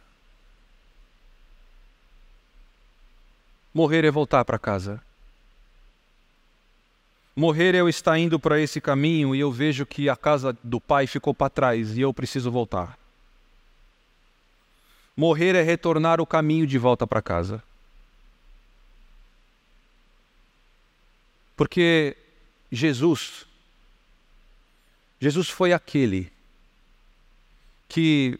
Morrer 3.73 4.05
é 4.05 4.11
voltar 4.11 4.45
para 4.45 4.59
casa. 4.59 5.01
Morrer 7.35 7.75
eu 7.75 7.89
estar 7.89 8.17
indo 8.17 8.39
para 8.39 8.61
esse 8.61 8.79
caminho 8.79 9.35
e 9.35 9.39
eu 9.39 9.51
vejo 9.51 9.85
que 9.85 10.07
a 10.09 10.15
casa 10.15 10.57
do 10.63 10.79
pai 10.79 11.05
ficou 11.05 11.33
para 11.33 11.49
trás 11.49 11.97
e 11.97 12.01
eu 12.01 12.13
preciso 12.13 12.49
voltar. 12.49 12.97
Morrer 15.17 15.53
é 15.55 15.61
retornar 15.61 16.21
o 16.21 16.25
caminho 16.25 16.65
de 16.65 16.77
volta 16.77 17.05
para 17.05 17.21
casa. 17.21 17.61
Porque 21.57 22.15
Jesus, 22.71 23.45
Jesus 25.19 25.49
foi 25.49 25.73
aquele 25.73 26.31
que 27.87 28.39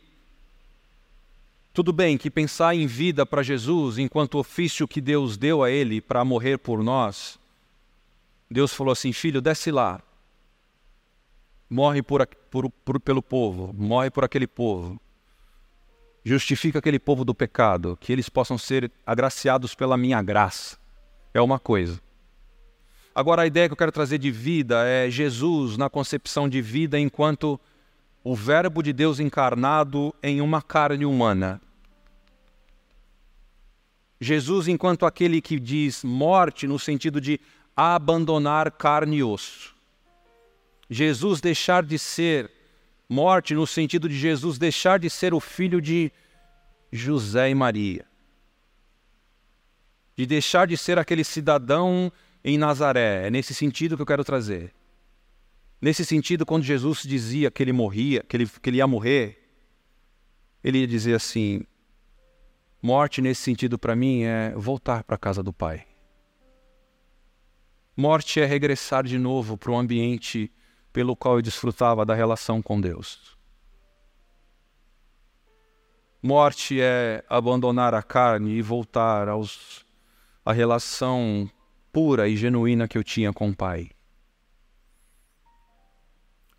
tudo 1.73 1.91
bem 1.91 2.17
que 2.17 2.29
pensar 2.29 2.73
em 2.73 2.87
vida 2.87 3.25
para 3.25 3.43
Jesus, 3.43 3.97
enquanto 3.97 4.37
ofício 4.37 4.87
que 4.87 5.01
Deus 5.01 5.35
deu 5.35 5.61
a 5.61 5.69
ele 5.69 5.99
para 5.99 6.23
morrer 6.23 6.57
por 6.57 6.81
nós, 6.81 7.37
Deus 8.49 8.73
falou 8.73 8.91
assim: 8.91 9.11
filho, 9.11 9.41
desce 9.41 9.71
lá, 9.71 10.01
morre 11.69 12.01
por, 12.01 12.27
por, 12.49 12.69
por, 12.69 12.99
pelo 12.99 13.21
povo, 13.21 13.73
morre 13.73 14.09
por 14.09 14.23
aquele 14.23 14.47
povo, 14.47 14.99
justifica 16.23 16.79
aquele 16.79 16.99
povo 16.99 17.25
do 17.25 17.33
pecado, 17.33 17.97
que 17.99 18.11
eles 18.11 18.29
possam 18.29 18.57
ser 18.57 18.91
agraciados 19.05 19.75
pela 19.75 19.97
minha 19.97 20.21
graça. 20.21 20.77
É 21.33 21.41
uma 21.41 21.59
coisa. 21.59 21.99
Agora, 23.13 23.43
a 23.43 23.47
ideia 23.47 23.67
que 23.67 23.73
eu 23.73 23.77
quero 23.77 23.91
trazer 23.91 24.17
de 24.17 24.29
vida 24.29 24.85
é 24.85 25.09
Jesus 25.09 25.77
na 25.77 25.89
concepção 25.89 26.49
de 26.49 26.61
vida 26.61 26.99
enquanto 26.99 27.59
o 28.23 28.35
Verbo 28.35 28.81
de 28.81 28.91
Deus 28.91 29.19
encarnado 29.19 30.13
em 30.21 30.41
uma 30.41 30.61
carne 30.61 31.05
humana. 31.05 31.61
Jesus, 34.19 34.67
enquanto 34.67 35.05
aquele 35.05 35.41
que 35.41 35.59
diz 35.59 36.03
morte 36.03 36.67
no 36.67 36.79
sentido 36.79 37.21
de 37.21 37.39
abandonar 37.75 38.71
carne 38.71 39.17
e 39.17 39.23
osso. 39.23 39.75
Jesus 40.89 41.41
deixar 41.41 41.83
de 41.83 41.97
ser 41.99 42.51
morte 43.09 43.53
no 43.53 43.65
sentido 43.67 44.07
de 44.07 44.17
Jesus 44.17 44.57
deixar 44.57 44.99
de 44.99 45.09
ser 45.09 45.33
o 45.33 45.39
filho 45.39 45.81
de 45.81 46.11
José 46.91 47.49
e 47.49 47.55
Maria. 47.55 48.05
De 50.15 50.25
deixar 50.25 50.67
de 50.67 50.77
ser 50.77 50.97
aquele 50.97 51.23
cidadão 51.23 52.11
em 52.43 52.57
Nazaré. 52.57 53.27
É 53.27 53.29
nesse 53.29 53.53
sentido 53.53 53.95
que 53.95 54.01
eu 54.01 54.05
quero 54.05 54.23
trazer. 54.23 54.73
Nesse 55.81 56.05
sentido, 56.05 56.45
quando 56.45 56.63
Jesus 56.63 57.03
dizia 57.03 57.51
que 57.51 57.61
ele 57.61 57.73
morria, 57.73 58.23
que 58.23 58.37
ele, 58.37 58.47
que 58.47 58.69
ele 58.69 58.77
ia 58.77 58.87
morrer, 58.87 59.37
ele 60.63 60.79
ia 60.79 60.87
dizer 60.87 61.15
assim: 61.15 61.63
morte 62.81 63.21
nesse 63.21 63.41
sentido 63.41 63.77
para 63.77 63.95
mim 63.95 64.23
é 64.23 64.53
voltar 64.55 65.03
para 65.03 65.15
a 65.15 65.19
casa 65.19 65.43
do 65.43 65.51
Pai. 65.51 65.85
Morte 67.97 68.41
é 68.41 68.45
regressar 68.45 69.05
de 69.05 69.17
novo 69.17 69.57
para 69.57 69.71
o 69.71 69.77
ambiente 69.77 70.51
pelo 70.91 71.15
qual 71.15 71.35
eu 71.35 71.41
desfrutava 71.41 72.05
da 72.05 72.13
relação 72.13 72.61
com 72.61 72.81
Deus. 72.81 73.37
Morte 76.21 76.81
é 76.81 77.23
abandonar 77.29 77.93
a 77.93 78.03
carne 78.03 78.51
e 78.51 78.61
voltar 78.61 79.29
aos, 79.29 79.85
à 80.43 80.51
relação 80.51 81.49
pura 81.93 82.27
e 82.27 82.35
genuína 82.35 82.85
que 82.87 82.97
eu 82.97 83.03
tinha 83.03 83.31
com 83.31 83.49
o 83.49 83.55
Pai. 83.55 83.91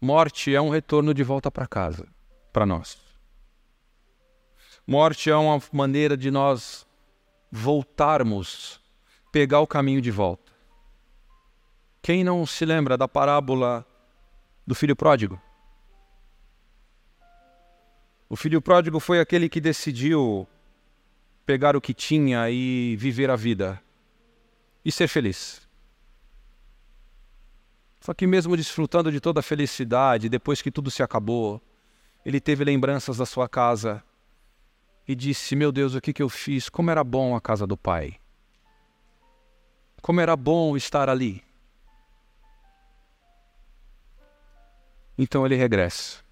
Morte 0.01 0.55
é 0.55 0.61
um 0.61 0.71
retorno 0.71 1.13
de 1.13 1.23
volta 1.23 1.51
para 1.51 1.67
casa, 1.67 2.09
para 2.51 2.65
nós. 2.65 2.97
Morte 4.87 5.29
é 5.29 5.37
uma 5.37 5.61
maneira 5.71 6.17
de 6.17 6.31
nós 6.31 6.87
voltarmos, 7.51 8.81
pegar 9.31 9.61
o 9.61 9.67
caminho 9.67 10.01
de 10.01 10.11
volta. 10.11 10.56
Quem 12.07 12.23
não 12.23 12.47
se 12.47 12.65
lembra 12.65 12.97
da 12.97 13.09
parábola 13.09 13.85
do 14.65 14.77
filho 14.77 14.95
pródigo? 14.95 15.43
O 18.29 18.37
filho 18.37 18.63
pródigo 18.63 19.01
foi 19.01 19.19
aquele 19.19 19.49
que 19.49 19.61
decidiu 19.61 20.47
pegar 21.45 21.75
o 21.75 21.81
que 21.81 21.93
tinha 21.93 22.49
e 22.49 22.95
viver 22.97 23.29
a 23.29 23.35
vida 23.35 23.83
e 24.85 24.93
ser 24.93 25.09
feliz. 25.09 25.69
Só 28.01 28.15
que, 28.15 28.25
mesmo 28.25 28.57
desfrutando 28.57 29.11
de 29.11 29.19
toda 29.19 29.41
a 29.41 29.43
felicidade, 29.43 30.29
depois 30.29 30.63
que 30.63 30.71
tudo 30.71 30.93
se 30.93 31.03
acabou, 31.03 31.61
ele 32.25 32.41
teve 32.41 32.63
lembranças 32.63 33.17
da 33.17 33.27
sua 33.27 33.49
casa 33.49 34.01
e 35.09 35.17
disse: 35.17 35.57
Meu 35.57 35.73
Deus, 35.73 35.97
o 35.97 36.01
que, 36.01 36.13
que 36.13 36.23
eu 36.23 36.29
fiz? 36.29 36.69
Como 36.69 36.89
era 36.89 37.03
bom 37.03 37.35
a 37.35 37.41
casa 37.41 37.67
do 37.67 37.77
Pai. 37.77 38.21
Como 40.01 40.21
era 40.21 40.37
bom 40.37 40.77
estar 40.77 41.09
ali. 41.09 41.45
Então 45.19 45.47
ele 45.47 45.57
regressa. 45.57 46.25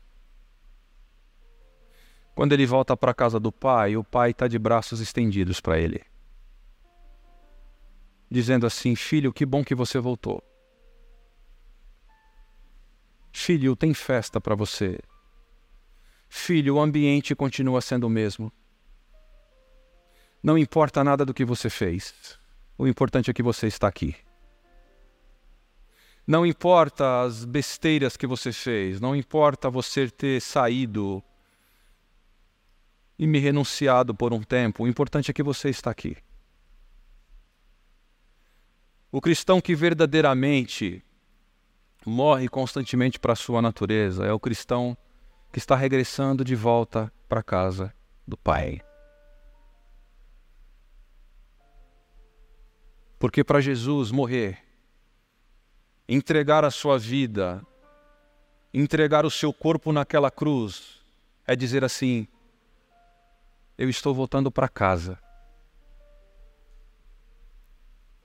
Quando 2.35 2.53
ele 2.53 2.66
volta 2.66 2.97
para 2.97 3.12
a 3.12 3.14
casa 3.14 3.39
do 3.39 3.53
pai, 3.53 3.97
o 3.97 4.03
pai 4.03 4.32
está 4.32 4.49
de 4.49 4.59
braços 4.59 5.01
estendidos 5.01 5.61
para 5.61 5.78
ele, 5.78 6.03
dizendo 8.28 8.66
assim: 8.66 8.97
Filho, 8.97 9.32
que 9.32 9.47
bom 9.47 9.64
que 9.64 9.74
você 9.74 9.99
voltou. 10.01 10.43
Filho, 13.32 13.76
tem 13.76 13.95
festa 13.95 14.41
para 14.41 14.55
você. 14.55 14.99
Filho, 16.28 16.76
o 16.76 16.80
ambiente 16.80 17.35
continua 17.35 17.80
sendo 17.80 18.05
o 18.05 18.11
mesmo. 18.11 18.53
Não 20.43 20.59
importa 20.59 21.03
nada 21.03 21.24
do 21.24 21.32
que 21.32 21.45
você 21.45 21.70
fez. 21.70 22.39
O 22.76 22.87
importante 22.87 23.30
é 23.30 23.35
que 23.35 23.43
você 23.43 23.66
está 23.66 23.89
aqui. 23.89 24.16
Não 26.27 26.47
importa 26.47 27.22
as 27.22 27.45
besteiras 27.45 28.16
que 28.16 28.27
você 28.27 28.53
fez, 28.53 29.01
não 29.01 29.14
importa 29.14 29.68
você 29.68 30.11
ter 30.11 30.41
saído 30.41 31.22
e 33.18 33.27
me 33.27 33.39
renunciado 33.39 34.14
por 34.14 34.33
um 34.33 34.43
tempo, 34.43 34.85
o 34.85 34.89
importante 34.89 35.31
é 35.31 35.35
que 35.35 35.43
você 35.43 35.68
está 35.68 35.91
aqui. 35.91 36.16
O 39.12 39.20
cristão 39.20 39.61
que 39.61 39.75
verdadeiramente 39.75 41.05
morre 42.05 42.49
constantemente 42.49 43.18
para 43.20 43.35
a 43.35 43.37
sua 43.37 43.62
natureza 43.62 44.25
é 44.25 44.33
o 44.33 44.41
cristão 44.41 44.97
que 45.53 45.59
está 45.59 45.77
regressando 45.77 46.45
de 46.45 46.57
volta 46.57 47.12
para 47.29 47.41
a 47.41 47.45
casa 47.45 47.95
do 48.27 48.37
Pai. 48.37 48.81
Porque 53.18 53.45
para 53.45 53.61
Jesus 53.61 54.11
morrer 54.11 54.59
entregar 56.09 56.65
a 56.65 56.71
sua 56.71 56.99
vida, 56.99 57.65
entregar 58.73 59.25
o 59.25 59.31
seu 59.31 59.53
corpo 59.53 59.93
naquela 59.93 60.31
cruz, 60.31 61.01
é 61.47 61.57
dizer 61.57 61.85
assim: 61.85 62.29
eu 63.77 63.89
estou 63.89 64.15
voltando 64.15 64.51
para 64.51 64.69
casa. 64.69 65.19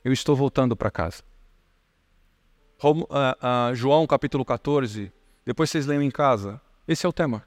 Eu 0.04 0.14
estou 0.14 0.36
voltando 0.36 0.76
para 0.76 0.92
casa. 0.92 1.24
Uh, 2.82 3.04
uh, 3.04 3.76
João 3.76 4.08
capítulo 4.08 4.46
14, 4.46 5.12
depois 5.46 5.70
vocês 5.70 5.86
leiam 5.86 6.02
em 6.02 6.12
casa. 6.12 6.62
Esse 6.88 7.06
é 7.06 7.10
o 7.10 7.14
tema. 7.14 7.46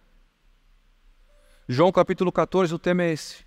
João 1.66 1.90
capítulo 1.90 2.30
14, 2.30 2.74
o 2.74 2.78
tema 2.78 3.04
é 3.04 3.12
esse. 3.12 3.44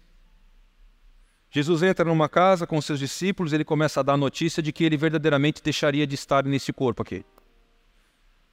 Jesus 1.50 1.84
entra 1.84 2.06
numa 2.06 2.28
casa 2.28 2.68
com 2.68 2.82
seus 2.82 3.00
discípulos, 3.00 3.54
ele 3.54 3.64
começa 3.64 4.00
a 4.00 4.04
dar 4.04 4.18
notícia 4.18 4.62
de 4.62 4.72
que 4.72 4.84
ele 4.84 4.98
verdadeiramente 4.98 5.64
deixaria 5.64 6.06
de 6.06 6.16
estar 6.16 6.44
nesse 6.44 6.74
corpo 6.74 7.02
aqui. 7.02 7.26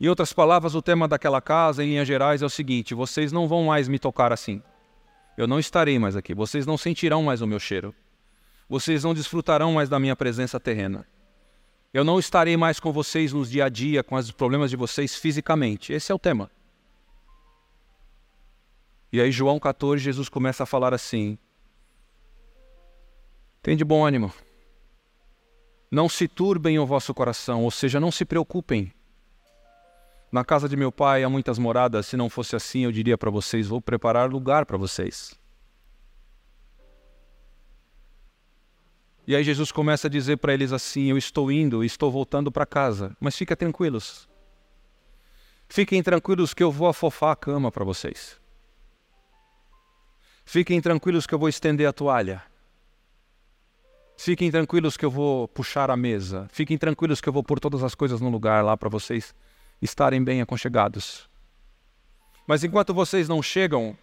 Em 0.00 0.08
outras 0.08 0.32
palavras, 0.32 0.74
o 0.74 0.82
tema 0.82 1.06
daquela 1.06 1.40
casa, 1.40 1.84
em 1.84 1.90
linhas 1.90 2.08
gerais, 2.08 2.42
é 2.42 2.46
o 2.46 2.50
seguinte: 2.50 2.94
vocês 2.94 3.30
não 3.30 3.46
vão 3.46 3.64
mais 3.64 3.88
me 3.88 3.98
tocar 3.98 4.32
assim. 4.32 4.62
Eu 5.36 5.46
não 5.46 5.58
estarei 5.58 5.98
mais 5.98 6.16
aqui. 6.16 6.34
Vocês 6.34 6.66
não 6.66 6.76
sentirão 6.76 7.22
mais 7.22 7.40
o 7.40 7.46
meu 7.46 7.58
cheiro. 7.58 7.94
Vocês 8.68 9.04
não 9.04 9.14
desfrutarão 9.14 9.72
mais 9.72 9.88
da 9.88 9.98
minha 9.98 10.16
presença 10.16 10.58
terrena. 10.58 11.06
Eu 11.92 12.04
não 12.04 12.18
estarei 12.18 12.56
mais 12.56 12.80
com 12.80 12.92
vocês 12.92 13.32
nos 13.32 13.50
dia 13.50 13.66
a 13.66 13.68
dia, 13.68 14.02
com 14.02 14.14
os 14.14 14.30
problemas 14.30 14.70
de 14.70 14.76
vocês 14.76 15.14
fisicamente. 15.14 15.92
Esse 15.92 16.10
é 16.10 16.14
o 16.14 16.18
tema. 16.18 16.50
E 19.12 19.20
aí, 19.20 19.30
João 19.30 19.60
14, 19.60 20.02
Jesus 20.02 20.28
começa 20.28 20.62
a 20.62 20.66
falar 20.66 20.94
assim: 20.94 21.38
Tem 23.62 23.76
de 23.76 23.84
bom 23.84 24.04
ânimo. 24.04 24.32
Não 25.88 26.08
se 26.08 26.26
turbem 26.26 26.78
o 26.80 26.86
vosso 26.86 27.14
coração, 27.14 27.62
ou 27.62 27.70
seja, 27.70 28.00
não 28.00 28.10
se 28.10 28.24
preocupem. 28.24 28.92
Na 30.32 30.44
casa 30.44 30.68
de 30.68 30.76
meu 30.76 30.90
pai 30.90 31.22
há 31.22 31.28
muitas 31.28 31.58
moradas, 31.58 32.06
se 32.06 32.16
não 32.16 32.28
fosse 32.28 32.56
assim, 32.56 32.80
eu 32.80 32.90
diria 32.90 33.16
para 33.16 33.30
vocês: 33.30 33.68
vou 33.68 33.80
preparar 33.80 34.28
lugar 34.28 34.66
para 34.66 34.76
vocês. 34.76 35.38
E 39.24 39.36
aí 39.36 39.44
Jesus 39.44 39.70
começa 39.70 40.08
a 40.08 40.10
dizer 40.10 40.38
para 40.38 40.52
eles 40.52 40.72
assim: 40.72 41.10
Eu 41.10 41.16
estou 41.16 41.52
indo, 41.52 41.84
estou 41.84 42.10
voltando 42.10 42.50
para 42.50 42.66
casa, 42.66 43.16
mas 43.20 43.36
fiquem 43.36 43.56
tranquilos. 43.56 44.28
Fiquem 45.68 46.02
tranquilos 46.02 46.52
que 46.52 46.62
eu 46.62 46.72
vou 46.72 46.88
afofar 46.88 47.32
a 47.32 47.36
cama 47.36 47.70
para 47.70 47.84
vocês. 47.84 48.40
Fiquem 50.44 50.80
tranquilos 50.80 51.26
que 51.26 51.34
eu 51.34 51.38
vou 51.38 51.48
estender 51.48 51.86
a 51.86 51.92
toalha. 51.92 52.42
Fiquem 54.24 54.52
tranquilos 54.52 54.96
que 54.96 55.04
eu 55.04 55.10
vou 55.10 55.48
puxar 55.48 55.90
a 55.90 55.96
mesa. 55.96 56.48
Fiquem 56.52 56.78
tranquilos 56.78 57.20
que 57.20 57.28
eu 57.28 57.32
vou 57.32 57.42
pôr 57.42 57.58
todas 57.58 57.82
as 57.82 57.92
coisas 57.92 58.20
no 58.20 58.28
lugar 58.28 58.64
lá 58.64 58.76
para 58.76 58.88
vocês 58.88 59.34
estarem 59.82 60.22
bem 60.22 60.40
aconchegados. 60.40 61.28
Mas 62.46 62.62
enquanto 62.62 62.94
vocês 62.94 63.28
não 63.28 63.42
chegam, 63.42 63.98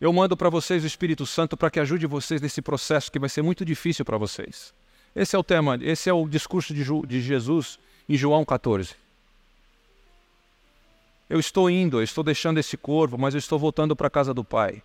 eu 0.00 0.12
mando 0.12 0.36
para 0.36 0.50
vocês 0.50 0.82
o 0.82 0.88
Espírito 0.88 1.24
Santo 1.24 1.56
para 1.56 1.70
que 1.70 1.78
ajude 1.78 2.04
vocês 2.04 2.40
nesse 2.40 2.60
processo 2.60 3.12
que 3.12 3.18
vai 3.20 3.28
ser 3.28 3.42
muito 3.42 3.64
difícil 3.64 4.04
para 4.04 4.18
vocês. 4.18 4.74
Esse 5.14 5.36
é 5.36 5.38
o 5.38 5.44
tema, 5.44 5.78
esse 5.80 6.10
é 6.10 6.12
o 6.12 6.26
discurso 6.26 6.74
de, 6.74 6.82
de 7.06 7.20
Jesus 7.20 7.78
em 8.08 8.16
João 8.16 8.44
14. 8.44 8.96
Eu 11.30 11.38
estou 11.38 11.70
indo, 11.70 12.00
eu 12.00 12.02
estou 12.02 12.24
deixando 12.24 12.58
esse 12.58 12.76
corpo, 12.76 13.16
mas 13.16 13.34
eu 13.34 13.38
estou 13.38 13.56
voltando 13.56 13.94
para 13.94 14.08
a 14.08 14.10
casa 14.10 14.34
do 14.34 14.42
Pai. 14.42 14.82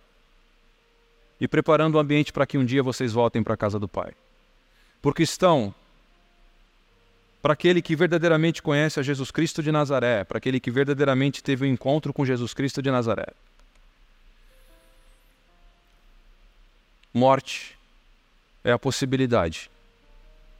E 1.40 1.48
preparando 1.48 1.96
o 1.96 1.98
ambiente 1.98 2.32
para 2.32 2.46
que 2.46 2.56
um 2.56 2.64
dia 2.64 2.84
vocês 2.84 3.12
voltem 3.12 3.42
para 3.42 3.54
a 3.54 3.56
casa 3.56 3.80
do 3.80 3.88
Pai. 3.88 4.12
Porque 5.00 5.22
estão 5.22 5.74
para 7.40 7.52
aquele 7.52 7.80
que 7.80 7.94
verdadeiramente 7.94 8.62
conhece 8.62 8.98
a 8.98 9.02
Jesus 9.02 9.30
Cristo 9.30 9.62
de 9.62 9.70
Nazaré, 9.70 10.24
para 10.24 10.38
aquele 10.38 10.58
que 10.58 10.70
verdadeiramente 10.70 11.42
teve 11.42 11.64
o 11.64 11.68
um 11.68 11.72
encontro 11.72 12.12
com 12.12 12.24
Jesus 12.24 12.52
Cristo 12.52 12.82
de 12.82 12.90
Nazaré. 12.90 13.28
Morte 17.14 17.78
é 18.64 18.72
a 18.72 18.78
possibilidade 18.78 19.70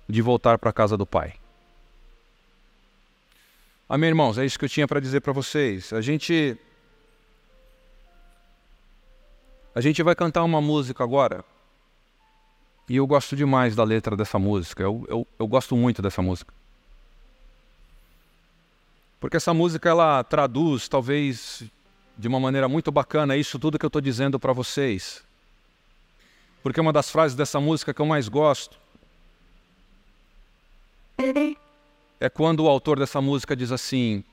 de 0.08 0.22
voltar 0.22 0.58
para 0.58 0.70
a 0.70 0.72
casa 0.72 0.96
do 0.96 1.04
Pai. 1.04 1.34
Amém, 3.88 4.08
irmãos? 4.08 4.38
É 4.38 4.44
isso 4.44 4.58
que 4.58 4.64
eu 4.64 4.68
tinha 4.68 4.86
para 4.86 5.00
dizer 5.00 5.20
para 5.20 5.32
vocês. 5.32 5.92
A 5.92 6.00
gente. 6.00 6.56
A 9.74 9.80
gente 9.80 10.02
vai 10.02 10.14
cantar 10.14 10.42
uma 10.44 10.60
música 10.60 11.04
agora. 11.04 11.44
E 12.88 12.96
eu 12.96 13.06
gosto 13.06 13.36
demais 13.36 13.76
da 13.76 13.84
letra 13.84 14.16
dessa 14.16 14.38
música. 14.38 14.82
Eu, 14.82 15.04
eu, 15.08 15.26
eu 15.38 15.46
gosto 15.46 15.76
muito 15.76 16.00
dessa 16.00 16.22
música. 16.22 16.52
Porque 19.20 19.36
essa 19.36 19.52
música 19.52 19.88
ela 19.88 20.24
traduz, 20.24 20.88
talvez 20.88 21.64
de 22.16 22.28
uma 22.28 22.40
maneira 22.40 22.68
muito 22.68 22.90
bacana, 22.90 23.36
isso 23.36 23.58
tudo 23.58 23.78
que 23.78 23.84
eu 23.84 23.88
estou 23.88 24.00
dizendo 24.00 24.38
para 24.38 24.52
vocês. 24.52 25.22
Porque 26.62 26.80
uma 26.80 26.92
das 26.92 27.10
frases 27.10 27.36
dessa 27.36 27.60
música 27.60 27.92
que 27.92 28.00
eu 28.00 28.06
mais 28.06 28.28
gosto 28.28 28.78
é 32.20 32.28
quando 32.28 32.60
o 32.60 32.68
autor 32.68 32.98
dessa 32.98 33.20
música 33.20 33.54
diz 33.56 33.70
assim: 33.70 34.24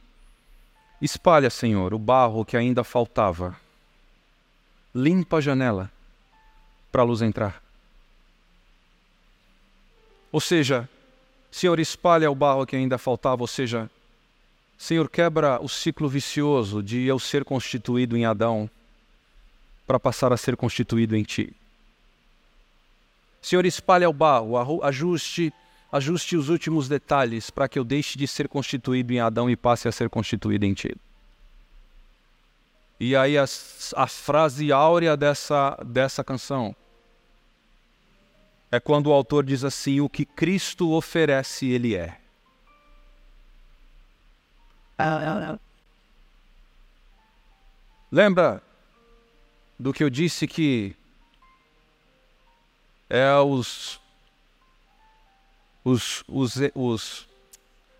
Espalha, 1.01 1.49
Senhor, 1.49 1.93
o 1.93 1.99
barro 1.99 2.45
que 2.45 2.55
ainda 2.55 2.83
faltava. 2.83 3.55
Limpa 4.93 5.37
a 5.37 5.41
janela 5.41 5.91
para 6.91 7.01
a 7.01 7.05
luz 7.05 7.21
entrar. 7.21 7.64
Ou 10.35 10.41
seja, 10.41 10.89
Senhor, 11.49 11.79
espalha 11.79 12.29
o 12.29 12.35
barro 12.35 12.65
que 12.65 12.75
ainda 12.75 12.97
faltava, 12.97 13.41
ou 13.41 13.47
seja, 13.47 13.89
Senhor, 14.77 15.09
quebra 15.09 15.63
o 15.63 15.69
ciclo 15.69 16.09
vicioso 16.09 16.83
de 16.83 17.05
eu 17.05 17.17
ser 17.19 17.45
constituído 17.45 18.17
em 18.17 18.25
Adão 18.25 18.69
para 19.87 19.97
passar 19.97 20.33
a 20.33 20.37
ser 20.37 20.57
constituído 20.57 21.15
em 21.15 21.23
Ti. 21.23 21.55
Senhor, 23.41 23.65
espalha 23.65 24.09
o 24.09 24.11
barro, 24.11 24.83
ajuste, 24.83 25.53
ajuste 25.89 26.35
os 26.35 26.49
últimos 26.49 26.89
detalhes 26.89 27.49
para 27.49 27.69
que 27.69 27.79
eu 27.79 27.85
deixe 27.85 28.17
de 28.17 28.27
ser 28.27 28.49
constituído 28.49 29.13
em 29.13 29.21
Adão 29.21 29.49
e 29.49 29.55
passe 29.55 29.87
a 29.87 29.91
ser 29.93 30.09
constituído 30.09 30.65
em 30.65 30.73
Ti. 30.73 30.97
E 32.99 33.15
aí 33.15 33.37
a, 33.37 33.45
a 33.95 34.07
frase 34.07 34.69
áurea 34.69 35.15
dessa, 35.15 35.81
dessa 35.85 36.25
canção 36.25 36.75
é 38.75 38.79
quando 38.79 39.07
o 39.07 39.13
autor 39.13 39.43
diz 39.43 39.63
assim: 39.63 40.01
O 40.01 40.09
que 40.09 40.25
Cristo 40.25 40.91
oferece, 40.91 41.67
Ele 41.67 41.95
é. 41.95 42.17
Lembra 48.11 48.61
do 49.77 49.91
que 49.91 50.03
eu 50.03 50.09
disse 50.09 50.47
que 50.47 50.95
é 53.09 53.35
os, 53.37 53.99
os, 55.83 56.23
os, 56.27 56.55
os, 56.73 57.27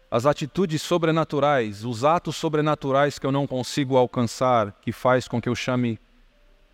as 0.09 0.26
atitudes 0.26 0.82
sobrenaturais, 0.82 1.84
os 1.84 2.03
atos 2.05 2.38
sobrenaturais 2.38 3.19
que 3.19 3.26
eu 3.26 3.32
não 3.32 3.45
consigo 3.45 3.97
alcançar, 3.97 4.71
que 4.82 4.91
faz 4.91 5.28
com 5.28 5.41
que 5.41 5.49
eu 5.49 5.55
chame 5.55 5.99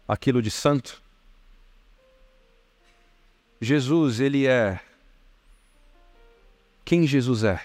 aquilo 0.07 0.41
de 0.41 0.51
santo? 0.51 1.01
Jesus, 3.61 4.19
ele 4.19 4.47
é 4.47 4.79
quem 6.83 7.07
Jesus 7.07 7.43
é. 7.43 7.63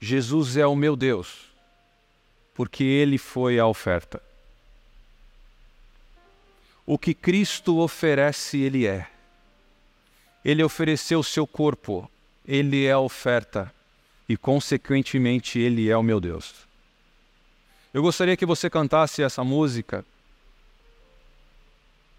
Jesus 0.00 0.56
é 0.56 0.66
o 0.66 0.74
meu 0.74 0.96
Deus, 0.96 1.46
porque 2.54 2.82
Ele 2.82 3.18
foi 3.18 3.58
a 3.58 3.66
oferta. 3.66 4.22
O 6.86 6.98
que 6.98 7.12
Cristo 7.12 7.78
oferece, 7.78 8.60
Ele 8.60 8.86
é. 8.86 9.08
Ele 10.44 10.62
ofereceu 10.62 11.20
o 11.20 11.24
seu 11.24 11.46
corpo, 11.46 12.10
Ele 12.46 12.86
é 12.86 12.92
a 12.92 12.98
oferta, 12.98 13.70
e 14.28 14.36
consequentemente 14.36 15.58
Ele 15.58 15.90
é 15.90 15.96
o 15.96 16.02
meu 16.02 16.20
Deus. 16.20 16.54
Eu 17.92 18.02
gostaria 18.02 18.36
que 18.36 18.46
você 18.46 18.70
cantasse 18.70 19.22
essa 19.22 19.44
música 19.44 20.02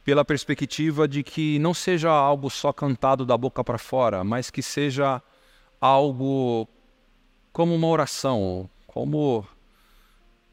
pela 0.06 0.24
perspectiva 0.24 1.08
de 1.08 1.24
que 1.24 1.58
não 1.58 1.74
seja 1.74 2.12
algo 2.12 2.48
só 2.48 2.72
cantado 2.72 3.26
da 3.26 3.36
boca 3.36 3.64
para 3.64 3.80
fora, 3.80 4.24
mas 4.24 4.52
que 4.52 4.62
seja 4.62 5.20
algo 5.82 6.70
como 7.52 7.74
uma 7.74 7.88
oração, 7.88 8.70
como 8.86 9.44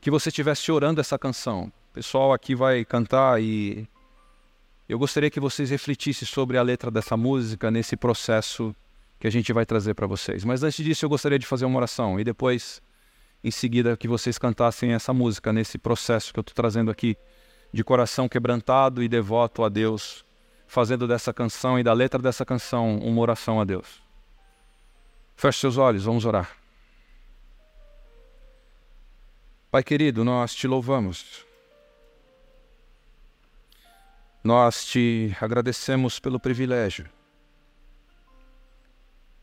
que 0.00 0.10
você 0.10 0.30
estivesse 0.30 0.72
orando 0.72 1.02
essa 1.02 1.18
canção. 1.18 1.70
O 1.90 1.92
pessoal 1.92 2.32
aqui 2.32 2.54
vai 2.54 2.82
cantar 2.82 3.42
e 3.42 3.86
eu 4.88 4.98
gostaria 4.98 5.30
que 5.30 5.38
vocês 5.38 5.68
refletissem 5.68 6.26
sobre 6.26 6.56
a 6.56 6.62
letra 6.62 6.90
dessa 6.90 7.14
música 7.14 7.70
nesse 7.70 7.94
processo 7.94 8.74
que 9.20 9.26
a 9.26 9.30
gente 9.30 9.52
vai 9.52 9.66
trazer 9.66 9.92
para 9.92 10.06
vocês. 10.06 10.44
Mas 10.44 10.62
antes 10.62 10.82
disso, 10.82 11.04
eu 11.04 11.10
gostaria 11.10 11.38
de 11.38 11.46
fazer 11.46 11.66
uma 11.66 11.76
oração 11.76 12.18
e 12.18 12.24
depois, 12.24 12.80
em 13.44 13.50
seguida, 13.50 13.98
que 13.98 14.08
vocês 14.08 14.38
cantassem 14.38 14.94
essa 14.94 15.12
música 15.12 15.52
nesse 15.52 15.76
processo 15.76 16.32
que 16.32 16.38
eu 16.38 16.42
estou 16.42 16.54
trazendo 16.54 16.90
aqui 16.90 17.18
de 17.72 17.82
coração 17.82 18.28
quebrantado 18.28 19.02
e 19.02 19.08
devoto 19.08 19.64
a 19.64 19.68
Deus, 19.68 20.24
fazendo 20.66 21.08
dessa 21.08 21.32
canção 21.32 21.78
e 21.78 21.82
da 21.82 21.92
letra 21.92 22.20
dessa 22.20 22.44
canção 22.44 22.98
uma 22.98 23.20
oração 23.20 23.60
a 23.60 23.64
Deus. 23.64 24.02
Feche 25.34 25.60
seus 25.60 25.78
olhos, 25.78 26.04
vamos 26.04 26.24
orar. 26.24 26.56
Pai 29.70 29.82
querido, 29.82 30.22
nós 30.22 30.54
te 30.54 30.66
louvamos. 30.66 31.46
Nós 34.44 34.84
te 34.84 35.34
agradecemos 35.40 36.20
pelo 36.20 36.38
privilégio 36.38 37.08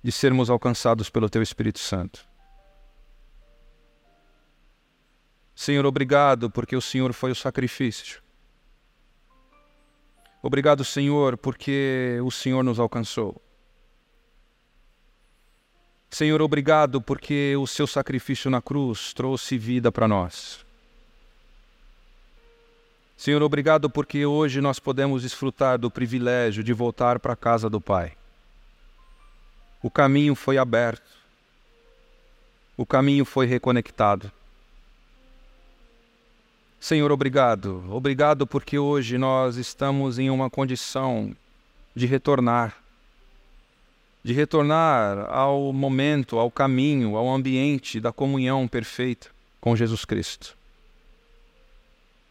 de 0.04 0.12
sermos 0.12 0.50
alcançados 0.50 1.10
pelo 1.10 1.30
Teu 1.30 1.42
Espírito 1.42 1.80
Santo. 1.80 2.29
Senhor, 5.60 5.86
obrigado 5.86 6.49
porque 6.49 6.74
o 6.74 6.82
Senhor 6.82 7.12
foi 7.12 7.32
o 7.32 7.36
sacrifício. 7.36 8.22
Obrigado, 10.41 10.86
Senhor, 10.86 11.36
porque 11.36 12.18
o 12.24 12.32
Senhor 12.32 12.64
nos 12.64 12.80
alcançou. 12.80 13.41
Senhor, 16.10 16.41
obrigado 16.41 17.01
porque 17.01 17.57
o 17.57 17.68
seu 17.68 17.86
sacrifício 17.86 18.49
na 18.49 18.62
cruz 18.62 19.12
trouxe 19.12 19.57
vida 19.57 19.91
para 19.91 20.07
nós. 20.07 20.66
Senhor, 23.18 23.43
obrigado 23.43 23.89
porque 23.89 24.26
hoje 24.26 24.62
nós 24.62 24.80
podemos 24.80 25.24
desfrutar 25.24 25.78
do 25.78 25.91
privilégio 25.91 26.64
de 26.64 26.72
voltar 26.72 27.20
para 27.20 27.34
a 27.34 27.36
casa 27.36 27.70
do 27.70 27.82
Pai. 27.82 28.14
O 29.84 29.91
caminho 29.91 30.36
foi 30.36 30.57
aberto, 30.57 31.12
o 32.78 32.86
caminho 32.86 33.26
foi 33.26 33.45
reconectado. 33.45 34.32
Senhor, 36.80 37.12
obrigado. 37.12 37.84
Obrigado 37.90 38.48
porque 38.48 38.80
hoje 38.80 39.18
nós 39.18 39.58
estamos 39.58 40.18
em 40.18 40.30
uma 40.30 40.50
condição 40.50 41.36
de 41.94 42.06
retornar. 42.06 42.78
De 44.24 44.32
retornar 44.32 45.30
ao 45.30 45.74
momento, 45.74 46.40
ao 46.40 46.50
caminho, 46.50 47.18
ao 47.18 47.30
ambiente 47.30 48.00
da 48.00 48.14
comunhão 48.14 48.66
perfeita 48.66 49.28
com 49.60 49.76
Jesus 49.76 50.06
Cristo. 50.06 50.58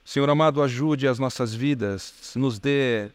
Senhor 0.03 0.28
amado, 0.30 0.62
ajude 0.62 1.07
as 1.07 1.18
nossas 1.18 1.55
vidas, 1.55 2.32
nos 2.34 2.59
dê 2.59 3.11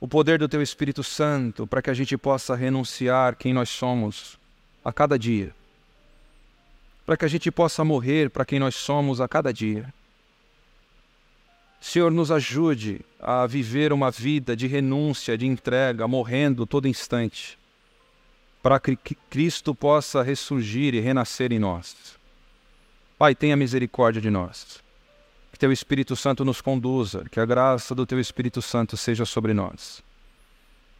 o 0.00 0.06
poder 0.06 0.38
do 0.38 0.48
Teu 0.48 0.62
Espírito 0.62 1.02
Santo 1.02 1.66
para 1.66 1.82
que 1.82 1.90
a 1.90 1.94
gente 1.94 2.16
possa 2.16 2.54
renunciar 2.54 3.34
quem 3.34 3.52
nós 3.52 3.68
somos 3.68 4.38
a 4.84 4.92
cada 4.92 5.18
dia 5.18 5.52
para 7.04 7.16
que 7.16 7.24
a 7.24 7.28
gente 7.28 7.50
possa 7.50 7.84
morrer 7.84 8.30
para 8.30 8.44
quem 8.44 8.58
nós 8.58 8.74
somos 8.74 9.20
a 9.20 9.28
cada 9.28 9.52
dia. 9.52 9.92
Senhor, 11.80 12.12
nos 12.12 12.30
ajude 12.30 13.00
a 13.18 13.44
viver 13.44 13.92
uma 13.92 14.10
vida 14.10 14.54
de 14.54 14.68
renúncia, 14.68 15.36
de 15.36 15.46
entrega, 15.46 16.06
morrendo 16.06 16.64
todo 16.64 16.86
instante, 16.86 17.58
para 18.62 18.78
que 18.78 18.96
Cristo 19.28 19.74
possa 19.74 20.22
ressurgir 20.22 20.94
e 20.94 21.00
renascer 21.00 21.52
em 21.52 21.58
nós. 21.58 22.16
Pai, 23.18 23.34
tenha 23.34 23.56
misericórdia 23.56 24.22
de 24.22 24.30
nós. 24.30 24.80
Que 25.52 25.58
Teu 25.58 25.72
Espírito 25.72 26.14
Santo 26.14 26.44
nos 26.44 26.60
conduza, 26.60 27.24
que 27.30 27.40
a 27.40 27.44
graça 27.44 27.94
do 27.94 28.06
Teu 28.06 28.20
Espírito 28.20 28.62
Santo 28.62 28.96
seja 28.96 29.24
sobre 29.24 29.52
nós. 29.52 30.02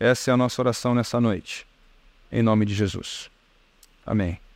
Essa 0.00 0.32
é 0.32 0.34
a 0.34 0.36
nossa 0.36 0.60
oração 0.60 0.96
nessa 0.96 1.20
noite. 1.20 1.64
Em 2.30 2.42
nome 2.42 2.66
de 2.66 2.74
Jesus. 2.74 3.30
Amém. 4.04 4.51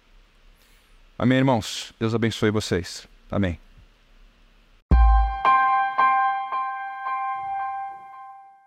Amém, 1.18 1.38
irmãos? 1.38 1.92
Deus 1.98 2.14
abençoe 2.14 2.50
vocês. 2.50 3.08
Amém. 3.30 3.65